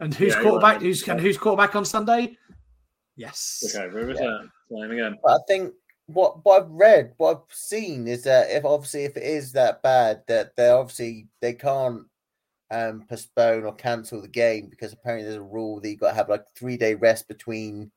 And 0.01 0.13
who's 0.13 0.35
Yeah, 0.35 0.43
quarterback? 0.43 0.83
Who's 0.83 1.07
and 1.09 1.21
who's 1.21 1.39
quarterback 1.39 1.77
on 1.77 1.85
Sunday? 1.85 2.37
Yes. 3.17 3.63
Okay, 3.75 3.89
we're 3.93 4.07
return. 4.07 4.51
Same 4.71 4.91
again. 4.91 5.17
But 5.23 5.33
I 5.33 5.39
think 5.47 5.73
what 6.07 6.45
what 6.45 6.63
I've 6.63 6.71
read, 6.71 7.15
what 7.17 7.37
I've 7.37 7.57
seen 7.57 8.09
is 8.09 8.25
that 8.25 8.51
if 8.51 8.65
obviously 8.65 9.05
if 9.05 9.17
it 9.17 9.23
is 9.23 9.53
that 9.53 9.83
bad, 9.83 10.23
that 10.29 10.57
they 10.57 10.69
obviously 10.69 11.29
they 11.41 11.55
can't 11.55 12.03
um 12.71 13.05
postpone 13.09 13.65
or 13.65 13.75
cancel 13.75 14.21
the 14.21 14.29
game 14.29 14.69
because 14.69 14.93
apparently 14.93 15.25
there's 15.25 15.37
a 15.37 15.43
rule 15.43 15.81
that 15.81 15.89
you 15.89 15.97
got 15.97 16.11
to 16.11 16.17
have 16.17 16.29
like 16.29 16.45
three 16.57 16.77
day 16.77 16.95
rest 16.95 17.29
between 17.29 17.91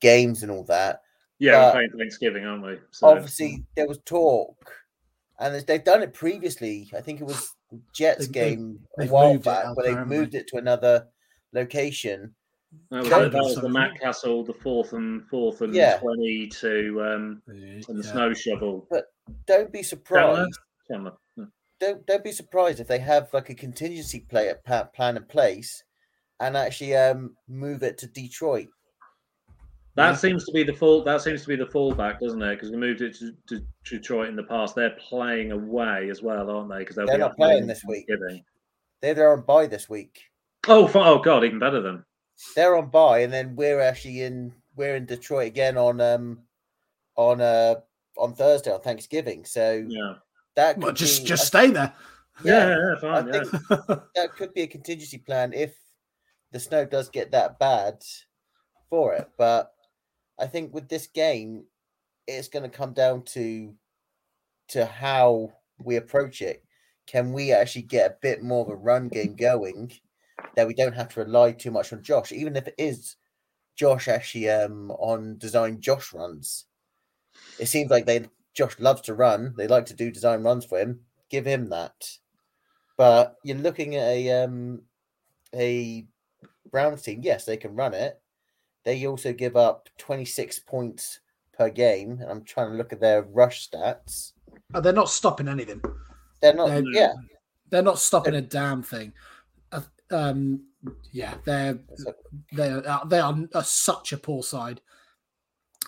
games 0.00 0.42
and 0.42 0.50
all 0.50 0.64
that. 0.64 1.02
Yeah, 1.38 1.52
But- 1.52 1.66
we're 1.66 1.72
playing 1.72 1.90
Thanksgiving, 1.98 2.44
aren't 2.46 2.64
we? 2.66 2.78
So, 2.90 3.08
Obviously, 3.08 3.64
there 3.76 3.86
was 3.86 3.98
talk, 4.04 4.74
and 5.38 5.54
they've 5.54 5.84
done 5.84 6.02
it 6.02 6.12
previously. 6.14 6.90
I 6.96 7.00
think 7.00 7.20
it 7.20 7.24
was 7.24 7.54
Jets 7.94 8.26
They've- 8.26 8.32
game 8.32 8.80
a 8.96 9.02
they've 9.02 9.10
while 9.10 9.32
moved 9.32 9.42
it 9.42 9.44
back, 9.44 9.64
elsewhere, 9.66 9.74
where 9.74 9.84
they 9.86 9.92
haven't 9.98 10.08
moved 10.08 10.34
it 10.34 10.46
to 10.48 10.56
another 10.56 11.06
location. 11.52 12.34
No, 12.90 13.02
that, 13.02 13.10
Canada 13.10 13.30
that 13.30 13.42
was 13.44 13.54
the. 13.56 13.68
Matt 13.68 13.98
Castle, 13.98 14.44
the 14.44 14.52
fourth 14.52 14.92
and 14.92 15.26
fourth 15.28 15.62
and 15.62 15.74
Yeah. 15.74 15.98
twenty 15.98 16.48
to 16.48 17.02
um 17.02 17.42
and 17.46 17.82
the 17.98 18.02
snow 18.04 18.34
shovel. 18.34 18.86
But 18.90 19.06
don't 19.46 19.72
be 19.72 19.82
surprised. 19.82 20.58
Chandler. 20.90 21.12
yeah. 21.36 21.44
don't 21.80 22.04
don't 22.06 22.24
be 22.24 22.32
surprised 22.32 22.80
if 22.80 22.86
they 22.88 22.98
have 22.98 23.32
like 23.32 23.48
a 23.48 23.54
contingency 23.54 24.20
play 24.20 24.52
pa- 24.64 24.84
plan 24.84 25.16
in 25.16 25.24
place 25.24 25.82
and 26.40 26.56
actually 26.58 26.94
um 26.96 27.36
move 27.46 27.82
it 27.82 27.96
to 27.98 28.06
Detroit. 28.06 28.68
That 29.98 30.10
Yeah. 30.10 30.14
seems 30.16 30.44
to 30.44 30.52
be 30.52 30.62
the 30.62 30.72
fall. 30.72 31.02
That 31.02 31.20
seems 31.22 31.42
to 31.42 31.48
be 31.48 31.56
the 31.56 31.66
fallback, 31.66 32.20
doesn't 32.20 32.40
it? 32.40 32.54
Because 32.54 32.70
we 32.70 32.76
moved 32.76 33.00
it 33.00 33.16
to, 33.16 33.32
to 33.48 33.60
Detroit 33.84 34.28
in 34.28 34.36
the 34.36 34.44
past. 34.44 34.76
They're 34.76 34.96
playing 35.08 35.50
away 35.50 36.08
as 36.08 36.22
well, 36.22 36.48
aren't 36.48 36.70
they? 36.70 36.78
Because 36.78 36.94
They're 36.94 37.18
not 37.18 37.36
playing 37.36 37.66
this 37.66 37.82
week. 37.84 38.06
They're 39.00 39.14
there 39.14 39.32
on 39.32 39.42
bye 39.42 39.66
this 39.66 39.88
week. 39.88 40.20
Oh, 40.68 40.86
fi- 40.86 41.04
oh 41.08 41.18
God, 41.18 41.42
even 41.44 41.58
better 41.58 41.80
then. 41.80 42.04
They're 42.54 42.76
on 42.76 42.90
bye, 42.90 43.20
and 43.22 43.32
then 43.32 43.56
we're 43.56 43.80
actually 43.80 44.22
in 44.22 44.52
we're 44.76 44.94
in 44.94 45.04
Detroit 45.06 45.48
again 45.48 45.76
on 45.76 46.00
um 46.00 46.42
on 47.16 47.40
uh 47.40 47.74
on 48.16 48.34
Thursday 48.34 48.70
on 48.70 48.80
Thanksgiving. 48.80 49.44
So 49.44 49.84
Yeah. 49.88 50.14
that 50.54 50.74
could 50.76 50.84
Well, 50.84 50.92
just 50.92 51.22
be, 51.22 51.28
just 51.28 51.42
I- 51.54 51.64
stay 51.64 51.70
there. 51.72 51.92
Yeah, 52.44 52.68
yeah, 52.68 52.94
yeah, 53.02 53.08
I. 53.08 53.26
Yeah. 53.26 53.32
think 53.32 54.02
that 54.14 54.36
could 54.36 54.54
be 54.54 54.62
a 54.62 54.66
contingency 54.68 55.18
plan 55.18 55.52
if 55.52 55.74
the 56.52 56.60
snow 56.60 56.84
does 56.84 57.08
get 57.08 57.32
that 57.32 57.58
bad 57.58 58.04
for 58.90 59.14
it. 59.14 59.28
But 59.36 59.72
I 60.38 60.46
think 60.46 60.72
with 60.72 60.88
this 60.88 61.06
game, 61.06 61.64
it's 62.26 62.48
going 62.48 62.62
to 62.62 62.76
come 62.76 62.92
down 62.92 63.22
to 63.22 63.74
to 64.68 64.84
how 64.84 65.52
we 65.82 65.96
approach 65.96 66.42
it. 66.42 66.62
Can 67.06 67.32
we 67.32 67.52
actually 67.52 67.82
get 67.82 68.10
a 68.10 68.16
bit 68.20 68.42
more 68.42 68.64
of 68.64 68.70
a 68.70 68.76
run 68.76 69.08
game 69.08 69.34
going 69.34 69.92
that 70.54 70.66
we 70.66 70.74
don't 70.74 70.94
have 70.94 71.08
to 71.08 71.20
rely 71.20 71.52
too 71.52 71.70
much 71.70 71.92
on 71.92 72.02
Josh, 72.02 72.32
even 72.32 72.56
if 72.56 72.68
it 72.68 72.74
is 72.78 73.16
Josh 73.76 74.08
actually 74.08 74.50
um 74.50 74.90
on 74.90 75.38
design 75.38 75.80
Josh 75.80 76.12
runs. 76.12 76.66
It 77.58 77.66
seems 77.66 77.90
like 77.90 78.06
they 78.06 78.26
Josh 78.54 78.78
loves 78.78 79.02
to 79.02 79.14
run. 79.14 79.54
They 79.56 79.68
like 79.68 79.86
to 79.86 79.94
do 79.94 80.10
design 80.10 80.42
runs 80.42 80.64
for 80.64 80.78
him. 80.78 81.00
Give 81.30 81.46
him 81.46 81.68
that. 81.70 82.10
But 82.96 83.36
you're 83.44 83.56
looking 83.56 83.94
at 83.94 84.08
a 84.08 84.42
um 84.44 84.82
a 85.54 86.06
Browns 86.70 87.02
team. 87.02 87.20
Yes, 87.22 87.44
they 87.44 87.56
can 87.56 87.74
run 87.74 87.94
it. 87.94 88.20
They 88.88 89.04
also 89.06 89.34
give 89.34 89.54
up 89.54 89.90
26 89.98 90.60
points 90.60 91.20
per 91.52 91.68
game. 91.68 92.24
I'm 92.26 92.42
trying 92.42 92.70
to 92.70 92.76
look 92.78 92.90
at 92.90 93.00
their 93.00 93.20
rush 93.20 93.68
stats. 93.68 94.32
Oh, 94.72 94.80
they're 94.80 94.94
not 94.94 95.10
stopping 95.10 95.46
anything. 95.46 95.82
They're 96.40 96.54
not. 96.54 96.68
They're- 96.68 96.84
yeah, 96.94 97.12
They're 97.68 97.82
not 97.82 97.98
stopping 97.98 98.34
a 98.34 98.40
damn 98.40 98.82
thing. 98.82 99.12
Uh, 99.70 99.82
Um, 100.10 100.68
yeah, 101.12 101.34
they're 101.44 101.78
they 102.54 102.70
are 102.70 103.06
they 103.06 103.18
are 103.18 103.36
a, 103.52 103.62
such 103.62 104.14
a 104.14 104.16
poor 104.16 104.42
side. 104.42 104.80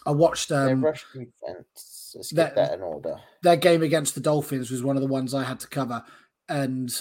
I 0.05 0.11
watched 0.11 0.51
their 0.51 0.69
um, 0.69 0.85
rush 0.85 1.07
defense. 1.15 2.13
Let's 2.15 2.31
that- 2.35 2.55
get 2.55 2.57
that 2.57 2.75
in 2.75 2.83
order. 2.83 3.17
their 3.43 3.57
game 3.57 3.83
against 3.83 4.15
the 4.15 4.21
Dolphins 4.21 4.71
was 4.71 4.83
one 4.83 4.99
of 4.99 5.03
the 5.03 5.09
ones 5.09 5.33
I 5.33 5.45
had 5.45 5.59
to 5.61 5.69
cover, 5.69 6.05
and 6.51 6.93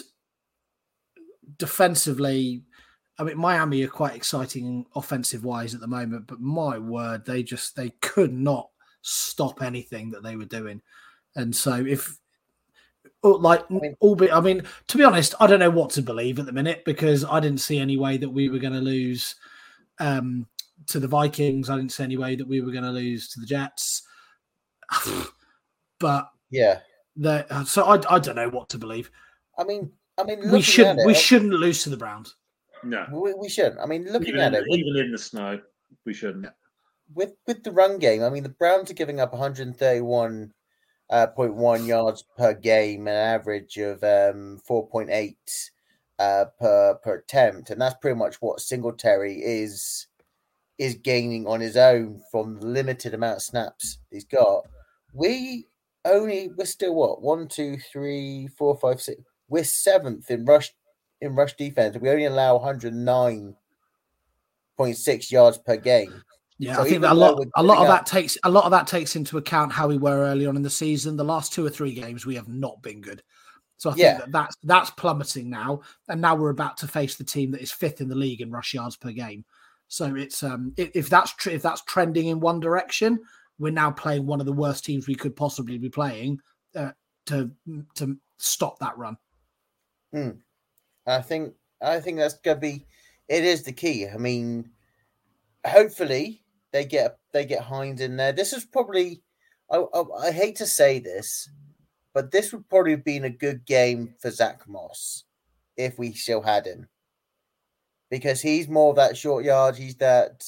defensively, 1.58 2.62
I 3.20 3.24
mean 3.24 3.36
Miami 3.36 3.82
are 3.84 3.88
quite 3.88 4.16
exciting 4.16 4.86
offensive 4.94 5.44
wise 5.44 5.74
at 5.74 5.80
the 5.80 5.86
moment, 5.86 6.26
but 6.26 6.40
my 6.40 6.78
word, 6.78 7.26
they 7.26 7.42
just 7.42 7.76
they 7.76 7.90
could 8.00 8.32
not 8.32 8.70
stop 9.02 9.62
anything 9.62 10.10
that 10.10 10.22
they 10.22 10.36
were 10.36 10.46
doing, 10.46 10.80
and 11.36 11.54
so 11.54 11.74
if. 11.74 12.18
oh, 13.22 13.32
Like, 13.32 13.70
mean- 13.70 13.94
albeit, 14.00 14.32
I 14.32 14.40
mean, 14.40 14.62
to 14.88 14.96
be 14.96 15.04
honest, 15.04 15.34
I 15.38 15.46
don't 15.46 15.60
know 15.60 15.68
what 15.68 15.90
to 15.90 16.02
believe 16.02 16.38
at 16.38 16.46
the 16.46 16.52
minute 16.52 16.82
because 16.86 17.22
I 17.22 17.40
didn't 17.40 17.60
see 17.60 17.78
any 17.78 17.98
way 17.98 18.16
that 18.16 18.30
we 18.30 18.48
were 18.48 18.58
going 18.58 18.72
to 18.72 18.80
lose 18.80 19.36
um, 19.98 20.46
to 20.86 20.98
the 20.98 21.08
Vikings. 21.08 21.68
I 21.68 21.76
didn't 21.76 21.92
see 21.92 22.04
any 22.04 22.16
way 22.16 22.36
that 22.36 22.48
we 22.48 22.62
were 22.62 22.72
going 22.72 22.84
to 22.84 22.90
lose 22.90 23.28
to 23.28 23.40
the 23.40 23.46
Jets. 23.46 24.02
but 25.98 26.30
Yeah, 26.48 27.64
so 27.64 27.84
I, 27.84 28.00
I 28.14 28.18
don't 28.18 28.36
know 28.36 28.48
what 28.48 28.70
to 28.70 28.78
believe. 28.78 29.10
I 29.58 29.64
mean, 29.64 29.92
I 30.18 30.24
mean, 30.24 30.50
We 30.50 30.62
should 30.62 30.86
it, 30.86 31.06
we 31.06 31.14
shouldn't 31.14 31.52
lose 31.52 31.82
to 31.82 31.90
the 31.90 31.96
Browns. 31.96 32.36
No. 32.82 33.06
we, 33.12 33.34
we 33.34 33.48
should. 33.48 33.76
I 33.78 33.86
mean, 33.86 34.04
looking 34.10 34.28
Even 34.28 34.40
at 34.40 34.54
in, 34.54 34.60
it 34.60 34.64
with, 34.68 34.78
even 34.78 34.96
in 34.96 35.12
the 35.12 35.18
snow, 35.18 35.60
we 36.04 36.14
shouldn't. 36.14 36.46
with 37.14 37.32
with 37.46 37.62
the 37.62 37.72
run 37.72 37.98
game, 37.98 38.22
I 38.22 38.30
mean, 38.30 38.42
the 38.42 38.48
Browns 38.48 38.90
are 38.90 38.94
giving 38.94 39.20
up 39.20 39.32
131 39.32 40.52
uh, 41.10 41.26
0.1 41.36 41.86
yards 41.86 42.24
per 42.38 42.54
game, 42.54 43.08
an 43.08 43.14
average 43.14 43.76
of 43.78 44.02
um, 44.04 44.60
4.8 44.68 45.34
uh, 46.18 46.44
per 46.58 46.94
per 47.02 47.14
attempt, 47.16 47.70
and 47.70 47.80
that's 47.80 47.96
pretty 48.00 48.16
much 48.16 48.36
what 48.36 48.60
Singletary 48.60 49.40
is 49.42 50.06
is 50.78 50.94
gaining 50.94 51.46
on 51.46 51.60
his 51.60 51.76
own 51.76 52.22
from 52.30 52.58
the 52.58 52.66
limited 52.66 53.12
amount 53.12 53.36
of 53.36 53.42
snaps 53.42 53.98
he's 54.10 54.24
got. 54.24 54.62
We 55.12 55.66
only 56.04 56.50
we're 56.56 56.64
still 56.64 56.94
what 56.94 57.22
one, 57.22 57.48
two, 57.48 57.76
three, 57.92 58.48
four, 58.56 58.76
five, 58.76 59.00
six. 59.00 59.20
We're 59.48 59.64
seventh 59.64 60.30
in 60.30 60.44
rush 60.44 60.72
in 61.20 61.34
rush 61.34 61.54
defense. 61.54 61.96
We 61.98 62.08
only 62.10 62.26
allow 62.26 62.58
109.6 62.58 65.30
yards 65.30 65.58
per 65.58 65.76
game. 65.76 66.22
Yeah, 66.58 66.76
So 66.76 66.82
I 66.82 66.88
think 66.88 67.04
a 67.04 67.14
lot 67.14 67.38
a 67.56 67.62
lot 67.62 67.78
of 67.78 67.84
giving 67.84 67.90
that 67.90 68.04
takes 68.06 68.36
a 68.44 68.50
lot 68.50 68.64
of 68.64 68.70
that 68.72 68.86
takes 68.86 69.16
into 69.16 69.38
account 69.38 69.72
how 69.72 69.88
we 69.88 69.96
were 69.96 70.18
early 70.18 70.44
on 70.46 70.56
in 70.56 70.62
the 70.62 70.68
season. 70.68 71.16
The 71.16 71.24
last 71.24 71.54
two 71.54 71.64
or 71.64 71.70
three 71.70 71.94
games 71.94 72.26
we 72.26 72.34
have 72.34 72.48
not 72.48 72.82
been 72.82 73.00
good. 73.00 73.22
So 73.78 73.88
I 73.88 73.94
think 73.94 74.02
Yeah. 74.02 74.18
that 74.18 74.32
that's 74.32 74.56
that's 74.64 74.90
plummeting 74.90 75.48
now, 75.48 75.80
and 76.10 76.20
now 76.20 76.36
we're 76.36 76.50
about 76.50 76.76
to 76.78 76.86
face 76.86 77.16
the 77.16 77.24
team 77.24 77.50
that 77.52 77.62
is 77.62 77.72
fifth 77.72 78.02
in 78.02 78.08
the 78.08 78.14
league 78.14 78.42
in 78.42 78.50
rush 78.50 78.74
yards 78.74 78.96
per 78.96 79.10
game. 79.10 79.42
So 79.88 80.14
it's 80.16 80.42
um 80.42 80.74
if 80.76 81.08
that's 81.08 81.32
tr- 81.32 81.48
if 81.48 81.62
that's 81.62 81.80
trending 81.84 82.26
in 82.26 82.40
one 82.40 82.60
direction, 82.60 83.20
we're 83.58 83.72
now 83.72 83.90
playing 83.90 84.26
one 84.26 84.40
of 84.40 84.44
the 84.46 84.52
worst 84.52 84.84
teams 84.84 85.08
we 85.08 85.14
could 85.14 85.34
possibly 85.34 85.78
be 85.78 85.88
playing 85.88 86.40
uh, 86.76 86.92
to 87.26 87.50
to 87.94 88.18
stop 88.36 88.78
that 88.80 88.98
run. 88.98 89.16
I 91.06 91.20
think 91.20 91.54
I 91.82 92.00
think 92.00 92.18
that's 92.18 92.34
gonna 92.34 92.60
be 92.60 92.86
it 93.28 93.44
is 93.44 93.62
the 93.62 93.72
key. 93.72 94.08
I 94.08 94.16
mean, 94.16 94.70
hopefully 95.66 96.42
they 96.72 96.84
get 96.84 97.18
they 97.32 97.44
get 97.44 97.62
Hines 97.62 98.00
in 98.00 98.16
there. 98.16 98.32
This 98.32 98.52
is 98.52 98.64
probably 98.64 99.22
I, 99.70 99.78
I, 99.78 100.28
I 100.28 100.30
hate 100.32 100.56
to 100.56 100.66
say 100.66 100.98
this, 100.98 101.48
but 102.12 102.30
this 102.30 102.52
would 102.52 102.68
probably 102.68 102.92
have 102.92 103.04
been 103.04 103.24
a 103.24 103.30
good 103.30 103.64
game 103.64 104.14
for 104.20 104.30
Zach 104.30 104.68
Moss 104.68 105.24
if 105.76 105.98
we 105.98 106.12
still 106.12 106.42
had 106.42 106.66
him. 106.66 106.88
Because 108.10 108.42
he's 108.42 108.68
more 108.68 108.92
that 108.94 109.16
short 109.16 109.44
yard, 109.44 109.76
he's 109.76 109.94
that 109.96 110.44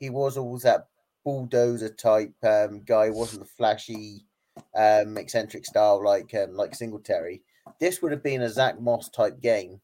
he 0.00 0.10
was 0.10 0.36
always 0.36 0.62
that 0.62 0.88
bulldozer 1.24 1.88
type 1.88 2.34
um, 2.42 2.82
guy, 2.84 3.10
wasn't 3.10 3.42
the 3.42 3.48
flashy 3.48 4.26
um 4.74 5.18
eccentric 5.18 5.66
style 5.66 6.02
like 6.02 6.34
um, 6.34 6.54
like 6.54 6.74
Singletary 6.74 7.42
this 7.80 8.00
would 8.02 8.12
have 8.12 8.22
been 8.22 8.42
a 8.42 8.48
Zach 8.48 8.80
Moss 8.80 9.08
type 9.08 9.40
game, 9.40 9.80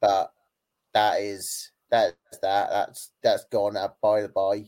but 0.00 0.32
that 0.94 1.20
is 1.20 1.70
that's 1.90 2.14
that 2.42 2.70
that's 2.70 3.10
that's 3.22 3.44
gone 3.46 3.76
up 3.76 3.98
by 4.02 4.22
the 4.22 4.28
by 4.28 4.64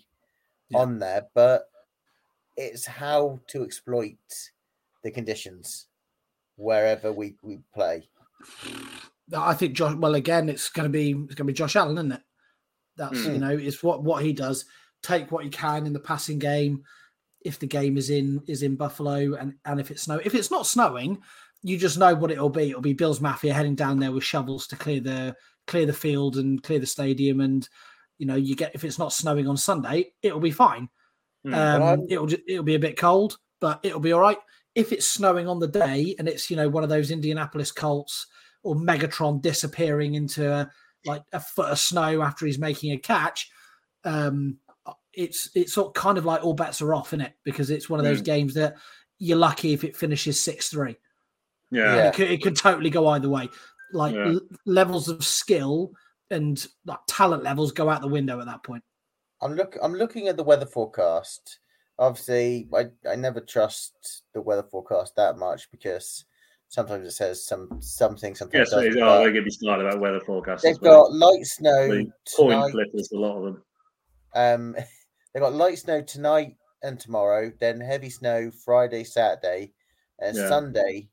Yeah. 0.69 0.79
on 0.79 0.99
there. 0.99 1.27
But 1.35 1.69
it's 2.57 2.87
how 2.87 3.41
to 3.49 3.63
exploit 3.65 4.17
the 5.03 5.11
conditions 5.11 5.87
wherever 6.57 7.13
we 7.13 7.37
we 7.43 7.59
play. 7.75 8.09
I 9.37 9.55
think 9.55 9.75
Josh. 9.75 9.95
Well, 9.97 10.15
again, 10.15 10.49
it's 10.49 10.71
going 10.71 10.85
to 10.85 10.91
be 10.93 11.11
it's 11.13 11.35
going 11.35 11.47
to 11.47 11.53
be 11.53 11.53
Josh 11.53 11.77
Allen, 11.77 11.99
isn't 11.99 12.13
it? 12.13 12.23
That's 12.97 13.19
Mm. 13.21 13.33
you 13.35 13.39
know, 13.39 13.51
it's 13.57 13.83
what 13.83 14.03
what 14.03 14.25
he 14.25 14.33
does. 14.33 14.65
Take 15.03 15.31
what 15.33 15.45
he 15.45 15.51
can 15.51 15.87
in 15.87 15.93
the 15.93 16.01
passing 16.01 16.39
game. 16.39 16.85
If 17.43 17.59
the 17.59 17.67
game 17.67 17.97
is 17.97 18.11
in 18.11 18.43
is 18.47 18.63
in 18.63 18.77
Buffalo, 18.77 19.35
and 19.35 19.55
and 19.65 19.81
if 19.81 19.91
it's 19.91 20.03
snow, 20.03 20.21
if 20.23 20.35
it's 20.35 20.51
not 20.51 20.67
snowing, 20.67 21.23
you 21.63 21.77
just 21.77 21.99
know 21.99 22.15
what 22.15 22.31
it'll 22.31 22.49
be. 22.49 22.71
It'll 22.71 22.81
be 22.81 22.93
Bills 22.93 23.21
Mafia 23.21 23.53
heading 23.53 23.75
down 23.75 23.99
there 23.99 24.13
with 24.13 24.25
shovels 24.25 24.67
to 24.69 24.77
clear 24.77 25.01
the 25.01 25.37
clear 25.67 25.87
the 25.87 25.93
field 25.93 26.37
and 26.37 26.63
clear 26.63 26.79
the 26.79 26.87
stadium, 26.87 27.41
and 27.41 27.69
you 28.19 28.27
know, 28.27 28.37
you 28.37 28.57
get 28.57 28.75
if 28.75 28.85
it's 28.85 28.99
not 28.99 29.13
snowing 29.13 29.49
on 29.49 29.57
Sunday, 29.57 30.13
it'll 30.23 30.41
be 30.41 30.51
fine. 30.51 30.89
Hmm. 31.45 31.55
Um, 31.55 32.07
it'll 32.09 32.29
it'll 32.47 32.65
be 32.65 32.75
a 32.75 32.81
bit 32.81 32.99
cold, 32.99 33.39
but 33.61 33.81
it'll 33.83 34.01
be 34.01 34.13
all 34.13 34.21
right. 34.21 34.39
If 34.75 34.93
it's 34.93 35.09
snowing 35.09 35.49
on 35.49 35.59
the 35.59 35.69
day 35.69 36.15
and 36.19 36.29
it's 36.29 36.51
you 36.51 36.57
know 36.57 36.69
one 36.69 36.83
of 36.83 36.91
those 36.91 37.11
Indianapolis 37.11 37.73
Colts 37.73 38.27
or 38.63 38.75
Megatron 38.75 39.43
disappearing 39.43 40.15
into 40.15 40.51
a 40.53 40.71
like 41.07 41.23
a 41.33 41.41
foot 41.41 41.71
of 41.71 41.79
snow 41.79 42.23
after 42.23 42.47
he's 42.47 42.59
making 42.59 42.93
a 42.93 42.99
catch, 42.99 43.51
um, 44.05 44.59
it's 45.13 45.51
it's 45.55 45.75
sort 45.75 45.95
kind 45.95 46.19
of 46.19 46.25
like 46.25 46.45
all 46.45 46.55
bets 46.55 46.81
are 46.83 46.95
off 46.95 47.13
in 47.13 47.21
it 47.21 47.33
because 47.45 47.71
it's 47.71 47.89
one 47.89 48.01
of 48.01 48.05
those 48.05 48.23
mm. 48.23 48.27
games 48.27 48.55
that 48.55 48.77
you're 49.19 49.37
lucky 49.37 49.73
if 49.73 49.85
it 49.85 49.97
finishes 49.97 50.41
six 50.41 50.69
three. 50.69 50.97
Yeah, 51.71 51.95
yeah. 51.95 52.09
It, 52.09 52.15
could, 52.15 52.31
it, 52.31 52.43
could, 52.43 52.57
totally 52.57 52.91
go 52.91 53.07
either 53.09 53.29
way. 53.29 53.49
Like 53.93 54.15
yeah. 54.15 54.27
l- 54.27 54.41
levels 54.67 55.09
of 55.09 55.25
skill 55.25 55.93
and 56.31 56.65
like 56.85 56.99
talent 57.07 57.43
levels 57.43 57.73
go 57.73 57.89
out 57.89 58.01
the 58.01 58.09
window 58.09 58.41
at 58.41 58.47
that 58.47 58.63
point. 58.63 58.83
I'm 59.43 59.55
look. 59.55 59.77
I'm 59.83 59.95
looking 59.95 60.29
at 60.29 60.37
the 60.37 60.45
weather 60.45 60.67
forecast. 60.67 61.61
Obviously, 61.99 62.69
I, 62.75 62.87
I 63.09 63.17
never 63.17 63.41
trust 63.41 64.23
the 64.35 64.41
weather 64.41 64.63
forecast 64.63 65.17
that 65.17 65.37
much 65.39 65.71
because 65.71 66.25
sometimes 66.69 67.07
it 67.07 67.13
says 67.13 67.45
some 67.45 67.69
something. 67.81 68.35
Sometimes 68.35 68.73
yes, 68.73 68.95
yeah, 68.95 69.03
oh, 69.09 69.25
they 69.25 69.33
give 69.33 69.45
me 69.45 69.51
started 69.51 69.87
about 69.87 70.01
weather 70.01 70.21
forecasts. 70.21 70.63
They've 70.63 70.81
got 70.81 71.13
light 71.13 71.45
snow. 71.45 72.07
Point 72.37 72.71
flippers, 72.73 73.13
a 73.13 73.19
lot 73.19 73.39
of 73.39 73.45
them. 73.45 73.63
Um, 74.35 74.77
they've 75.35 75.43
got 75.43 75.53
light 75.53 75.79
snow 75.79 76.01
tonight 76.03 76.57
and 76.83 76.99
tomorrow, 76.99 77.53
then 77.61 77.81
heavy 77.81 78.11
snow 78.11 78.51
Friday, 78.65 79.05
Saturday, 79.05 79.73
and 80.19 80.37
yeah. 80.37 80.49
Sunday. 80.49 81.09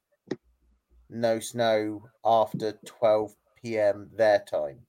No 1.09 1.39
snow 1.39 2.09
after 2.25 2.77
twelve 2.85 3.33
p.m. 3.61 4.09
their 4.13 4.39
time, 4.39 4.79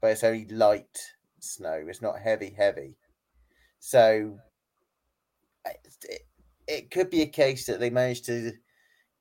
but 0.00 0.10
it's 0.10 0.24
only 0.24 0.46
light 0.46 0.98
snow. 1.38 1.84
It's 1.86 2.02
not 2.02 2.18
heavy, 2.18 2.52
heavy. 2.56 2.96
So 3.78 4.38
it, 5.64 6.22
it 6.66 6.90
could 6.90 7.08
be 7.08 7.22
a 7.22 7.26
case 7.26 7.66
that 7.66 7.78
they 7.78 7.90
managed 7.90 8.26
to 8.26 8.52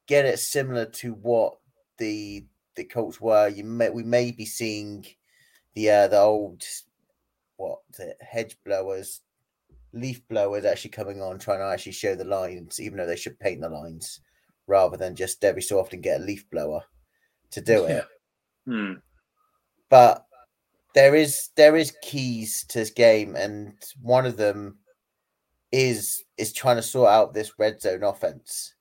get 0.08 0.26
it 0.26 0.40
similar 0.40 0.86
to 0.86 1.14
what 1.14 1.60
the 2.00 2.46
the 2.76 2.86
Colts 2.86 3.22
were. 3.22 3.48
You 3.48 3.64
may 3.64 3.92
we 3.92 4.04
may 4.04 4.32
be 4.32 4.46
seeing 4.46 5.06
the 5.76 5.92
uh, 5.92 6.08
the 6.08 6.20
old 6.20 6.64
what 7.58 7.80
the 7.96 8.16
hedge 8.22 8.58
blowers, 8.66 9.22
leaf 9.94 10.28
blowers 10.28 10.66
actually 10.66 10.90
coming 10.90 11.22
on, 11.22 11.38
trying 11.38 11.60
to 11.60 11.66
actually 11.66 11.92
show 11.92 12.16
the 12.16 12.26
lines, 12.26 12.80
even 12.80 12.98
though 12.98 13.06
they 13.06 13.16
should 13.16 13.40
paint 13.40 13.62
the 13.62 13.70
lines 13.70 14.20
rather 14.74 14.98
than 14.98 15.16
just 15.16 15.46
every 15.46 15.62
so 15.62 15.80
often 15.80 16.02
get 16.02 16.20
a 16.20 16.24
leaf 16.24 16.50
blower 16.50 16.82
to 17.52 17.62
do 17.62 17.86
it. 17.86 18.06
Hmm. 18.66 18.94
But 19.90 20.26
there 20.96 21.14
is 21.14 21.50
there 21.56 21.76
is 21.76 21.96
keys 22.02 22.66
to 22.70 22.80
this 22.80 22.90
game, 22.90 23.36
and 23.36 23.74
one 24.02 24.26
of 24.26 24.36
them 24.36 24.80
is 25.72 26.24
is 26.38 26.52
trying 26.54 26.78
to 26.78 26.82
sort 26.82 27.10
out 27.10 27.34
this 27.34 27.54
red 27.60 27.80
zone 27.80 28.04
offense. 28.04 28.74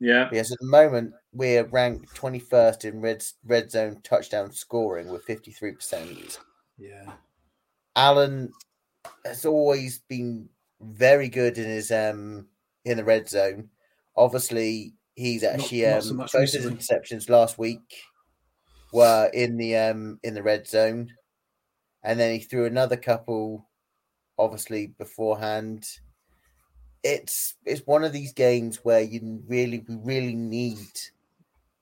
Yeah. 0.00 0.28
Because 0.28 0.50
at 0.50 0.58
the 0.60 0.66
moment 0.66 1.12
we're 1.32 1.66
ranked 1.66 2.12
21st 2.16 2.86
in 2.86 3.00
red 3.00 3.22
red 3.44 3.70
zone 3.70 4.00
touchdown 4.02 4.50
scoring 4.50 5.08
with 5.08 5.26
53%. 5.26 6.38
Yeah. 6.76 7.12
Allen 7.94 8.50
has 9.24 9.44
always 9.44 10.00
been 10.08 10.48
very 10.80 11.28
good 11.28 11.58
in 11.58 11.68
his 11.68 11.92
um 11.92 12.48
in 12.84 12.96
the 12.96 13.04
red 13.04 13.28
zone. 13.28 13.68
Obviously, 14.16 14.94
he's 15.20 15.44
actually 15.44 15.82
not, 15.82 16.04
not 16.04 16.22
um 16.22 16.28
so 16.28 16.38
both 16.38 16.52
his 16.52 16.66
interceptions 16.66 17.28
last 17.28 17.58
week 17.58 18.02
were 18.92 19.30
in 19.32 19.56
the 19.56 19.76
um 19.76 20.18
in 20.22 20.34
the 20.34 20.42
red 20.42 20.66
zone. 20.66 21.12
And 22.02 22.18
then 22.18 22.32
he 22.32 22.40
threw 22.40 22.64
another 22.64 22.96
couple 22.96 23.68
obviously 24.38 24.88
beforehand 24.98 25.86
it's 27.02 27.54
it's 27.64 27.86
one 27.86 28.04
of 28.04 28.12
these 28.12 28.32
games 28.32 28.80
where 28.82 29.00
you 29.00 29.42
really 29.46 29.84
we 29.88 29.96
really 30.02 30.34
need 30.34 30.78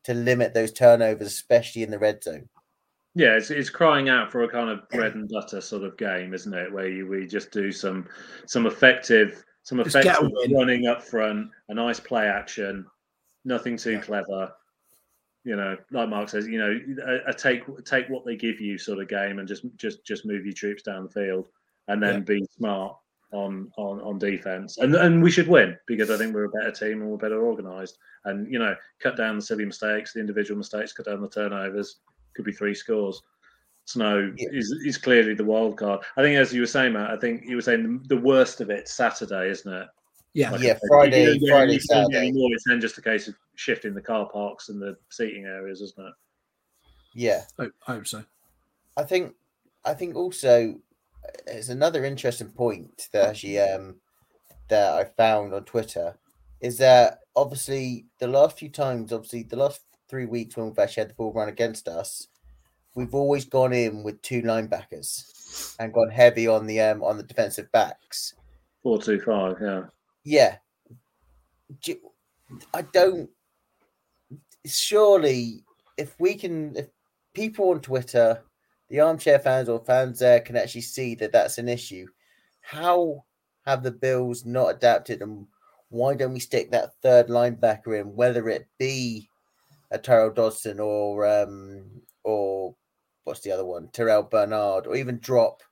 to 0.05 0.15
limit 0.15 0.55
those 0.55 0.73
turnovers, 0.73 1.27
especially 1.27 1.83
in 1.83 1.91
the 1.91 1.99
red 1.99 2.23
zone. 2.23 2.49
Yeah, 3.15 3.37
it's, 3.37 3.51
it's 3.51 3.71
crying 3.71 4.09
out 4.09 4.31
for 4.31 4.45
a 4.45 4.49
kind 4.49 4.71
of 4.71 4.89
bread 4.91 5.15
and 5.15 5.29
butter 5.29 5.61
sort 5.61 5.83
of 5.83 5.97
game, 5.97 6.35
isn't 6.35 6.55
it? 6.55 6.73
Where 6.73 6.89
you, 6.89 7.07
we 7.09 7.27
just 7.27 7.51
do 7.51 7.73
some 7.73 8.07
some 8.47 8.67
effective 8.67 9.43
some 9.65 9.81
effective 9.81 10.31
running 10.53 10.87
up 10.87 11.03
front, 11.03 11.51
a 11.69 11.75
nice 11.75 12.01
play 12.01 12.27
action, 12.27 12.87
nothing 13.49 13.77
too 13.77 13.93
yeah. 13.93 14.01
clever. 14.01 14.53
You 15.45 15.57
know, 15.57 15.77
like 15.91 16.09
Mark 16.09 16.29
says, 16.29 16.47
you 16.47 16.59
know, 16.59 16.79
a, 17.07 17.31
a, 17.31 17.35
take 17.35 17.63
take 17.85 18.09
what 18.09 18.25
they 18.25 18.37
give 18.37 18.61
you 18.61 18.77
sort 18.77 19.01
of 19.01 19.09
game, 19.09 19.39
and 19.39 19.49
just 19.49 19.65
just 19.77 20.05
just 20.05 20.27
move 20.27 20.45
your 20.45 20.55
troops 20.55 20.83
down 20.83 21.05
the 21.05 21.11
field, 21.11 21.49
and 21.89 22.03
then 22.03 22.15
yeah. 22.15 22.21
be 22.21 22.47
smart 22.57 22.97
on 23.33 23.71
on 23.79 24.01
on 24.01 24.19
defense, 24.19 24.79
and 24.79 24.95
and 24.95 25.23
we 25.23 25.31
should 25.31 25.49
win 25.49 25.77
because 25.87 26.11
I 26.11 26.17
think 26.19 26.35
we're 26.35 26.45
a 26.45 26.51
better 26.51 26.71
team 26.71 27.01
and 27.01 27.11
we're 27.11 27.17
better 27.17 27.45
organised. 27.45 27.99
And 28.25 28.53
you 28.53 28.59
know, 28.59 28.75
cut 29.01 29.17
down 29.17 29.37
the 29.37 29.43
silly 29.43 29.65
mistakes, 29.65 30.13
the 30.13 30.21
individual 30.21 30.59
mistakes, 30.59 30.93
cut 30.93 31.07
down 31.07 31.23
the 31.23 31.29
turnovers. 31.29 32.01
Could 32.35 32.45
be 32.45 32.53
three 32.53 32.75
scores. 32.75 33.23
Snow 33.87 34.33
yeah. 34.37 34.49
is 34.53 34.71
is 34.85 34.99
clearly 34.99 35.35
the 35.35 35.45
wild 35.45 35.79
card. 35.79 36.01
I 36.17 36.23
think, 36.23 36.37
as 36.37 36.53
you 36.53 36.61
were 36.61 36.67
saying, 36.67 36.93
Matt, 36.93 37.11
I 37.11 37.17
think 37.17 37.45
you 37.47 37.57
were 37.57 37.63
saying 37.63 38.03
the, 38.03 38.17
the 38.17 38.21
worst 38.21 38.61
of 38.61 38.69
it 38.71 38.87
Saturday, 38.87 39.49
isn't 39.51 39.73
it? 39.73 39.89
Yeah, 40.39 40.53
like 40.53 40.63
yeah, 40.63 40.79
Friday, 40.87 41.37
Friday, 41.49 41.81
Saturday. 41.81 42.31
More, 42.31 42.49
it's 42.53 42.63
then 42.65 42.81
just 42.81 42.97
a 42.97 43.03
case 43.03 43.27
of 43.27 43.35
shifting 43.57 43.93
the 43.93 44.01
car 44.01 44.29
parks 44.29 44.69
and 44.69 44.81
the 44.81 44.97
seating 45.09 45.47
areas, 45.47 45.81
isn't 45.81 46.07
it? 46.07 46.15
Yeah, 47.13 47.43
I, 47.59 47.65
I 47.89 47.95
hope 47.95 48.07
so. 48.07 48.23
I 48.97 49.03
think, 49.03 49.35
I 49.85 49.95
think 49.95 50.15
also 50.15 50.77
it's 51.49 51.71
another 51.71 52.05
interesting 52.05 52.51
point 52.51 53.09
that 53.13 53.31
actually 53.31 53.59
um, 53.59 53.97
that 54.69 54.93
I 54.93 55.07
found 55.07 55.55
on 55.55 55.65
Twitter 55.65 56.17
is 56.61 56.79
that 56.79 57.19
obviously 57.35 58.07
the 58.21 58.29
last 58.29 58.61
few 58.61 58.69
times, 58.69 59.13
obviously 59.13 59.43
the 59.43 59.57
last 59.57 59.81
three 60.09 60.27
weeks 60.27 60.57
when 60.57 60.67
we've 60.67 60.79
actually 60.79 61.01
had 61.01 61.11
the 61.11 61.15
ball 61.15 61.33
run 61.33 61.49
against 61.49 61.89
us, 61.89 62.29
we've 62.95 63.13
always 63.13 63.45
gone 63.45 63.73
in 63.73 64.05
with 64.05 64.23
two 64.23 64.43
linebackers 64.43 65.75
and 65.81 65.93
gone 65.93 66.11
heavy 66.11 66.47
on 66.47 66.69
the 66.69 66.81
um 66.81 67.03
on 67.03 67.17
the 67.17 67.25
defensive 67.25 67.73
backs. 67.73 68.35
Four 68.85 69.03
two 69.03 69.21
five, 69.21 69.57
yeah. 69.61 69.83
Yeah. 70.25 70.57
I 72.73 72.83
don't 72.83 73.31
surely 74.65 75.65
if 75.97 76.15
we 76.19 76.35
can 76.35 76.77
if 76.77 76.89
people 77.35 77.71
on 77.71 77.81
Twitter 77.81 78.43
the 78.89 79.01
armchair 79.01 79.39
fans 79.39 79.69
or 79.69 79.85
fans 79.85 80.19
there 80.19 80.41
can 80.41 80.57
actually 80.57 80.81
see 80.81 81.15
that 81.17 81.33
that's 81.33 81.59
an 81.59 81.69
issue. 81.69 82.07
How 82.61 83.25
have 83.67 83.83
the 83.83 83.91
Bills 83.91 84.47
not 84.47 84.69
adapted, 84.69 85.21
and 85.21 85.47
why 85.91 86.15
don't 86.15 86.33
we 86.33 86.41
stick 86.41 86.71
that 86.71 86.95
third 87.03 87.29
linebacker 87.29 88.01
in, 88.01 88.15
whether 88.15 88.49
it 88.49 88.67
be 88.79 89.29
a 89.91 89.99
Tyrel 89.99 90.35
Dodson 90.35 90.81
or 90.81 91.27
um, 91.27 91.85
or 92.25 92.75
what's 93.25 93.41
the 93.41 93.53
other 93.53 93.67
one, 93.67 93.89
Terrel 93.89 94.29
Bernard, 94.29 94.87
or 94.87 94.97
even 94.97 95.19
drop 95.19 95.63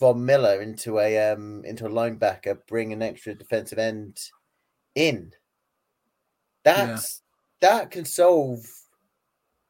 Von 0.00 0.24
Miller 0.24 0.62
into 0.62 0.98
a 0.98 1.30
um, 1.30 1.62
into 1.64 1.86
a 1.86 1.90
linebacker, 1.90 2.58
bring 2.66 2.92
an 2.92 3.02
extra 3.02 3.34
defensive 3.34 3.78
end 3.78 4.18
in. 4.94 5.32
That's 6.64 7.22
yeah. 7.62 7.68
that 7.68 7.90
can 7.90 8.04
solve 8.04 8.64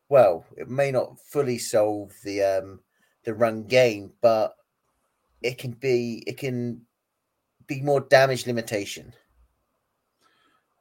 well, 0.09 0.45
it 0.57 0.68
may 0.68 0.91
not 0.91 1.18
fully 1.20 1.59
solve 1.59 2.12
the 2.24 2.43
um 2.43 2.81
the 3.24 3.35
run 3.35 3.64
game, 3.64 4.12
but 4.20 4.55
it 5.43 5.59
can 5.59 5.72
be 5.72 6.22
it 6.26 6.37
can 6.39 6.83
be 7.66 7.81
more 7.81 8.01
damage 8.01 8.47
limitation 8.47 9.12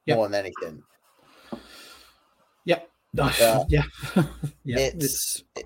yep. 0.05 0.17
more 0.17 0.27
than 0.27 0.45
anything. 0.45 0.83
Yep. 2.65 2.89
yeah. 3.69 3.83
yeah. 4.63 4.79
It's 4.79 5.43
it, 5.55 5.65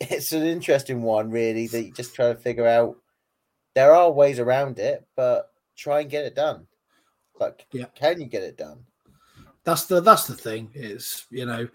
it's 0.00 0.32
an 0.32 0.42
interesting 0.42 1.02
one, 1.02 1.30
really, 1.30 1.66
that 1.68 1.82
you 1.82 1.92
just 1.92 2.14
try 2.14 2.28
to 2.28 2.34
figure 2.34 2.66
out. 2.66 2.96
There 3.74 3.94
are 3.94 4.10
ways 4.10 4.38
around 4.38 4.78
it, 4.78 5.06
but 5.16 5.52
try 5.76 6.00
and 6.00 6.10
get 6.10 6.24
it 6.24 6.34
done. 6.34 6.66
Like, 7.38 7.66
yeah. 7.72 7.86
can 7.94 8.20
you 8.20 8.26
get 8.26 8.42
it 8.42 8.56
done? 8.56 8.84
That's 9.64 9.84
the 9.84 10.00
that's 10.00 10.26
the 10.26 10.34
thing. 10.34 10.70
Is 10.74 11.26
you 11.30 11.44
know, 11.44 11.68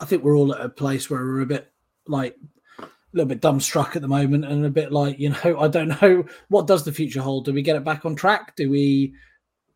I 0.00 0.04
think 0.04 0.24
we're 0.24 0.36
all 0.36 0.54
at 0.54 0.64
a 0.64 0.68
place 0.68 1.08
where 1.08 1.20
we're 1.20 1.42
a 1.42 1.46
bit 1.46 1.70
like 2.08 2.36
a 2.80 2.86
little 3.12 3.28
bit 3.28 3.40
dumbstruck 3.40 3.94
at 3.94 4.02
the 4.02 4.08
moment 4.08 4.44
and 4.44 4.66
a 4.66 4.70
bit 4.70 4.92
like, 4.92 5.18
you 5.18 5.30
know, 5.30 5.60
I 5.60 5.68
don't 5.68 6.00
know 6.02 6.24
what 6.48 6.66
does 6.66 6.84
the 6.84 6.92
future 6.92 7.22
hold. 7.22 7.44
Do 7.44 7.52
we 7.52 7.62
get 7.62 7.76
it 7.76 7.84
back 7.84 8.04
on 8.04 8.16
track? 8.16 8.56
Do 8.56 8.70
we, 8.70 9.14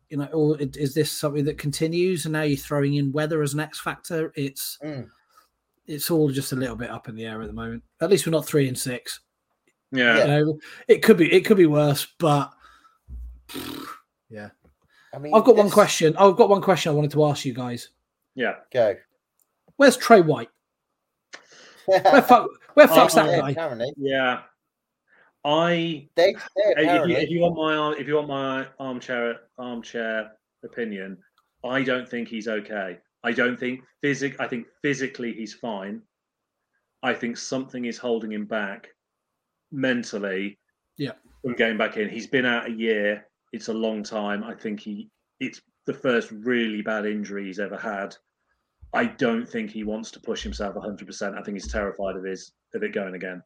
you 0.09 0.17
know, 0.17 0.25
or 0.25 0.57
is 0.59 0.93
this 0.93 1.11
something 1.11 1.45
that 1.45 1.57
continues? 1.57 2.25
And 2.25 2.33
now 2.33 2.41
you're 2.41 2.57
throwing 2.57 2.95
in 2.95 3.11
weather 3.11 3.41
as 3.41 3.53
an 3.53 3.61
X 3.61 3.79
factor. 3.79 4.33
It's, 4.35 4.77
mm. 4.83 5.07
It's 5.89 6.11
all 6.11 6.29
just 6.29 6.53
a 6.53 6.55
little 6.55 6.75
bit 6.75 6.91
up 6.91 7.09
in 7.09 7.15
the 7.15 7.25
air 7.25 7.41
at 7.41 7.47
the 7.47 7.53
moment. 7.53 7.83
At 7.99 8.11
least 8.11 8.25
we're 8.25 8.31
not 8.31 8.45
three 8.45 8.67
and 8.67 8.77
six. 8.77 9.21
Yeah. 9.91 10.19
You 10.19 10.27
know, 10.27 10.59
it 10.87 11.01
could 11.01 11.17
be, 11.17 11.33
it 11.33 11.45
could 11.45 11.57
be 11.57 11.65
worse, 11.65 12.07
but 12.19 12.53
yeah. 14.29 14.49
I 15.11 15.17
mean, 15.17 15.33
I've 15.33 15.43
got 15.43 15.55
one 15.55 15.71
question. 15.71 16.15
I've 16.17 16.35
got 16.35 16.49
one 16.49 16.61
question 16.61 16.91
I 16.91 16.95
wanted 16.95 17.11
to 17.11 17.25
ask 17.25 17.43
you 17.43 17.53
guys. 17.53 17.89
Yeah. 18.35 18.55
Go. 18.71 18.95
Where's 19.77 19.97
Tre 19.97 20.21
White? 20.21 20.49
Where 21.87 22.21
fuck? 22.21 22.49
Where 22.75 22.87
fuck's 22.87 23.17
oh, 23.17 23.25
that 23.25 23.41
guy? 23.41 23.49
Apparently. 23.51 23.91
Yeah. 23.97 24.41
I 25.43 26.07
they, 26.15 26.35
if, 26.55 27.07
you, 27.07 27.15
if, 27.15 27.29
you, 27.29 27.39
want 27.39 27.55
my 27.55 27.99
if 27.99 28.07
you 28.07 28.15
want 28.15 28.27
my 28.27 28.67
armchair 28.77 29.39
armchair 29.57 30.33
opinion, 30.63 31.17
I 31.63 31.81
don't 31.81 32.07
think 32.07 32.27
he's 32.27 32.47
okay. 32.47 32.99
I 33.23 33.31
don't 33.31 33.59
think 33.59 33.81
physic. 34.01 34.35
I 34.39 34.47
think 34.47 34.67
physically 34.81 35.33
he's 35.33 35.53
fine. 35.53 36.01
I 37.03 37.13
think 37.13 37.37
something 37.37 37.85
is 37.85 37.97
holding 37.97 38.31
him 38.31 38.45
back 38.45 38.87
mentally. 39.71 40.57
Yeah. 40.97 41.13
From 41.43 41.55
getting 41.55 41.77
back 41.77 41.97
in, 41.97 42.09
he's 42.09 42.27
been 42.27 42.45
out 42.45 42.67
a 42.67 42.71
year. 42.71 43.25
It's 43.53 43.69
a 43.69 43.73
long 43.73 44.03
time. 44.03 44.43
I 44.43 44.53
think 44.53 44.79
he. 44.79 45.09
It's 45.39 45.61
the 45.85 45.93
first 45.93 46.31
really 46.31 46.81
bad 46.81 47.05
injury 47.05 47.45
he's 47.45 47.59
ever 47.59 47.77
had. 47.77 48.15
I 48.93 49.05
don't 49.05 49.47
think 49.47 49.69
he 49.69 49.83
wants 49.83 50.11
to 50.11 50.19
push 50.19 50.41
himself 50.43 50.75
100%. 50.75 51.37
I 51.37 51.41
think 51.41 51.55
he's 51.55 51.71
terrified 51.71 52.15
of 52.15 52.23
his 52.23 52.51
of 52.73 52.83
it 52.83 52.93
going 52.93 53.15
again. 53.15 53.41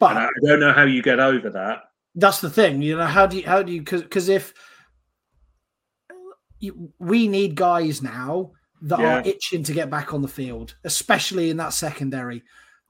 But 0.00 0.16
and 0.16 0.18
I 0.20 0.28
don't 0.44 0.60
know 0.60 0.72
how 0.72 0.84
you 0.84 1.02
get 1.02 1.20
over 1.20 1.50
that. 1.50 1.82
That's 2.14 2.40
the 2.40 2.50
thing, 2.50 2.82
you 2.82 2.96
know. 2.96 3.06
How 3.06 3.26
do 3.26 3.38
you 3.38 3.46
how 3.46 3.62
do 3.62 3.72
you 3.72 3.80
because 3.80 4.02
because 4.02 4.28
if 4.28 4.52
you, 6.58 6.92
we 6.98 7.28
need 7.28 7.54
guys 7.54 8.02
now 8.02 8.52
that 8.84 8.98
yeah. 8.98 9.16
are 9.16 9.22
itching 9.24 9.62
to 9.64 9.72
get 9.72 9.88
back 9.88 10.12
on 10.12 10.20
the 10.20 10.28
field, 10.28 10.76
especially 10.84 11.50
in 11.50 11.56
that 11.56 11.72
secondary. 11.72 12.42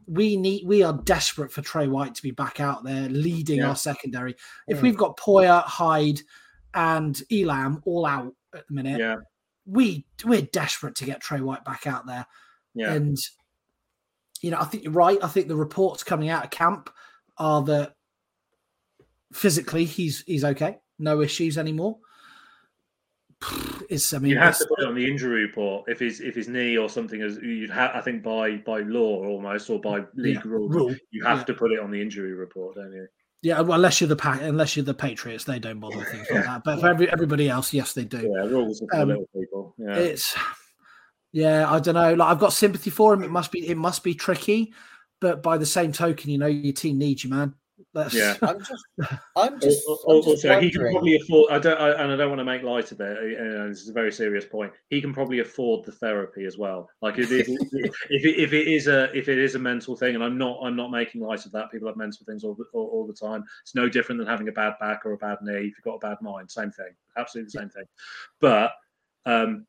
We 0.06 0.36
need 0.36 0.66
we 0.66 0.82
are 0.82 1.00
desperate 1.04 1.52
for 1.52 1.62
Tre 1.62 1.86
White 1.86 2.16
to 2.16 2.22
be 2.22 2.32
back 2.32 2.60
out 2.60 2.84
there 2.84 3.08
leading 3.08 3.58
yeah. 3.58 3.68
our 3.68 3.76
secondary. 3.76 4.34
If 4.66 4.76
yeah. 4.76 4.82
we've 4.82 4.96
got 4.96 5.16
Poyer, 5.16 5.62
Hyde, 5.62 6.20
and 6.74 7.20
Elam 7.32 7.80
all 7.86 8.04
out 8.04 8.34
at 8.54 8.66
the 8.66 8.74
minute, 8.74 8.98
yeah. 8.98 9.16
we 9.66 10.04
we're 10.24 10.42
desperate 10.42 10.96
to 10.96 11.04
get 11.04 11.20
Tre 11.20 11.40
White 11.40 11.64
back 11.64 11.86
out 11.86 12.06
there. 12.06 12.26
Yeah. 12.74 12.92
And 12.92 13.16
you 14.42 14.50
know, 14.50 14.58
I 14.58 14.64
think 14.64 14.82
you're 14.82 14.92
right. 14.92 15.18
I 15.22 15.28
think 15.28 15.46
the 15.46 15.56
reports 15.56 16.02
coming 16.02 16.28
out 16.28 16.44
of 16.44 16.50
camp 16.50 16.90
are 17.38 17.62
that 17.62 17.94
physically 19.32 19.84
he's 19.84 20.24
he's 20.26 20.44
okay, 20.44 20.78
no 20.98 21.22
issues 21.22 21.56
anymore. 21.56 21.98
It's 23.90 24.12
I 24.12 24.18
mean 24.18 24.30
you 24.32 24.38
have 24.38 24.58
to 24.58 24.66
put 24.66 24.80
it 24.80 24.86
on 24.86 24.94
the 24.94 25.06
injury 25.06 25.42
report 25.42 25.84
if 25.88 26.00
his 26.00 26.20
if 26.20 26.34
his 26.34 26.48
knee 26.48 26.76
or 26.76 26.88
something 26.88 27.20
is 27.20 27.36
you'd 27.36 27.70
have 27.70 27.92
I 27.94 28.00
think 28.00 28.22
by 28.22 28.56
by 28.58 28.80
law 28.80 29.24
almost 29.24 29.68
or 29.70 29.80
by 29.80 30.04
league 30.14 30.36
yeah, 30.36 30.40
rule, 30.44 30.68
rule, 30.68 30.94
you 31.10 31.24
have 31.24 31.38
yeah. 31.38 31.44
to 31.44 31.54
put 31.54 31.72
it 31.72 31.80
on 31.80 31.90
the 31.90 32.00
injury 32.00 32.32
report, 32.32 32.76
don't 32.76 32.92
you? 32.92 33.06
Yeah, 33.42 33.60
well, 33.60 33.74
unless 33.74 34.00
you're 34.00 34.08
the 34.08 34.16
pack, 34.16 34.40
unless 34.40 34.74
you're 34.74 34.86
the 34.86 34.94
Patriots, 34.94 35.44
they 35.44 35.58
don't 35.58 35.78
bother 35.78 35.98
with 35.98 36.08
things 36.08 36.26
like 36.30 36.46
that. 36.46 36.64
But 36.64 36.80
for 36.80 36.88
every, 36.88 37.12
everybody 37.12 37.50
else, 37.50 37.74
yes, 37.74 37.92
they 37.92 38.04
do. 38.04 38.22
Yeah, 38.22 38.46
rules 38.46 38.82
for 38.90 38.96
um, 38.98 39.08
little 39.08 39.28
people. 39.36 39.74
Yeah. 39.76 39.96
It's 39.96 40.34
yeah, 41.30 41.70
I 41.70 41.78
don't 41.78 41.94
know. 41.94 42.14
Like 42.14 42.30
I've 42.30 42.38
got 42.38 42.54
sympathy 42.54 42.88
for 42.88 43.12
him. 43.12 43.22
It 43.22 43.30
must 43.30 43.52
be 43.52 43.68
it 43.68 43.76
must 43.76 44.02
be 44.02 44.14
tricky, 44.14 44.72
but 45.20 45.42
by 45.42 45.58
the 45.58 45.66
same 45.66 45.92
token, 45.92 46.30
you 46.30 46.38
know, 46.38 46.46
your 46.46 46.72
team 46.72 46.96
needs 46.96 47.22
you, 47.22 47.28
man. 47.28 47.54
That's... 47.92 48.14
Yeah, 48.14 48.36
I'm 48.42 48.58
just, 48.58 48.84
I'm 49.36 49.60
just. 49.60 49.82
I'm 49.88 49.96
also, 50.06 50.36
just 50.36 50.62
he 50.62 50.70
can 50.70 50.90
probably 50.92 51.16
afford. 51.16 51.50
I 51.50 51.58
don't, 51.58 51.80
I, 51.80 52.02
and 52.02 52.12
I 52.12 52.16
don't 52.16 52.28
want 52.28 52.38
to 52.38 52.44
make 52.44 52.62
light 52.62 52.92
of 52.92 53.00
it. 53.00 53.40
Uh, 53.40 53.68
this 53.68 53.82
is 53.82 53.88
a 53.88 53.92
very 53.92 54.12
serious 54.12 54.44
point. 54.44 54.72
He 54.90 55.00
can 55.00 55.12
probably 55.12 55.40
afford 55.40 55.84
the 55.84 55.92
therapy 55.92 56.44
as 56.44 56.56
well. 56.56 56.88
Like 57.02 57.18
if 57.18 57.32
if, 57.32 57.48
if, 57.48 58.24
it, 58.24 58.38
if 58.38 58.52
it 58.52 58.68
is 58.68 58.86
a 58.86 59.12
if 59.16 59.28
it 59.28 59.38
is 59.38 59.56
a 59.56 59.58
mental 59.58 59.96
thing, 59.96 60.14
and 60.14 60.22
I'm 60.22 60.38
not 60.38 60.60
I'm 60.62 60.76
not 60.76 60.92
making 60.92 61.20
light 61.20 61.44
of 61.46 61.52
that. 61.52 61.72
People 61.72 61.88
have 61.88 61.96
mental 61.96 62.24
things 62.26 62.44
all 62.44 62.54
the, 62.54 62.64
all, 62.72 62.86
all 62.86 63.06
the 63.06 63.12
time. 63.12 63.44
It's 63.62 63.74
no 63.74 63.88
different 63.88 64.20
than 64.20 64.28
having 64.28 64.48
a 64.48 64.52
bad 64.52 64.74
back 64.78 65.04
or 65.04 65.12
a 65.12 65.18
bad 65.18 65.38
knee. 65.42 65.52
If 65.52 65.76
you've 65.76 65.82
got 65.82 65.96
a 65.96 65.98
bad 65.98 66.18
mind, 66.22 66.50
same 66.50 66.70
thing. 66.70 66.94
Absolutely 67.16 67.50
the 67.52 67.58
same 67.58 67.70
thing. 67.70 67.86
But 68.40 68.72
um, 69.26 69.66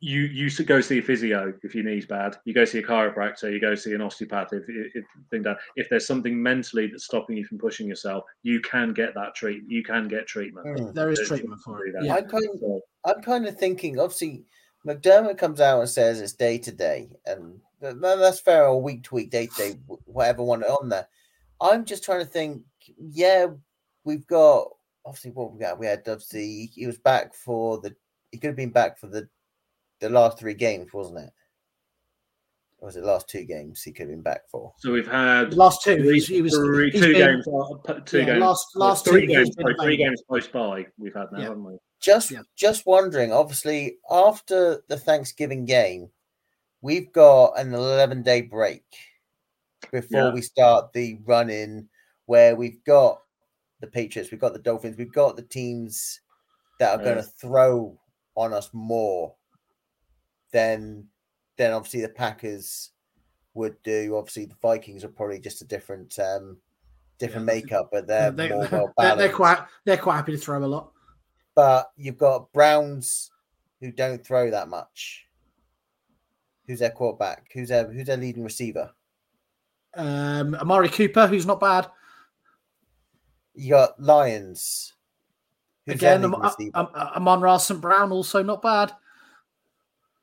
you 0.00 0.20
you 0.22 0.48
should 0.48 0.66
go 0.66 0.80
see 0.80 0.98
a 0.98 1.02
physio 1.02 1.52
if 1.62 1.74
your 1.74 1.84
knee's 1.84 2.06
bad. 2.06 2.36
You 2.44 2.54
go 2.54 2.64
see 2.64 2.78
a 2.78 2.82
chiropractor. 2.82 3.52
You 3.52 3.60
go 3.60 3.74
see 3.74 3.94
an 3.94 4.00
osteopath 4.00 4.52
if, 4.52 4.62
if, 4.68 5.04
if, 5.32 5.56
if 5.76 5.88
there's 5.88 6.06
something 6.06 6.40
mentally 6.40 6.86
that's 6.86 7.04
stopping 7.04 7.36
you 7.36 7.44
from 7.44 7.58
pushing 7.58 7.88
yourself, 7.88 8.24
you 8.42 8.60
can 8.60 8.92
get 8.92 9.14
that 9.14 9.34
treat. 9.34 9.62
You 9.66 9.82
can 9.82 10.06
get 10.06 10.26
treatment. 10.26 10.66
Mm. 10.66 10.94
There 10.94 11.10
is 11.10 11.20
treatment 11.26 11.60
for 11.60 11.84
it. 11.84 11.94
Yeah. 12.00 12.14
I'm 12.14 12.28
kind 12.28 12.46
of, 12.46 12.80
I'm 13.04 13.22
kind 13.22 13.46
of 13.46 13.58
thinking. 13.58 13.98
Obviously, 13.98 14.44
McDermott 14.86 15.36
comes 15.36 15.60
out 15.60 15.80
and 15.80 15.88
says 15.88 16.20
it's 16.20 16.32
day 16.32 16.58
to 16.58 16.70
day, 16.70 17.10
and 17.26 17.60
that's 17.80 18.40
fair. 18.40 18.68
Or 18.68 18.80
week 18.80 19.02
to 19.04 19.16
week, 19.16 19.30
day 19.30 19.48
to 19.48 19.54
day, 19.56 19.78
whatever 20.04 20.44
one 20.44 20.62
on 20.62 20.88
there. 20.88 21.08
I'm 21.60 21.84
just 21.84 22.04
trying 22.04 22.20
to 22.20 22.30
think. 22.30 22.62
Yeah, 22.96 23.48
we've 24.04 24.26
got 24.28 24.68
obviously 25.04 25.32
what 25.32 25.52
we 25.52 25.58
got. 25.58 25.78
We 25.80 25.86
had 25.86 26.08
obviously 26.08 26.70
he 26.72 26.86
was 26.86 26.98
back 26.98 27.34
for 27.34 27.80
the. 27.80 27.96
He 28.30 28.38
could 28.38 28.48
have 28.48 28.56
been 28.56 28.70
back 28.70 28.98
for 28.98 29.08
the 29.08 29.28
the 30.00 30.08
last 30.08 30.38
three 30.38 30.54
games, 30.54 30.92
wasn't 30.92 31.18
it? 31.18 31.30
Or 32.80 32.86
was 32.86 32.96
it 32.96 33.04
last 33.04 33.28
two 33.28 33.44
games 33.44 33.82
he 33.82 33.90
could 33.90 34.02
have 34.02 34.10
been 34.10 34.22
back 34.22 34.48
for? 34.48 34.72
So 34.78 34.92
we've 34.92 35.10
had 35.10 35.54
last 35.54 35.82
two. 35.82 35.96
Three, 35.96 36.20
he 36.20 36.42
was, 36.42 36.54
three, 36.54 36.92
two 36.92 37.12
been, 37.12 37.12
games. 37.12 37.44
Two 38.04 38.18
yeah, 38.18 38.24
games. 38.24 38.40
Last 38.40 38.66
last 38.76 39.04
three 39.04 39.22
two 39.22 39.32
games. 39.32 39.54
Sorry, 39.60 39.74
three 39.80 39.96
games 39.96 40.22
post 40.30 40.52
bye. 40.52 40.86
We've 40.96 41.14
had 41.14 41.32
now, 41.32 41.38
yeah. 41.38 41.44
haven't 41.48 41.64
we? 41.64 41.78
Just 42.00 42.30
yeah. 42.30 42.42
just 42.56 42.86
wondering. 42.86 43.32
Obviously, 43.32 43.96
after 44.08 44.82
the 44.88 44.96
Thanksgiving 44.96 45.64
game, 45.64 46.08
we've 46.80 47.12
got 47.12 47.58
an 47.58 47.74
eleven 47.74 48.22
day 48.22 48.42
break 48.42 48.84
before 49.90 50.32
we 50.32 50.42
start 50.42 50.92
the 50.92 51.18
run 51.24 51.50
in 51.50 51.88
where 52.26 52.54
we've 52.54 52.82
got 52.84 53.20
the 53.80 53.86
Patriots, 53.86 54.30
we've 54.30 54.40
got 54.40 54.52
the 54.52 54.58
Dolphins, 54.58 54.96
we've 54.98 55.12
got 55.12 55.36
the 55.36 55.42
teams 55.42 56.20
that 56.78 56.98
are 56.98 57.02
going 57.02 57.16
to 57.16 57.22
throw 57.22 57.98
on 58.36 58.52
us 58.52 58.70
more 58.72 59.34
then 60.52 61.06
then 61.56 61.72
obviously 61.72 62.02
the 62.02 62.08
Packers 62.08 62.90
would 63.54 63.76
do. 63.82 64.16
Obviously, 64.16 64.46
the 64.46 64.56
Vikings 64.62 65.04
are 65.04 65.08
probably 65.08 65.40
just 65.40 65.62
a 65.62 65.66
different 65.66 66.18
um 66.18 66.58
different 67.18 67.46
makeup, 67.46 67.90
but 67.92 68.06
they're 68.06 68.30
they, 68.30 68.48
more 68.48 68.68
well 68.70 68.92
balanced. 68.96 69.18
They're 69.18 69.32
quite 69.32 69.58
they're 69.84 69.96
quite 69.96 70.16
happy 70.16 70.32
to 70.32 70.38
throw 70.38 70.64
a 70.64 70.66
lot. 70.66 70.92
But 71.54 71.90
you've 71.96 72.18
got 72.18 72.52
Browns 72.52 73.30
who 73.80 73.90
don't 73.90 74.24
throw 74.24 74.50
that 74.50 74.68
much. 74.68 75.26
Who's 76.66 76.78
their 76.78 76.90
quarterback? 76.90 77.48
Who's 77.52 77.68
their 77.68 77.90
who's 77.90 78.06
their 78.06 78.16
leading 78.16 78.44
receiver? 78.44 78.92
Um, 79.94 80.54
Amari 80.54 80.88
Cooper, 80.88 81.26
who's 81.26 81.46
not 81.46 81.60
bad. 81.60 81.88
You 83.54 83.70
got 83.70 84.00
Lions. 84.00 84.94
Again, 85.88 86.22
Am- 86.22 86.34
Am- 86.74 86.88
Amon-Ra 86.94 87.56
St. 87.56 87.80
Brown, 87.80 88.12
also 88.12 88.42
not 88.42 88.60
bad. 88.60 88.92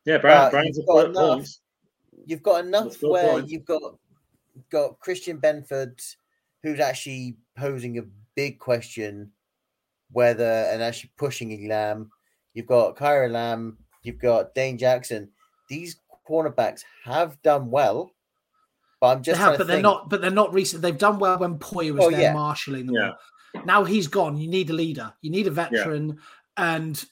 Yeah, 0.06 0.20
Brown, 0.20 0.52
Brown's 0.52 0.78
you've 0.78 0.88
got 0.88 1.10
enough, 1.10 1.48
You've 2.26 2.44
got 2.44 2.66
enough 2.66 3.02
where 3.02 3.34
point. 3.34 3.50
you've 3.50 3.66
got 3.66 3.82
got 4.72 5.00
Christian 5.00 5.40
Benford, 5.40 6.00
who's 6.64 6.80
actually 6.80 7.38
posing 7.58 7.98
a 7.98 8.04
big 8.36 8.60
question 8.60 9.32
whether 10.12 10.44
and 10.44 10.82
actually 10.82 11.12
pushing 11.18 11.52
Elam. 11.70 12.10
You've 12.54 12.68
got 12.68 12.96
Kaiir 12.96 13.26
Elam. 13.26 13.78
You've 14.04 14.20
got 14.20 14.54
Dane 14.54 14.78
Jackson. 14.78 15.30
These 15.70 15.98
cornerbacks 16.28 16.84
have 17.04 17.42
done 17.42 17.70
well, 17.70 18.12
but 19.02 19.08
I'm 19.08 19.24
just 19.24 19.40
they 19.40 19.44
have, 19.44 19.58
but 19.58 19.68
they're 19.68 19.82
not. 19.82 20.10
But 20.10 20.22
they're 20.22 20.32
not 20.32 20.54
recent. 20.54 20.82
They've 20.82 20.98
done 20.98 21.20
well 21.20 21.38
when 21.40 21.58
Poyer 21.58 21.94
was 21.94 22.06
oh, 22.06 22.12
there 22.12 22.22
yeah. 22.22 22.34
marshalling 22.34 22.86
them. 22.86 22.96
Yeah. 22.96 23.62
Now 23.66 23.84
he's 23.84 24.08
gone. 24.08 24.38
You 24.38 24.48
need 24.48 24.70
a 24.70 24.74
leader. 24.74 25.14
You 25.22 25.32
need 25.32 25.48
a 25.48 25.52
veteran, 25.52 26.20
yeah. 26.58 26.76
and 26.76 27.06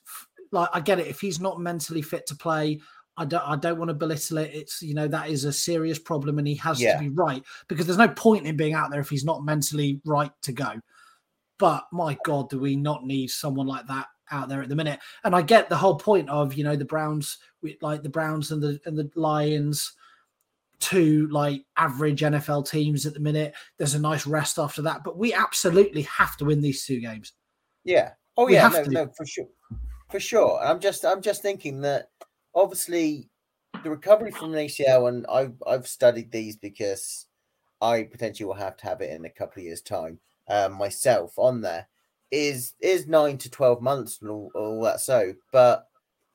like 0.54 0.70
I 0.74 0.80
get 0.80 1.00
it. 1.00 1.08
If 1.08 1.20
he's 1.20 1.42
not 1.42 1.60
mentally 1.60 2.02
fit 2.02 2.26
to 2.28 2.36
play, 2.36 2.80
I 3.18 3.26
don't 3.26 3.44
I 3.46 3.56
don't 3.56 3.78
want 3.78 3.90
to 3.90 3.96
belittle 3.96 4.38
it. 4.38 4.52
It's 4.54 4.82
you 4.82 4.94
know 4.94 5.08
that 5.08 5.30
is 5.30 5.44
a 5.46 5.52
serious 5.52 6.00
problem, 6.00 6.40
and 6.40 6.48
he 6.48 6.56
has 6.56 6.82
yeah. 6.82 6.94
to 6.94 7.00
be 7.00 7.10
right 7.10 7.44
because 7.68 7.86
there's 7.86 7.98
no 7.98 8.08
point 8.08 8.48
in 8.48 8.56
being 8.56 8.74
out 8.74 8.92
there 8.92 9.02
if 9.02 9.10
he's 9.10 9.26
not 9.26 9.44
mentally 9.44 10.00
right 10.06 10.32
to 10.44 10.52
go. 10.52 10.80
But 11.60 11.86
my 11.92 12.18
God, 12.24 12.50
do 12.50 12.60
we 12.60 12.76
not 12.76 13.06
need 13.06 13.30
someone 13.30 13.68
like 13.68 13.88
that 13.88 14.08
out 14.32 14.50
there 14.50 14.62
at 14.62 14.70
the 14.70 14.76
minute? 14.76 15.00
And 15.24 15.36
I 15.36 15.42
get 15.42 15.70
the 15.70 15.78
whole 15.78 15.96
point 15.96 16.30
of 16.30 16.54
you 16.54 16.64
know 16.64 16.76
the 16.76 16.86
Browns, 16.86 17.38
like 17.82 18.04
the 18.04 18.10
Browns 18.10 18.52
and 18.52 18.62
the 18.62 18.80
and 18.86 18.98
the 18.98 19.10
Lions, 19.16 19.94
two 20.80 21.28
like 21.28 21.66
average 21.78 22.22
NFL 22.22 22.70
teams 22.70 23.06
at 23.06 23.14
the 23.14 23.20
minute. 23.20 23.54
There's 23.78 23.96
a 23.96 24.00
nice 24.00 24.26
rest 24.26 24.58
after 24.58 24.82
that, 24.84 25.04
but 25.04 25.18
we 25.18 25.34
absolutely 25.34 26.04
have 26.04 26.38
to 26.38 26.46
win 26.46 26.62
these 26.62 26.86
two 26.86 27.00
games. 27.00 27.34
Yeah. 27.84 28.12
Oh 28.38 28.46
we 28.46 28.54
yeah. 28.54 28.70
No, 28.70 28.84
no, 28.84 29.12
for 29.16 29.26
sure 29.26 29.48
for 30.14 30.20
sure. 30.20 30.60
I'm 30.64 30.80
just 30.80 31.04
I'm 31.04 31.24
just 31.24 31.42
thinking 31.42 31.82
that 31.82 32.12
obviously 32.54 33.32
the 33.84 33.90
recovery 33.90 34.30
from 34.30 34.54
an 34.54 34.60
ACL, 34.68 35.10
and 35.10 35.26
I've 35.26 35.56
I've 35.66 35.88
studied 35.88 36.32
these 36.32 36.56
because 36.56 37.26
I 37.82 38.04
potentially 38.04 38.46
will 38.46 38.54
have 38.54 38.78
to 38.78 38.86
have 38.86 39.02
it 39.02 39.10
in 39.10 39.26
a 39.26 39.30
couple 39.32 39.62
of 39.62 39.66
years' 39.66 39.82
time 39.82 40.20
um, 40.48 40.74
myself 40.74 41.34
on 41.38 41.62
there 41.62 41.88
is 42.30 42.76
is 42.80 43.08
nine 43.08 43.40
to 43.40 43.50
twelve 43.50 43.82
months 43.82 44.20
and 44.22 44.30
all, 44.30 44.52
all, 44.54 44.84
that 44.84 45.00
so 45.00 45.34
but 45.52 45.88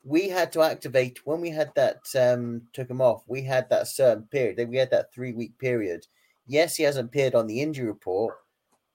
we 0.04 0.28
had 0.28 0.50
to 0.52 0.62
activate 0.62 1.24
when 1.24 1.40
we 1.40 1.50
had 1.50 1.72
that 1.74 2.00
um 2.16 2.62
took 2.72 2.88
him 2.88 3.00
off 3.00 3.24
we 3.26 3.42
had 3.42 3.68
that 3.68 3.88
certain 3.88 4.22
period 4.30 4.56
then 4.56 4.70
we 4.70 4.76
had 4.76 4.90
that 4.92 5.12
three 5.12 5.32
week 5.32 5.58
period 5.58 6.06
yes 6.46 6.76
he 6.76 6.84
hasn't 6.84 7.08
appeared 7.08 7.34
on 7.34 7.48
the 7.48 7.60
injury 7.60 7.86
report 7.88 8.36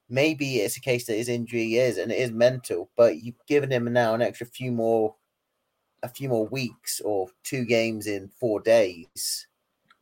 maybe 0.09 0.57
it's 0.57 0.77
a 0.77 0.81
case 0.81 1.05
that 1.05 1.17
his 1.17 1.29
injury 1.29 1.75
is 1.75 1.97
and 1.97 2.11
it 2.11 2.17
is 2.17 2.31
mental, 2.31 2.89
but 2.95 3.23
you've 3.23 3.45
given 3.47 3.71
him 3.71 3.91
now 3.91 4.13
an 4.13 4.21
extra 4.21 4.47
few 4.47 4.71
more 4.71 5.15
a 6.03 6.09
few 6.09 6.27
more 6.27 6.45
weeks 6.47 6.99
or 7.01 7.29
two 7.43 7.63
games 7.63 8.07
in 8.07 8.27
four 8.27 8.59
days 8.59 9.47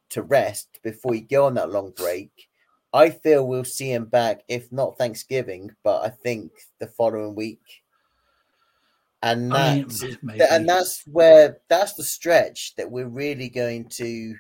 to 0.09 0.23
rest 0.23 0.79
before 0.83 1.13
you 1.13 1.21
go 1.21 1.45
on 1.45 1.53
that 1.53 1.69
long 1.69 1.91
break. 1.91 2.49
I 2.93 3.09
feel 3.09 3.47
we'll 3.47 3.63
see 3.63 3.93
him 3.93 4.05
back, 4.05 4.41
if 4.47 4.71
not 4.71 4.97
Thanksgiving, 4.97 5.71
but 5.83 6.03
I 6.03 6.09
think 6.09 6.51
the 6.79 6.87
following 6.87 7.35
week. 7.35 7.83
And 9.23 9.51
that's 9.51 10.03
I 10.03 10.17
mean, 10.23 10.41
and 10.49 10.67
that's 10.67 11.03
where 11.05 11.59
that's 11.69 11.93
the 11.93 12.03
stretch 12.03 12.75
that 12.75 12.89
we're 12.89 13.07
really 13.07 13.49
going 13.49 13.87
to 13.89 14.35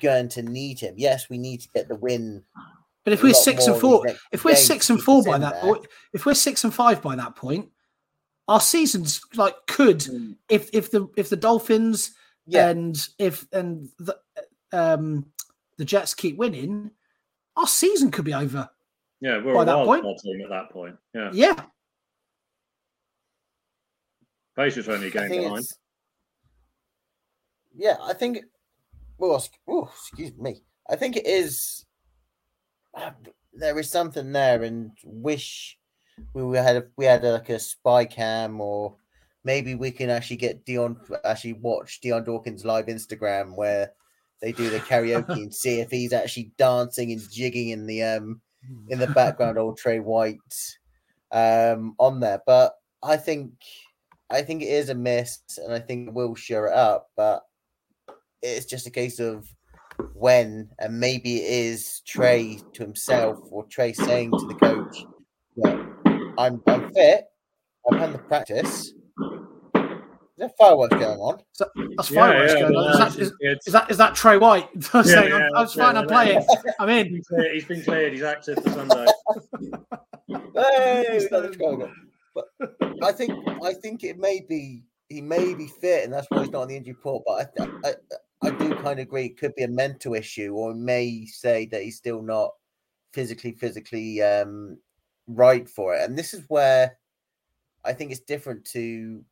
going 0.00 0.28
to 0.28 0.42
need 0.42 0.78
him. 0.78 0.94
Yes, 0.96 1.28
we 1.28 1.38
need 1.38 1.60
to 1.62 1.68
get 1.74 1.88
the 1.88 1.96
win. 1.96 2.44
But 3.04 3.14
if 3.14 3.22
we're 3.22 3.34
six 3.34 3.66
and 3.66 3.80
four, 3.80 4.06
if 4.30 4.44
we're 4.44 4.56
six 4.56 4.90
and 4.90 5.00
four 5.00 5.22
by 5.22 5.38
that, 5.38 5.60
point, 5.60 5.86
if 6.12 6.26
we're 6.26 6.34
six 6.34 6.64
and 6.64 6.74
five 6.74 7.00
by 7.00 7.16
that 7.16 7.34
point, 7.34 7.70
our 8.46 8.60
seasons 8.60 9.20
like 9.36 9.54
could 9.66 10.00
mm. 10.00 10.36
if 10.48 10.68
if 10.74 10.90
the 10.90 11.08
if 11.16 11.28
the 11.30 11.36
Dolphins 11.36 12.12
yeah. 12.46 12.68
and 12.68 13.08
if 13.18 13.46
and 13.52 13.88
the 13.98 14.16
um 14.72 15.26
the 15.78 15.84
Jets 15.84 16.14
keep 16.14 16.36
winning, 16.36 16.90
our 17.56 17.66
season 17.66 18.10
could 18.10 18.24
be 18.24 18.34
over. 18.34 18.68
Yeah, 19.20 19.42
we're 19.42 19.54
by 19.54 19.62
a 19.62 19.66
that 19.66 19.84
point. 19.84 20.04
team 20.22 20.40
at 20.42 20.50
that 20.50 20.70
point. 20.70 20.96
Yeah. 21.14 21.30
Yeah. 21.32 21.60
Pacers 24.56 24.88
only 24.88 25.08
a 25.08 25.10
game 25.10 25.28
behind. 25.28 25.66
Yeah, 27.74 27.96
I 28.02 28.14
think. 28.14 28.40
Well, 29.18 29.44
oh, 29.68 29.90
excuse 29.92 30.36
me. 30.36 30.62
I 30.88 30.96
think 30.96 31.16
it 31.16 31.26
is. 31.26 31.84
There 33.52 33.78
is 33.80 33.90
something 33.90 34.30
there, 34.30 34.62
and 34.62 34.92
wish 35.04 35.76
we 36.32 36.56
had 36.56 36.76
a, 36.76 36.84
we 36.96 37.04
had 37.04 37.24
a, 37.24 37.32
like 37.32 37.48
a 37.48 37.58
spy 37.58 38.04
cam, 38.04 38.60
or 38.60 38.96
maybe 39.44 39.74
we 39.74 39.90
can 39.90 40.08
actually 40.08 40.36
get 40.36 40.64
Dion 40.64 40.96
actually 41.24 41.54
watch 41.54 42.00
Dion 42.00 42.24
Dawkins 42.24 42.64
live 42.64 42.86
Instagram 42.86 43.56
where 43.56 43.92
they 44.40 44.52
do 44.52 44.70
the 44.70 44.78
karaoke 44.78 45.42
and 45.42 45.54
see 45.54 45.80
if 45.80 45.90
he's 45.90 46.12
actually 46.12 46.52
dancing 46.58 47.12
and 47.12 47.20
jigging 47.30 47.70
in 47.70 47.86
the 47.86 48.02
um 48.02 48.40
in 48.88 48.98
the 48.98 49.08
background, 49.08 49.58
old 49.58 49.76
Tre 49.76 49.98
White 49.98 50.38
um 51.32 51.94
on 51.98 52.20
there. 52.20 52.40
But 52.46 52.74
I 53.02 53.16
think 53.16 53.52
I 54.30 54.42
think 54.42 54.62
it 54.62 54.68
is 54.68 54.90
a 54.90 54.94
miss, 54.94 55.40
and 55.58 55.72
I 55.72 55.80
think 55.80 56.14
we'll 56.14 56.34
share 56.34 56.66
it 56.66 56.74
up. 56.74 57.08
But 57.16 57.42
it's 58.42 58.66
just 58.66 58.86
a 58.86 58.90
case 58.90 59.18
of 59.18 59.48
when, 60.14 60.70
and 60.78 60.98
maybe 60.98 61.38
it 61.38 61.50
is 61.50 62.00
Tre 62.06 62.60
to 62.74 62.82
himself 62.82 63.38
or 63.50 63.64
Tre 63.66 63.92
saying 63.92 64.32
to 64.32 64.46
the 64.46 64.54
coach, 64.54 65.04
I'm 66.38 66.62
I'm 66.66 66.92
fit. 66.92 67.24
I've 67.90 67.98
had 67.98 68.12
the 68.12 68.18
practice. 68.18 68.92
Is 70.40 70.48
there 70.48 70.50
fireworks 70.58 70.96
going 70.96 71.18
on? 71.18 71.40
So, 71.52 71.66
that's 71.96 72.08
fireworks 72.08 72.54
yeah, 72.54 72.60
going 72.60 72.74
on. 72.76 72.90
Is 72.90 72.98
that, 72.98 73.22
is, 73.22 73.32
is, 73.66 73.72
that 73.72 73.90
is 73.90 73.96
that 73.98 74.14
Tre 74.14 74.38
White 74.38 74.68
saying 74.82 75.28
yeah, 75.28 75.48
I'm, 75.54 75.56
I'm 75.56 75.68
fine? 75.68 75.96
I'm 75.96 76.06
playing. 76.06 76.46
I'm 76.78 76.88
in. 76.88 77.22
He's 77.52 77.64
been 77.64 77.82
cleared. 77.82 78.12
He's 78.12 78.22
active 78.22 78.62
for 78.62 78.70
Sunday. 78.70 79.06
hey, 80.28 81.28
that's 81.30 81.56
going 81.56 81.82
on. 81.82 81.94
But 82.34 82.46
I 83.02 83.12
think 83.12 83.32
I 83.62 83.74
think 83.74 84.04
it 84.04 84.18
may 84.18 84.44
be 84.48 84.84
he 85.10 85.20
may 85.20 85.54
be 85.54 85.66
fit, 85.66 86.04
and 86.04 86.12
that's 86.12 86.26
why 86.30 86.40
he's 86.40 86.50
not 86.50 86.62
on 86.62 86.68
the 86.68 86.76
injury 86.76 86.94
report. 86.94 87.24
But 87.26 87.52
I, 87.60 87.88
I, 87.88 87.94
I 88.42 88.50
do 88.50 88.74
kind 88.76 88.98
of 88.98 89.06
agree 89.06 89.26
it 89.26 89.38
could 89.38 89.54
be 89.54 89.64
a 89.64 89.68
mental 89.68 90.14
issue, 90.14 90.54
or 90.54 90.74
may 90.74 91.26
say 91.26 91.66
that 91.66 91.82
he's 91.82 91.96
still 91.96 92.22
not 92.22 92.50
physically 93.12 93.52
physically 93.52 94.22
um, 94.22 94.78
right 95.26 95.68
for 95.68 95.94
it. 95.94 96.02
And 96.02 96.18
this 96.18 96.34
is 96.34 96.44
where 96.48 96.96
I 97.84 97.92
think 97.92 98.10
it's 98.10 98.20
different 98.20 98.64
to 98.66 99.24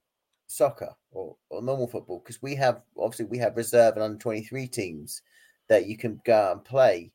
soccer 0.47 0.91
or, 1.11 1.37
or 1.51 1.63
normal 1.63 1.87
football 1.87 2.21
because 2.21 2.41
we 2.43 2.55
have 2.55 2.81
obviously 2.99 3.27
we 3.27 3.39
have 3.39 3.57
reserve 3.57 3.95
and 3.95 4.03
under 4.03 4.19
23 4.19 4.67
teams 4.67 5.23
that 5.69 5.87
you 5.87 5.97
can 5.97 6.21
go 6.25 6.35
out 6.35 6.53
and 6.53 6.65
play. 6.65 7.13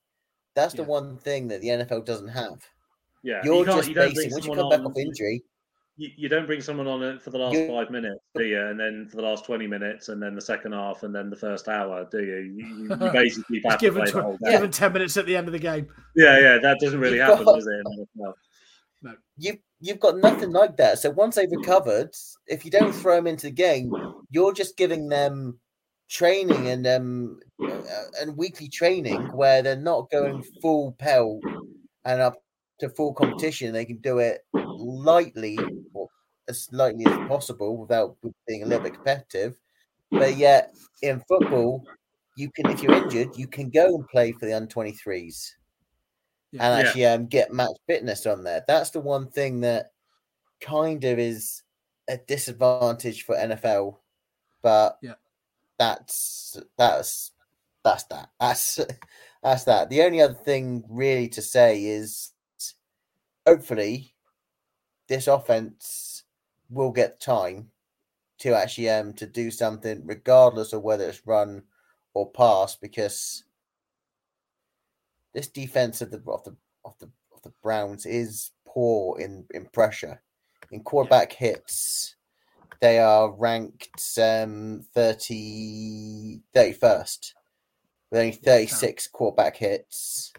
That's 0.56 0.74
the 0.74 0.84
yeah. 0.84 0.88
one 0.88 1.18
thing 1.18 1.48
that 1.48 1.62
the 1.62 1.70
NFL 1.70 2.06
doesn't 2.06 2.28
have. 2.28 2.60
Yeah, 3.24 3.42
you're 3.44 3.60
you 3.60 3.66
just 3.66 3.94
basing 3.94 4.32
once 4.32 4.46
you 4.46 4.54
come 4.54 4.70
back 4.70 4.82
off 4.82 4.98
injury. 4.98 5.44
You, 5.96 6.10
you, 6.18 6.30
don't 6.30 6.48
bring 6.48 6.60
someone 6.60 6.88
on 6.88 7.04
it 7.04 7.22
for 7.22 7.30
the 7.30 7.38
last 7.38 7.54
you, 7.54 7.68
five 7.68 7.92
minutes, 7.92 8.20
do 8.36 8.44
you? 8.44 8.60
And 8.60 8.80
then 8.80 9.08
for 9.08 9.18
the 9.18 9.22
last 9.22 9.46
twenty 9.46 9.68
minutes, 9.68 10.10
and 10.10 10.22
then 10.22 10.34
the 10.34 10.42
second 10.42 10.72
half, 10.72 11.04
and 11.04 11.14
then 11.14 11.30
the 11.30 11.36
first 11.36 11.68
hour, 11.68 12.08
do 12.10 12.24
you? 12.24 12.38
You, 12.38 12.88
you 12.90 12.96
basically 13.14 13.62
have 13.64 13.80
to 13.80 13.92
play 13.92 14.06
tw- 14.06 14.14
the 14.14 14.22
whole 14.24 14.38
game. 14.38 14.52
Given 14.54 14.72
ten 14.72 14.92
minutes 14.94 15.18
at 15.18 15.28
the 15.28 15.36
end 15.36 15.48
of 15.48 15.54
the 15.54 15.60
game. 15.60 15.88
Yeah, 16.16 16.40
yeah, 16.40 16.58
that 16.58 16.80
doesn't 16.80 17.00
really 17.00 17.18
You've 17.18 17.28
happen, 17.28 17.46
got, 17.46 17.56
does 17.56 17.68
it? 17.68 18.08
No. 18.16 18.34
You 19.38 19.58
you've 19.82 20.00
got 20.00 20.18
nothing 20.18 20.52
like 20.52 20.78
that. 20.78 20.98
So 20.98 21.12
once 21.12 21.36
they've 21.36 21.52
recovered, 21.52 22.10
if 22.48 22.66
you 22.66 22.72
don't 22.72 22.94
throw 22.94 23.18
them 23.18 23.28
into 23.28 23.48
the 23.48 23.52
game, 23.52 23.94
you're 24.32 24.54
just 24.54 24.78
giving 24.78 25.10
them 25.10 25.60
training 26.10 26.68
and 26.68 26.86
um 26.86 27.40
uh, 27.64 27.82
and 28.22 28.38
weekly 28.38 28.70
training 28.70 29.22
where 29.34 29.62
they're 29.62 29.76
not 29.76 30.10
going 30.12 30.44
full 30.62 30.94
pelt 31.00 31.42
and 32.06 32.22
up 32.22 32.36
to 32.84 32.90
full 32.90 33.14
competition. 33.14 33.74
They 33.74 33.86
can 33.86 33.98
do 33.98 34.20
it 34.20 34.46
lightly 34.54 35.58
or 35.94 36.10
as 36.48 36.68
lightly 36.72 37.06
as 37.06 37.28
possible 37.28 37.78
without 37.78 38.18
being 38.48 38.64
a 38.64 38.66
little 38.66 38.84
bit 38.84 38.96
competitive. 38.96 39.58
But 40.12 40.38
yet 40.38 40.74
in 41.02 41.22
football, 41.28 41.84
you 42.36 42.52
can 42.52 42.70
if 42.70 42.84
you're 42.84 42.94
injured, 42.94 43.38
you 43.38 43.48
can 43.48 43.70
go 43.70 43.96
and 43.96 44.08
play 44.08 44.32
for 44.32 44.46
the 44.46 44.54
under 44.54 44.68
23s 44.68 45.52
yeah. 46.52 46.64
and 46.64 46.88
actually 46.88 47.06
um, 47.06 47.26
get 47.28 47.54
match 47.54 47.76
fitness 47.88 48.26
on 48.26 48.44
there. 48.44 48.64
That's 48.68 48.92
the 48.92 49.00
one 49.00 49.28
thing 49.28 49.62
that 49.62 49.92
kind 50.62 51.04
of 51.04 51.20
is 51.20 51.64
a 52.10 52.18
disadvantage 52.18 53.24
for 53.24 53.36
NFL, 53.36 53.98
but 54.62 54.98
yeah, 55.02 55.14
that's 55.78 56.58
that's 56.78 57.32
that's 57.84 58.04
that. 58.06 58.30
That's 58.40 58.80
that's 59.44 59.64
that. 59.66 59.90
The 59.90 60.04
only 60.04 60.22
other 60.22 60.34
thing 60.34 60.84
really 60.90 61.30
to 61.30 61.42
say 61.42 61.84
is 61.84 62.33
hopefully 63.46 64.14
this 65.08 65.28
offense 65.28 66.24
will 66.70 66.92
get 66.92 67.20
time 67.20 67.70
to 68.40 68.56
actually 68.56 68.90
um 68.90 69.14
to 69.14 69.26
do 69.26 69.52
something 69.52 70.02
regardless 70.06 70.74
of 70.74 70.82
whether 70.82 71.08
it's 71.08 71.26
run 71.26 71.64
or 72.14 72.30
pass 72.32 72.76
because 72.76 73.44
this 75.34 75.48
defense 75.48 76.02
of 76.02 76.12
the 76.12 76.22
of 76.28 76.44
the 76.44 76.56
of 76.86 76.98
the 77.00 77.10
of 77.34 77.42
the 77.44 77.54
Browns 77.62 78.06
is 78.06 78.52
poor 78.66 79.20
in 79.20 79.46
in 79.54 79.66
pressure. 79.66 80.22
In 80.72 80.82
quarterback 80.82 81.34
hits, 81.34 82.16
they 82.82 83.00
are 83.00 83.32
ranked 83.32 84.02
um 84.18 84.82
30 84.94 86.42
31st 86.56 87.34
with 88.12 88.20
only 88.20 88.32
36 88.32 89.08
quarterback 89.08 89.58
hits. 89.58 90.34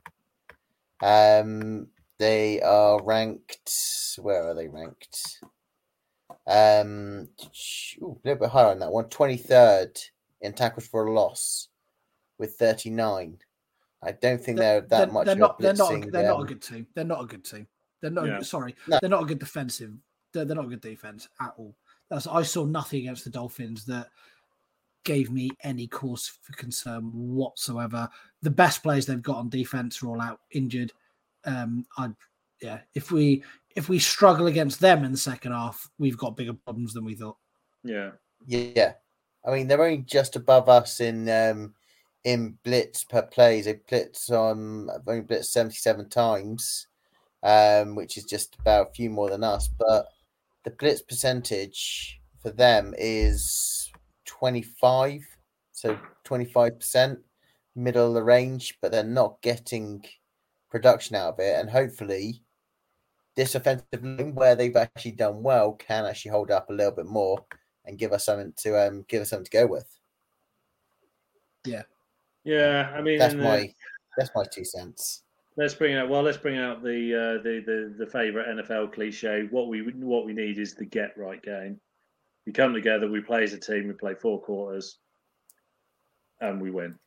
Um 1.02 1.88
they 2.18 2.60
are 2.60 3.02
ranked 3.02 3.70
where 4.18 4.48
are 4.48 4.54
they 4.54 4.68
ranked? 4.68 5.40
Um 6.46 7.28
ooh, 8.02 8.18
a 8.24 8.28
little 8.28 8.40
bit 8.40 8.50
higher 8.50 8.66
on 8.66 8.78
that 8.80 8.92
one, 8.92 9.06
23rd 9.06 9.98
in 10.40 10.52
tackles 10.52 10.86
for 10.86 11.06
a 11.06 11.12
loss 11.12 11.68
with 12.38 12.54
39. 12.54 13.38
I 14.02 14.12
don't 14.12 14.40
think 14.40 14.58
they're, 14.58 14.80
they're 14.80 14.88
that 14.88 14.98
they're, 14.98 15.06
much. 15.12 15.26
They're 15.26 15.36
not. 15.36 15.58
They're 15.58 15.74
not. 15.74 16.12
They're 16.12 16.30
um, 16.30 16.38
not 16.38 16.42
a 16.42 16.46
good 16.46 16.62
team. 16.62 16.86
They're 16.94 17.04
not 17.04 17.22
a 17.22 17.26
good 17.26 17.44
team. 17.44 17.66
They're 18.02 18.10
not. 18.10 18.26
Yeah. 18.26 18.40
Sorry, 18.40 18.76
no. 18.86 18.98
they're 19.00 19.10
not 19.10 19.22
a 19.22 19.26
good 19.26 19.38
defensive. 19.38 19.92
They're, 20.32 20.44
they're 20.44 20.56
not 20.56 20.66
a 20.66 20.68
good 20.68 20.82
defense 20.82 21.28
at 21.40 21.54
all. 21.56 21.74
That's 22.10 22.26
I 22.26 22.42
saw 22.42 22.66
nothing 22.66 23.00
against 23.00 23.24
the 23.24 23.30
Dolphins 23.30 23.86
that 23.86 24.08
gave 25.04 25.30
me 25.30 25.50
any 25.62 25.86
cause 25.86 26.30
for 26.42 26.52
concern 26.54 27.04
whatsoever. 27.12 28.08
The 28.42 28.50
best 28.50 28.82
players 28.82 29.06
they've 29.06 29.22
got 29.22 29.36
on 29.36 29.48
defense 29.48 30.02
are 30.02 30.08
all 30.08 30.20
out 30.20 30.40
injured. 30.50 30.92
Um, 31.46 31.86
I 31.98 32.10
yeah, 32.62 32.80
if 32.94 33.10
we 33.10 33.42
if 33.76 33.88
we 33.88 33.98
struggle 33.98 34.46
against 34.46 34.80
them 34.80 35.04
in 35.04 35.12
the 35.12 35.18
second 35.18 35.52
half, 35.52 35.88
we've 35.98 36.16
got 36.16 36.36
bigger 36.36 36.54
problems 36.54 36.94
than 36.94 37.04
we 37.04 37.14
thought. 37.14 37.36
Yeah, 37.82 38.12
yeah. 38.46 38.94
I 39.46 39.52
mean, 39.52 39.68
they're 39.68 39.82
only 39.82 39.98
just 39.98 40.36
above 40.36 40.68
us 40.68 41.00
in 41.00 41.28
um, 41.28 41.74
in 42.24 42.58
blitz 42.64 43.04
per 43.04 43.22
plays. 43.22 43.66
They 43.66 43.80
blitz 43.88 44.30
on 44.30 44.88
I've 44.90 45.06
only 45.06 45.22
blitzed 45.22 45.46
77 45.46 46.08
times, 46.08 46.86
um, 47.42 47.94
which 47.94 48.16
is 48.16 48.24
just 48.24 48.56
about 48.58 48.88
a 48.88 48.92
few 48.92 49.10
more 49.10 49.30
than 49.30 49.44
us. 49.44 49.68
But 49.68 50.06
the 50.64 50.70
blitz 50.70 51.02
percentage 51.02 52.20
for 52.40 52.50
them 52.50 52.94
is 52.96 53.92
25, 54.24 55.22
so 55.72 55.98
25% 56.24 57.18
middle 57.76 58.08
of 58.08 58.14
the 58.14 58.22
range, 58.22 58.78
but 58.80 58.92
they're 58.92 59.04
not 59.04 59.42
getting 59.42 60.04
production 60.74 61.14
out 61.14 61.34
of 61.34 61.38
it. 61.38 61.60
And 61.60 61.70
hopefully, 61.70 62.42
this 63.36 63.54
offensive 63.54 64.02
line, 64.02 64.34
where 64.34 64.56
they've 64.56 64.74
actually 64.74 65.12
done 65.12 65.40
well, 65.42 65.74
can 65.74 66.04
actually 66.04 66.32
hold 66.32 66.50
up 66.50 66.68
a 66.68 66.72
little 66.72 66.92
bit 66.92 67.06
more 67.06 67.44
and 67.84 67.98
give 67.98 68.12
us 68.12 68.24
something 68.24 68.52
to 68.58 68.86
um 68.86 69.04
give 69.08 69.22
us 69.22 69.30
something 69.30 69.44
to 69.44 69.50
go 69.50 69.66
with. 69.66 69.88
Yeah, 71.64 71.82
yeah, 72.42 72.92
I 72.94 73.00
mean 73.00 73.18
that's 73.18 73.34
my 73.34 73.72
that's 74.18 74.30
my 74.34 74.44
two 74.52 74.64
cents. 74.64 75.22
Let's 75.56 75.74
bring 75.74 75.94
out 75.94 76.08
well. 76.08 76.22
Let's 76.22 76.38
bring 76.38 76.58
out 76.58 76.82
the 76.82 77.14
uh, 77.14 77.42
the 77.42 77.62
the 77.64 77.94
the 78.04 78.10
favorite 78.10 78.48
NFL 78.48 78.92
cliche. 78.92 79.46
What 79.50 79.68
we 79.68 79.82
what 79.82 80.26
we 80.26 80.32
need 80.32 80.58
is 80.58 80.74
the 80.74 80.84
get 80.84 81.16
right 81.16 81.40
game. 81.40 81.80
We 82.46 82.52
come 82.52 82.74
together, 82.74 83.08
we 83.08 83.20
play 83.22 83.44
as 83.44 83.54
a 83.54 83.58
team, 83.58 83.86
we 83.86 83.94
play 83.94 84.14
four 84.14 84.42
quarters, 84.42 84.98
and 86.40 86.60
we 86.60 86.70
win. 86.70 86.98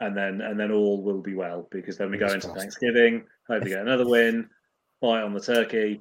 And 0.00 0.16
then 0.16 0.40
and 0.40 0.58
then 0.58 0.72
all 0.72 1.02
will 1.02 1.20
be 1.20 1.34
well 1.34 1.68
because 1.70 1.98
then 1.98 2.10
we 2.10 2.16
go 2.16 2.32
into 2.32 2.48
Thanksgiving, 2.48 3.24
hope 3.46 3.64
we 3.64 3.70
get 3.70 3.80
another 3.80 4.08
win, 4.08 4.48
bite 5.02 5.22
on 5.22 5.34
the 5.34 5.40
turkey, 5.40 6.00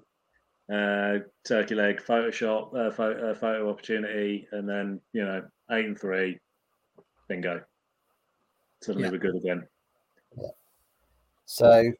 uh, 0.71 1.19
turkey 1.45 1.75
leg, 1.75 2.01
Photoshop, 2.01 2.73
uh, 2.75 2.91
photo, 2.91 3.31
uh, 3.31 3.35
photo 3.35 3.69
opportunity, 3.69 4.47
and 4.51 4.69
then 4.69 5.01
you 5.11 5.25
know 5.25 5.43
eight 5.71 5.85
and 5.85 5.99
three, 5.99 6.39
bingo. 7.27 7.61
Suddenly 8.81 9.07
Yeah. 9.07 9.11
we're 9.11 9.17
good 9.17 9.35
again. 9.35 9.67
Yeah. 10.37 10.49
So, 11.45 11.91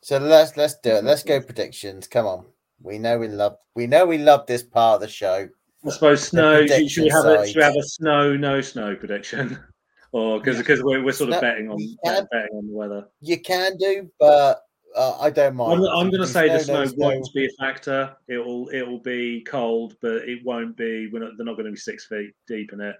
so 0.00 0.18
let's 0.18 0.56
let's 0.56 0.74
do 0.82 0.90
it. 0.90 1.04
Let's 1.04 1.22
go 1.22 1.40
predictions. 1.40 2.08
Come 2.08 2.26
on. 2.26 2.46
We 2.82 2.98
know 2.98 3.18
we 3.18 3.28
love 3.28 3.56
we 3.74 3.86
know 3.86 4.06
we 4.06 4.18
love 4.18 4.46
this 4.46 4.62
part 4.62 4.96
of 4.96 5.00
the 5.02 5.08
show. 5.08 5.48
I 5.86 5.90
suppose 5.90 6.28
snow. 6.28 6.66
Should, 6.66 7.04
we 7.04 7.08
have 7.10 7.24
a 7.26 7.46
should 7.46 7.56
we 7.56 7.62
have 7.62 7.76
a 7.76 7.82
snow 7.82 8.36
no 8.36 8.60
snow 8.60 8.96
prediction, 8.96 9.58
or 10.12 10.38
because 10.38 10.58
because 10.58 10.82
we're, 10.82 11.02
we're 11.04 11.12
sort 11.12 11.30
of 11.30 11.34
Snow- 11.34 11.40
betting 11.40 11.70
on 11.70 11.78
yeah. 12.04 12.20
betting 12.30 12.56
on 12.56 12.66
the 12.66 12.72
weather. 12.72 13.06
You 13.20 13.40
can 13.40 13.76
do, 13.76 14.10
but 14.18 14.62
uh, 14.96 15.16
I 15.20 15.30
don't 15.30 15.54
mind. 15.56 15.80
I'm, 15.80 15.84
I'm 15.84 16.10
going 16.10 16.22
to 16.22 16.26
say 16.26 16.48
the 16.48 16.58
snow 16.58 16.84
no 16.84 16.92
won't 16.96 17.28
be 17.32 17.46
a 17.46 17.50
factor. 17.58 18.16
It'll 18.28 18.68
it'll 18.72 18.98
be 18.98 19.42
cold, 19.42 19.96
but 20.02 20.28
it 20.28 20.44
won't 20.44 20.76
be. 20.76 21.08
We're 21.12 21.20
not, 21.20 21.32
they're 21.36 21.46
not 21.46 21.54
going 21.56 21.66
to 21.66 21.72
be 21.72 21.76
six 21.78 22.06
feet 22.06 22.32
deep 22.48 22.72
in 22.72 22.80
it. 22.80 22.96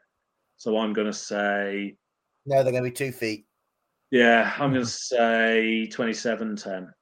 So 0.56 0.76
I'm 0.76 0.92
going 0.92 1.06
to 1.06 1.12
say, 1.12 1.96
No, 2.46 2.62
they're 2.62 2.70
going 2.72 2.84
to 2.84 2.90
be 2.90 2.94
two 2.94 3.12
feet. 3.12 3.46
yeah, 4.10 4.52
I'm 4.58 4.72
going 4.72 4.84
to 4.84 4.90
say 4.90 5.88
27-10. 5.90 6.92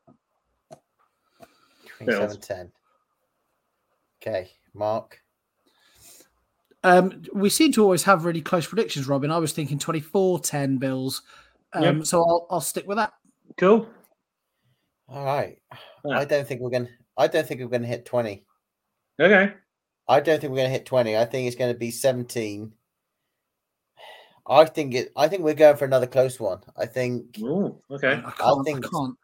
27 1.98 2.40
10. 2.40 2.72
Okay, 4.22 4.50
Mark. 4.74 5.20
Um, 6.84 7.22
we 7.34 7.50
seem 7.50 7.72
to 7.72 7.82
always 7.82 8.04
have 8.04 8.24
really 8.24 8.40
close 8.40 8.66
predictions, 8.66 9.08
Robin. 9.08 9.30
I 9.30 9.38
was 9.38 9.52
thinking 9.52 9.78
24 9.78 10.40
10 10.40 10.78
Bills. 10.78 11.22
Um, 11.72 11.82
Yep. 11.82 12.06
So 12.06 12.20
I'll, 12.20 12.46
I'll 12.50 12.60
stick 12.60 12.86
with 12.86 12.96
that. 12.98 13.12
Cool. 13.58 13.88
All 15.08 15.24
right. 15.24 15.58
Yeah. 16.04 16.18
I 16.18 16.24
don't 16.24 16.46
think 16.46 16.60
we're 16.60 16.70
going 16.70 16.86
to 16.86 16.92
I 17.16 17.26
don't 17.26 17.46
think 17.46 17.60
we're 17.60 17.66
going 17.68 17.82
to 17.82 17.88
hit 17.88 18.04
20. 18.06 18.44
Okay. 19.20 19.52
I 20.06 20.20
don't 20.20 20.40
think 20.40 20.50
we're 20.50 20.58
going 20.58 20.68
to 20.70 20.72
hit 20.72 20.86
20. 20.86 21.16
I 21.16 21.24
think 21.24 21.46
it's 21.46 21.56
going 21.56 21.72
to 21.72 21.78
be 21.78 21.90
17. 21.90 22.72
I 24.46 24.64
think 24.64 24.94
it 24.94 25.12
I 25.16 25.28
think 25.28 25.42
we're 25.42 25.54
going 25.54 25.76
for 25.76 25.84
another 25.84 26.06
close 26.06 26.38
one. 26.40 26.60
I 26.76 26.86
think 26.86 27.38
Ooh, 27.40 27.76
okay. 27.90 28.12
I 28.24 28.30
can't. 28.30 28.40
I, 28.40 28.62
think- 28.64 28.90
can't. 28.90 29.16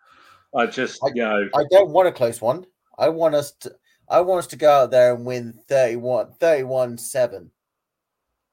I 0.55 0.67
just 0.67 1.01
I- 1.05 1.09
you 1.15 1.23
know 1.23 1.49
I 1.55 1.65
don't 1.71 1.91
want 1.91 2.09
a 2.09 2.13
close 2.13 2.41
one. 2.41 2.67
I 2.99 3.09
want 3.09 3.35
us 3.35 3.53
to 3.61 3.75
I 4.09 4.21
want 4.21 4.41
us 4.41 4.47
to 4.49 4.57
go 4.57 4.71
out 4.71 4.91
there 4.91 5.15
and 5.15 5.25
win 5.25 5.55
31 5.69 6.33
31 6.39 6.99
7. 6.99 7.51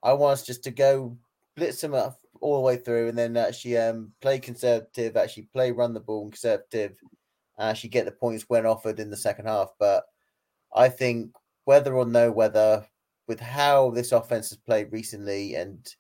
I 0.04 0.14
want 0.14 0.34
us 0.34 0.46
just 0.46 0.64
to 0.64 0.72
go 0.72 1.18
blitz 1.56 1.82
them 1.82 1.94
up 1.94 2.20
all 2.40 2.56
the 2.56 2.62
way 2.62 2.78
through 2.78 3.10
and 3.10 3.18
then 3.18 3.38
actually 3.38 3.78
um 3.78 4.12
play 4.22 4.40
conservative, 4.40 5.18
actually 5.18 5.44
play 5.54 5.72
run 5.72 5.94
the 5.94 6.00
ball 6.00 6.24
and 6.24 6.32
conservative, 6.32 6.96
and 7.58 7.70
actually 7.70 7.90
get 7.90 8.06
the 8.06 8.12
points 8.12 8.46
when 8.48 8.66
offered 8.66 9.00
in 9.00 9.10
the 9.10 9.18
second 9.18 9.46
half. 9.48 9.70
But 9.80 10.06
I 10.74 10.90
think 10.90 11.36
whether 11.66 11.94
or 11.96 12.06
no 12.06 12.32
whether 12.32 12.86
with 13.28 13.40
how 13.40 13.92
this 13.92 14.12
offense 14.12 14.50
has 14.50 14.58
played 14.58 14.92
recently 14.92 15.56
and 15.56 15.94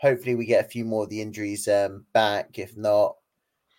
hopefully 0.00 0.36
we 0.36 0.46
get 0.46 0.64
a 0.64 0.68
few 0.68 0.84
more 0.84 1.04
of 1.04 1.10
the 1.10 1.22
injuries 1.22 1.66
um 1.66 2.04
back. 2.12 2.58
If 2.58 2.76
not, 2.76 3.16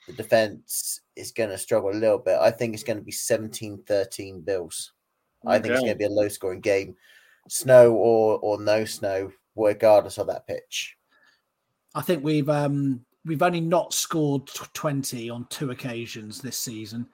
the 0.08 0.14
defense 0.14 1.02
is 1.16 1.32
going 1.32 1.50
to 1.52 1.58
struggle 1.58 1.92
a 1.92 1.94
little 1.94 2.18
bit. 2.18 2.38
I 2.40 2.52
think 2.52 2.74
it's 2.74 2.84
going 2.84 2.98
to 2.98 3.06
be 3.06 3.12
17 3.12 3.84
13 3.86 4.42
Bills. 4.42 4.94
I 5.46 5.60
think 5.60 5.74
it's 5.74 5.82
going 5.82 5.94
to 5.94 5.98
be 5.98 6.06
a 6.06 6.10
low 6.10 6.28
scoring 6.28 6.62
game, 6.62 6.96
snow 7.48 7.94
or 7.94 8.40
or 8.40 8.60
no 8.62 8.86
snow, 8.86 9.32
regardless 9.56 10.18
of 10.18 10.28
that 10.28 10.48
pitch. 10.48 10.98
I 11.96 12.02
think 12.02 12.24
we've 12.24 12.50
um, 12.50 13.06
we've 13.26 13.42
only 13.42 13.62
not 13.62 13.94
scored 13.94 14.48
20 14.48 15.30
on 15.30 15.46
two 15.50 15.72
occasions 15.72 16.42
this 16.42 16.58
season. 16.58 17.08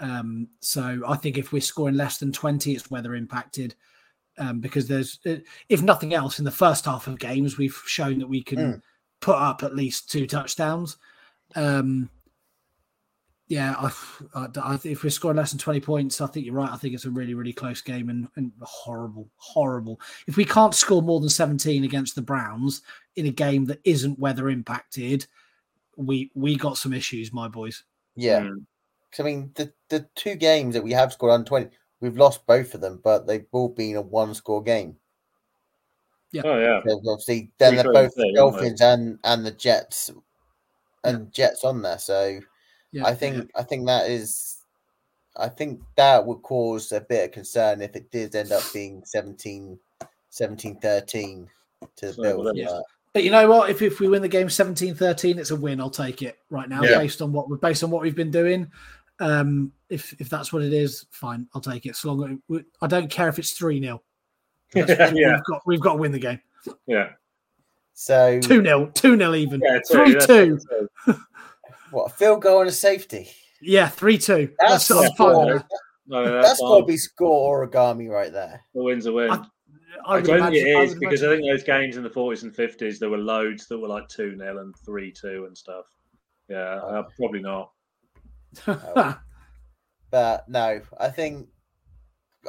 Um, 0.00 0.48
so 0.60 1.02
I 1.06 1.16
think 1.16 1.38
if 1.38 1.52
we're 1.52 1.60
scoring 1.60 1.94
less 1.96 2.18
than 2.18 2.32
20, 2.32 2.72
it's 2.72 2.90
weather 2.90 3.14
impacted. 3.14 3.74
Um, 4.36 4.58
because 4.58 4.88
there's, 4.88 5.20
uh, 5.26 5.36
if 5.68 5.80
nothing 5.80 6.12
else, 6.12 6.40
in 6.40 6.44
the 6.44 6.50
first 6.50 6.86
half 6.86 7.06
of 7.06 7.20
games, 7.20 7.56
we've 7.56 7.80
shown 7.86 8.18
that 8.18 8.26
we 8.26 8.42
can 8.42 8.58
Mm. 8.58 8.82
put 9.20 9.36
up 9.36 9.62
at 9.62 9.76
least 9.76 10.10
two 10.10 10.26
touchdowns. 10.26 10.96
Um, 11.54 12.10
yeah, 13.46 13.74
I, 13.78 13.92
I, 14.34 14.46
I, 14.62 14.78
if 14.84 15.04
we're 15.04 15.10
scoring 15.10 15.36
less 15.36 15.50
than 15.50 15.58
20 15.58 15.80
points, 15.80 16.20
I 16.20 16.26
think 16.26 16.46
you're 16.46 16.54
right. 16.54 16.70
I 16.70 16.76
think 16.76 16.94
it's 16.94 17.04
a 17.04 17.10
really, 17.10 17.34
really 17.34 17.52
close 17.52 17.82
game 17.82 18.08
and, 18.08 18.26
and 18.36 18.52
horrible, 18.62 19.28
horrible. 19.36 20.00
If 20.26 20.36
we 20.36 20.44
can't 20.44 20.74
score 20.74 21.02
more 21.02 21.20
than 21.20 21.28
17 21.28 21.84
against 21.84 22.14
the 22.14 22.22
Browns 22.22 22.82
in 23.16 23.26
a 23.26 23.30
game 23.30 23.66
that 23.66 23.80
isn't 23.84 24.18
weather 24.18 24.48
impacted, 24.48 25.26
we 25.96 26.30
we 26.34 26.56
got 26.56 26.78
some 26.78 26.92
issues, 26.92 27.32
my 27.32 27.46
boys. 27.48 27.84
Yeah. 28.16 28.40
Mm. 28.40 28.64
'Cause, 29.10 29.20
I 29.20 29.22
mean, 29.24 29.50
the, 29.54 29.72
the 29.90 30.08
two 30.16 30.34
games 30.34 30.74
that 30.74 30.82
we 30.82 30.90
have 30.92 31.12
scored 31.12 31.32
on 31.32 31.44
20, 31.44 31.68
we've 32.00 32.16
lost 32.16 32.44
both 32.46 32.74
of 32.74 32.80
them, 32.80 33.00
but 33.04 33.26
they've 33.26 33.46
all 33.52 33.68
been 33.68 33.94
a 33.94 34.00
one 34.00 34.34
score 34.34 34.62
game. 34.62 34.96
Oh 36.42 36.58
yeah. 36.58 36.80
There's 36.84 36.98
obviously, 37.06 37.52
then 37.58 37.74
Three, 37.74 37.82
they're 37.82 37.92
both 37.92 38.14
the 38.16 38.22
three, 38.22 38.36
aren't 38.36 38.54
they? 38.54 38.60
Dolphins 38.60 38.80
and, 38.80 39.18
and 39.22 39.46
the 39.46 39.52
Jets 39.52 40.10
and 41.04 41.30
Jets 41.32 41.62
on 41.62 41.82
there. 41.82 41.98
So 41.98 42.40
Yeah, 42.94 43.06
I 43.06 43.14
think 43.14 43.50
I 43.56 43.62
think 43.62 43.86
that 43.86 44.08
is 44.10 44.62
I 45.36 45.48
think 45.48 45.80
that 45.96 46.24
would 46.24 46.42
cause 46.42 46.92
a 46.92 47.00
bit 47.00 47.24
of 47.26 47.32
concern 47.32 47.82
if 47.82 47.96
it 47.96 48.10
did 48.10 48.34
end 48.36 48.52
up 48.52 48.62
being 48.72 49.02
17 49.04 49.78
17 50.30 50.76
13 50.80 51.48
to 51.96 52.06
the 52.06 52.12
So, 52.12 52.22
Bills. 52.22 52.52
yeah. 52.54 52.66
but- 52.70 52.82
But 53.14 53.22
you 53.24 53.30
know 53.30 53.48
what? 53.48 53.70
If, 53.70 53.80
if 53.82 54.00
we 54.00 54.08
win 54.08 54.22
the 54.22 54.28
game 54.28 54.48
17-13, 54.48 55.38
it's 55.38 55.52
a 55.52 55.56
win. 55.56 55.80
I'll 55.80 55.88
take 55.88 56.20
it 56.22 56.36
right 56.50 56.68
now, 56.68 56.82
Yeah. 56.82 56.98
based 56.98 57.22
on 57.22 57.32
what 57.32 57.48
we 57.48 57.56
based 57.58 57.84
on 57.84 57.90
what 57.90 58.02
we've 58.02 58.16
been 58.16 58.32
doing. 58.32 58.68
Um, 59.20 59.70
if 59.88 60.12
if 60.20 60.28
that's 60.28 60.52
what 60.52 60.62
it 60.62 60.72
is, 60.72 61.06
fine, 61.12 61.46
I'll 61.54 61.60
take 61.60 61.86
it. 61.86 61.94
So 61.94 62.12
long, 62.12 62.42
we- 62.48 62.64
I 62.82 62.88
don't 62.88 63.08
care 63.08 63.28
if 63.28 63.38
it's 63.38 63.52
three 63.52 63.80
0 63.80 64.02
yeah. 64.74 65.12
We've 65.12 65.44
got 65.44 65.62
we've 65.66 65.80
got 65.80 65.92
to 65.94 65.98
win 66.00 66.10
the 66.12 66.18
game. 66.18 66.40
Yeah. 66.86 67.10
So 67.92 68.40
Two 68.40 68.62
0 68.64 68.86
two 68.94 69.16
0 69.16 69.34
even. 69.34 69.60
Yeah. 69.64 69.78
Three 69.88 70.14
two. 70.26 70.58
that's- 71.06 71.20
what 71.94 72.10
a 72.12 72.14
field 72.14 72.42
goal 72.42 72.60
and 72.60 72.68
a 72.68 72.72
safety. 72.72 73.30
Yeah, 73.62 73.88
three 73.88 74.18
two. 74.18 74.50
That's, 74.58 74.88
That's, 74.88 74.90
a 74.90 74.94
I'm 74.94 75.12
fine 75.16 75.28
with 75.28 75.36
score. 75.36 75.58
that. 75.58 75.66
No, 76.06 76.24
that's, 76.34 76.48
That's 76.48 76.60
got 76.60 76.80
to 76.80 76.84
be 76.84 76.96
scorigami 76.98 78.10
right 78.10 78.30
there. 78.32 78.60
The 78.74 78.82
win's 78.82 79.06
a 79.06 79.12
win. 79.12 79.30
I- 79.30 79.44
I 80.06 80.16
I, 80.16 80.20
don't 80.20 80.38
imagine, 80.38 80.52
think 80.52 80.66
it 80.66 80.68
is 80.68 80.76
I 80.76 80.82
is 80.82 80.90
would 80.90 81.00
because 81.00 81.22
I 81.22 81.28
think 81.28 81.44
those 81.48 81.62
games 81.62 81.96
in 81.96 82.02
the 82.02 82.10
40s 82.10 82.42
and 82.42 82.52
50s, 82.52 82.98
there 82.98 83.08
were 83.08 83.16
loads 83.16 83.66
that 83.68 83.78
were 83.78 83.88
like 83.88 84.08
2 84.08 84.36
0 84.36 84.58
and 84.58 84.74
3 84.84 85.12
2 85.12 85.44
and 85.46 85.56
stuff. 85.56 85.84
Yeah, 86.48 86.56
uh, 86.58 87.04
probably 87.16 87.40
not. 87.40 87.70
But 90.10 90.48
no, 90.48 90.80
I 91.00 91.08
think 91.08 91.48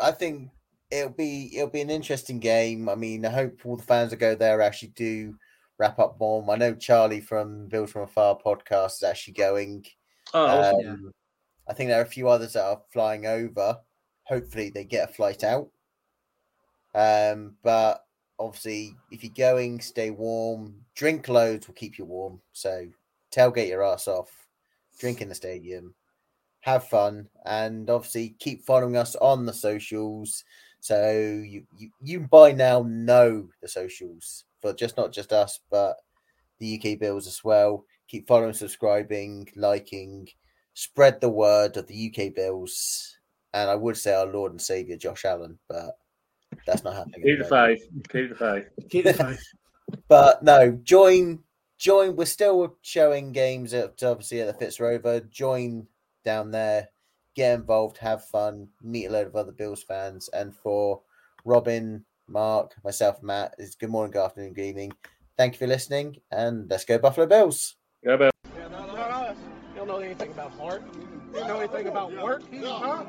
I 0.01 0.11
think 0.11 0.49
it'll 0.91 1.11
be 1.11 1.51
it'll 1.55 1.69
be 1.69 1.81
an 1.81 1.89
interesting 1.89 2.39
game. 2.39 2.89
I 2.89 2.95
mean, 2.95 3.25
I 3.25 3.29
hope 3.29 3.59
all 3.65 3.77
the 3.77 3.83
fans 3.83 4.11
that 4.11 4.17
go 4.17 4.35
there 4.35 4.61
actually 4.61 4.89
do 4.89 5.35
wrap 5.77 5.99
up 5.99 6.19
warm. 6.19 6.49
I 6.49 6.55
know 6.55 6.73
Charlie 6.75 7.21
from 7.21 7.67
Build 7.67 7.89
from 7.89 8.03
Afar 8.03 8.37
podcast 8.43 8.97
is 8.97 9.03
actually 9.03 9.33
going. 9.33 9.85
Oh. 10.33 10.69
Um, 10.69 10.79
yeah. 10.79 11.09
I 11.67 11.73
think 11.73 11.89
there 11.89 11.99
are 11.99 12.05
a 12.05 12.07
few 12.07 12.29
others 12.29 12.53
that 12.53 12.63
are 12.63 12.81
flying 12.91 13.25
over. 13.25 13.77
Hopefully, 14.23 14.69
they 14.69 14.83
get 14.83 15.09
a 15.09 15.13
flight 15.13 15.43
out. 15.43 15.69
Um, 16.93 17.55
but 17.63 18.05
obviously, 18.39 18.95
if 19.11 19.23
you're 19.23 19.33
going, 19.35 19.81
stay 19.81 20.11
warm. 20.11 20.75
Drink 20.95 21.27
loads 21.27 21.67
will 21.67 21.75
keep 21.75 21.97
you 21.97 22.05
warm. 22.05 22.39
So 22.53 22.87
tailgate 23.31 23.69
your 23.69 23.83
ass 23.83 24.07
off. 24.07 24.29
Drink 24.99 25.21
in 25.21 25.29
the 25.29 25.35
stadium. 25.35 25.93
Have 26.61 26.87
fun, 26.87 27.29
and 27.45 27.89
obviously 27.91 28.35
keep 28.39 28.65
following 28.65 28.97
us 28.97 29.15
on 29.17 29.45
the 29.45 29.53
socials. 29.53 30.43
So 30.79 31.11
you 31.45 31.65
you, 31.77 31.89
you 32.01 32.19
by 32.21 32.53
now 32.53 32.83
know 32.87 33.49
the 33.61 33.67
socials 33.67 34.45
for 34.65 34.73
just 34.73 34.97
not 34.97 35.13
just 35.13 35.31
us, 35.31 35.59
but 35.69 35.97
the 36.57 36.79
UK 36.79 36.99
Bills 36.99 37.27
as 37.27 37.43
well. 37.43 37.85
Keep 38.07 38.27
following, 38.27 38.53
subscribing, 38.53 39.47
liking 39.55 40.27
spread 40.73 41.21
the 41.21 41.29
word 41.29 41.77
of 41.77 41.85
the 41.85 42.11
UK 42.11 42.33
Bills, 42.33 43.15
and 43.53 43.69
I 43.69 43.75
would 43.75 43.95
say 43.95 44.13
our 44.15 44.25
Lord 44.25 44.51
and 44.51 44.61
Savior 44.61 44.97
Josh 44.97 45.23
Allen, 45.23 45.59
but 45.69 45.97
that's 46.65 46.83
not 46.83 46.95
happening. 46.95 47.21
Keep 47.23 47.37
the 47.37 47.43
the 47.43 47.49
faith. 47.49 47.87
Keep 48.09 48.29
the 48.29 48.35
faith. 48.35 48.89
Keep 48.89 49.03
the 49.05 49.13
faith. 49.13 49.43
But 50.07 50.41
no, 50.41 50.71
join, 50.83 51.43
join. 51.77 52.15
We're 52.15 52.25
still 52.25 52.75
showing 52.81 53.31
games 53.31 53.71
at 53.75 54.01
obviously 54.01 54.41
at 54.41 54.47
the 54.47 54.53
Fitz 54.53 54.79
Rover. 54.79 55.19
Join 55.19 55.85
down 56.23 56.49
there, 56.49 56.89
get 57.35 57.59
involved, 57.59 57.99
have 57.99 58.25
fun, 58.25 58.67
meet 58.81 59.05
a 59.05 59.11
load 59.11 59.27
of 59.27 59.35
other 59.35 59.51
Bills 59.51 59.83
fans, 59.83 60.27
and 60.29 60.55
for 60.55 61.01
Robin, 61.45 62.03
Mark, 62.27 62.73
myself, 62.83 63.21
Matt, 63.21 63.55
is 63.57 63.75
good 63.75 63.89
morning, 63.89 64.11
good 64.11 64.23
afternoon, 64.23 64.53
good 64.53 64.65
evening. 64.65 64.91
Thank 65.37 65.53
you 65.53 65.59
for 65.59 65.67
listening, 65.67 66.17
and 66.31 66.69
let's 66.69 66.85
go 66.85 66.97
Buffalo 66.97 67.27
Bills. 67.27 67.75
Go 68.03 68.17
Bills. 68.17 68.31
Yeah, 68.57 68.67
not, 68.69 68.87
not 68.87 69.11
us. 69.11 69.37
You 69.71 69.79
don't 69.79 69.87
know 69.87 69.97
anything 69.97 70.31
about 70.31 70.51
heart. 70.53 70.83
You 70.95 71.39
don't 71.39 71.47
know 71.47 71.59
anything 71.59 71.87
about 71.87 72.13
work. 72.13 72.43
Huh? 72.61 73.05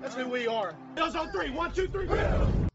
That's 0.00 0.14
who 0.14 0.28
we 0.28 0.46
are. 0.46 0.74
Bills 0.94 1.14
on 1.14 1.30
three. 1.30 1.50
One, 1.50 1.72
two, 1.72 1.86
three. 1.88 2.06
Bills. 2.06 2.65